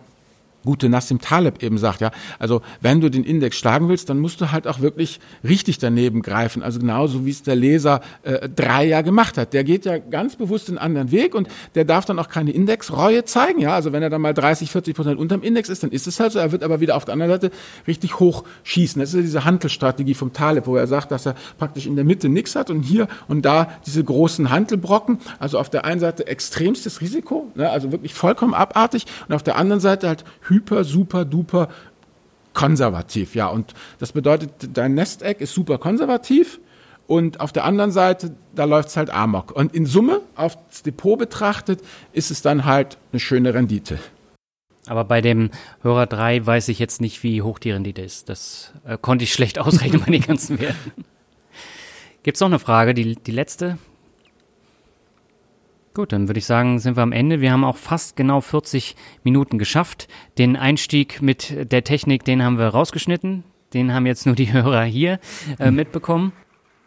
gute 0.70 0.88
Nassim 0.88 1.20
Taleb 1.20 1.64
eben 1.64 1.80
sagt, 1.80 2.00
ja, 2.00 2.12
also 2.38 2.62
wenn 2.80 3.02
du 3.02 3.10
den 3.10 3.24
Index 3.24 3.58
schlagen 3.58 3.90
willst, 3.90 4.08
dann 4.08 4.20
musst 4.20 4.40
du 4.40 4.52
halt 4.52 4.68
auch 4.68 4.82
wirklich 4.82 5.20
richtig 5.44 5.80
daneben 5.80 6.22
greifen, 6.22 6.62
also 6.62 6.80
genauso 6.80 7.26
wie 7.26 7.32
es 7.32 7.42
der 7.42 7.56
Leser 7.56 8.02
äh, 8.22 8.48
drei 8.48 8.86
ja 8.86 9.02
gemacht 9.02 9.40
hat. 9.40 9.54
Der 9.54 9.64
geht 9.64 9.86
ja 9.86 9.98
ganz 9.98 10.36
bewusst 10.36 10.70
einen 10.70 10.78
anderen 10.78 11.10
Weg 11.10 11.34
und 11.34 11.48
der 11.74 11.86
darf 11.86 12.06
dann 12.06 12.20
auch 12.20 12.30
keine 12.30 12.52
Indexreue 12.52 13.26
zeigen, 13.26 13.62
ja, 13.62 13.74
also 13.74 13.94
wenn 13.94 14.04
er 14.04 14.12
dann 14.12 14.22
mal 14.22 14.36
30, 14.36 14.70
40 14.70 14.96
Prozent 14.96 15.18
unterm 15.18 15.42
Index 15.42 15.70
ist, 15.70 15.82
dann 15.82 15.90
ist 15.90 16.06
es 16.06 16.20
halt 16.20 16.34
so, 16.34 16.38
er 16.38 16.52
wird 16.52 16.62
aber 16.62 16.82
wieder 16.82 16.96
auf 16.96 17.04
der 17.04 17.14
anderen 17.14 17.32
Seite 17.32 17.50
richtig 17.88 18.20
hoch 18.20 18.44
schießen. 18.62 19.00
Das 19.00 19.10
ist 19.10 19.16
ja 19.16 19.22
diese 19.22 19.46
Handelstrategie 19.46 20.14
vom 20.14 20.34
Taleb, 20.34 20.68
wo 20.68 20.76
er 20.76 20.86
sagt, 20.86 21.12
dass 21.12 21.26
er 21.26 21.34
praktisch 21.58 21.88
in 21.88 21.96
der 21.96 22.06
Mitte 22.06 22.30
nichts 22.30 22.56
hat 22.56 22.70
und 22.70 22.84
hier 22.84 23.08
und 23.28 23.44
da 23.44 23.72
diese 23.88 24.04
großen 24.04 24.52
Handelbrocken, 24.52 25.18
also 25.40 25.58
auf 25.58 25.72
der 25.72 25.86
einen 25.86 26.00
Seite 26.00 26.28
extremstes 26.28 27.02
Risiko, 27.02 27.52
ne, 27.56 27.72
also 27.72 27.92
wirklich 27.92 28.14
vollkommen 28.14 28.54
abartig 28.54 29.08
und 29.28 29.34
auf 29.34 29.42
der 29.42 29.56
anderen 29.56 29.80
Seite 29.80 30.08
halt 30.08 30.24
hyper, 30.60 30.84
super, 30.84 31.26
duper 31.26 31.70
konservativ. 32.54 33.36
Ja, 33.36 33.48
und 33.48 33.74
das 34.00 34.12
bedeutet, 34.12 34.52
dein 34.74 34.94
Nesteck 34.94 35.42
ist 35.42 35.54
super 35.54 35.78
konservativ 35.78 36.60
und 37.08 37.40
auf 37.40 37.52
der 37.52 37.66
anderen 37.66 37.92
Seite, 37.92 38.36
da 38.54 38.66
läuft 38.66 38.90
es 38.90 38.98
halt 38.98 39.10
amok. 39.10 39.52
Und 39.52 39.74
in 39.74 39.86
Summe, 39.86 40.22
aufs 40.36 40.84
Depot 40.84 41.18
betrachtet, 41.18 41.82
ist 42.14 42.32
es 42.32 42.42
dann 42.42 42.66
halt 42.66 42.98
eine 43.12 43.20
schöne 43.20 43.54
Rendite. 43.54 43.98
Aber 44.86 45.06
bei 45.06 45.22
dem 45.22 45.52
Hörer 45.82 46.08
3 46.08 46.46
weiß 46.46 46.68
ich 46.70 46.80
jetzt 46.80 47.02
nicht, 47.02 47.24
wie 47.24 47.42
hoch 47.42 47.60
die 47.60 47.72
Rendite 47.72 48.02
ist. 48.02 48.30
Das 48.30 48.74
äh, 48.86 48.98
konnte 49.00 49.24
ich 49.24 49.34
schlecht 49.34 49.60
ausrechnen 49.60 50.04
bei 50.06 50.12
den 50.12 50.22
ganzen 50.22 50.60
Werten. 50.60 51.06
Gibt 52.24 52.36
es 52.38 52.42
noch 52.42 52.48
eine 52.48 52.60
Frage, 52.60 52.94
die, 52.94 53.16
die 53.16 53.32
letzte? 53.32 53.78
Gut, 55.94 56.12
dann 56.12 56.28
würde 56.28 56.38
ich 56.38 56.46
sagen, 56.46 56.80
sind 56.80 56.98
wir 56.98 57.04
am 57.04 57.12
Ende. 57.12 57.42
Wir 57.42 57.52
haben 57.52 57.64
auch 57.64 57.78
fast 57.78 58.16
genau 58.16 58.42
40 58.42 58.96
Minuten 59.24 59.58
geschafft. 59.58 60.08
Den 60.38 60.56
Einstieg 60.56 61.22
mit 61.22 61.72
der 61.72 61.84
Technik, 61.84 62.24
den 62.24 62.44
haben 62.44 62.58
wir 62.58 62.68
rausgeschnitten. 62.68 63.44
Den 63.74 63.94
haben 63.94 64.06
jetzt 64.06 64.26
nur 64.26 64.36
die 64.36 64.54
Hörer 64.54 64.84
hier 64.84 65.20
äh, 65.58 65.72
mitbekommen. 65.72 66.32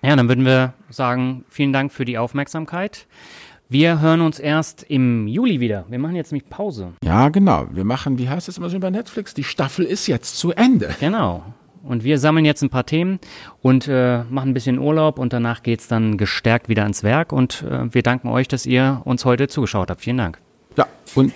Ja, 0.03 0.17
dann 0.17 0.29
würden 0.29 0.45
wir 0.45 0.75
sagen, 0.88 1.45
vielen 1.49 1.73
Dank 1.73 1.93
für 1.93 2.05
die 2.05 2.19
Aufmerksamkeit. 2.19 3.07
Wir 3.69 4.01
hören 4.01 4.21
uns 4.21 4.38
erst 4.38 4.83
im 4.83 5.27
Juli 5.27 5.59
wieder. 5.61 5.87
Wir 5.88 5.99
machen 5.99 6.15
jetzt 6.15 6.31
nämlich 6.31 6.51
Pause. 6.51 6.93
Ja, 7.03 7.31
genau. 7.31 7.67
Wir 7.73 7.85
machen, 7.85 8.19
wie 8.19 8.29
heißt 8.29 8.49
es 8.49 8.59
immer 8.59 8.69
so 8.69 8.79
bei 8.79 8.91
Netflix? 8.91 9.33
Die 9.33 9.45
Staffel 9.45 9.85
ist 9.85 10.07
jetzt 10.09 10.37
zu 10.37 10.53
Ende. 10.53 10.95
Genau. 11.01 11.43
Und 11.83 12.05
wir 12.05 12.18
sammeln 12.18 12.45
jetzt 12.45 12.62
ein 12.62 12.71
paar 12.71 12.87
Themen 12.87 13.18
und 13.61 13.88
äh, 13.88 14.23
machen 14.25 14.51
ein 14.51 14.55
bisschen 14.55 14.79
Urlaub 14.79 15.18
und 15.18 15.33
danach 15.33 15.62
geht's 15.62 15.88
dann 15.88 16.16
gestärkt 16.16 16.68
wieder 16.68 16.83
ans 16.83 17.03
Werk. 17.03 17.33
Und 17.33 17.64
äh, 17.68 17.92
wir 17.92 18.03
danken 18.03 18.29
euch, 18.29 18.49
dass 18.49 18.66
ihr 18.66 19.03
uns 19.05 19.25
heute 19.25 19.49
zugeschaut 19.49 19.90
habt. 19.90 20.01
Vielen 20.01 20.18
Dank. 20.18 20.38
Ja, 20.77 20.87
und 21.14 21.33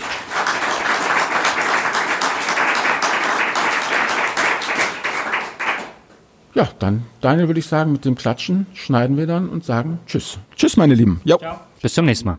Ja, 6.55 6.67
dann, 6.79 7.05
Daniel, 7.21 7.49
würde 7.49 7.61
ich 7.61 7.67
sagen, 7.67 7.93
mit 7.93 8.07
dem 8.07 8.15
Klatschen 8.15 8.67
schneiden 8.73 9.19
wir 9.19 9.27
dann 9.27 9.51
und 9.51 9.63
sagen 9.63 9.99
Tschüss. 10.07 10.39
Tschüss, 10.57 10.79
meine 10.79 10.95
Lieben. 10.95 11.21
Jo. 11.25 11.37
Ciao. 11.37 11.61
Bis 11.83 11.93
zum 11.93 12.07
nächsten 12.07 12.29
Mal. 12.29 12.39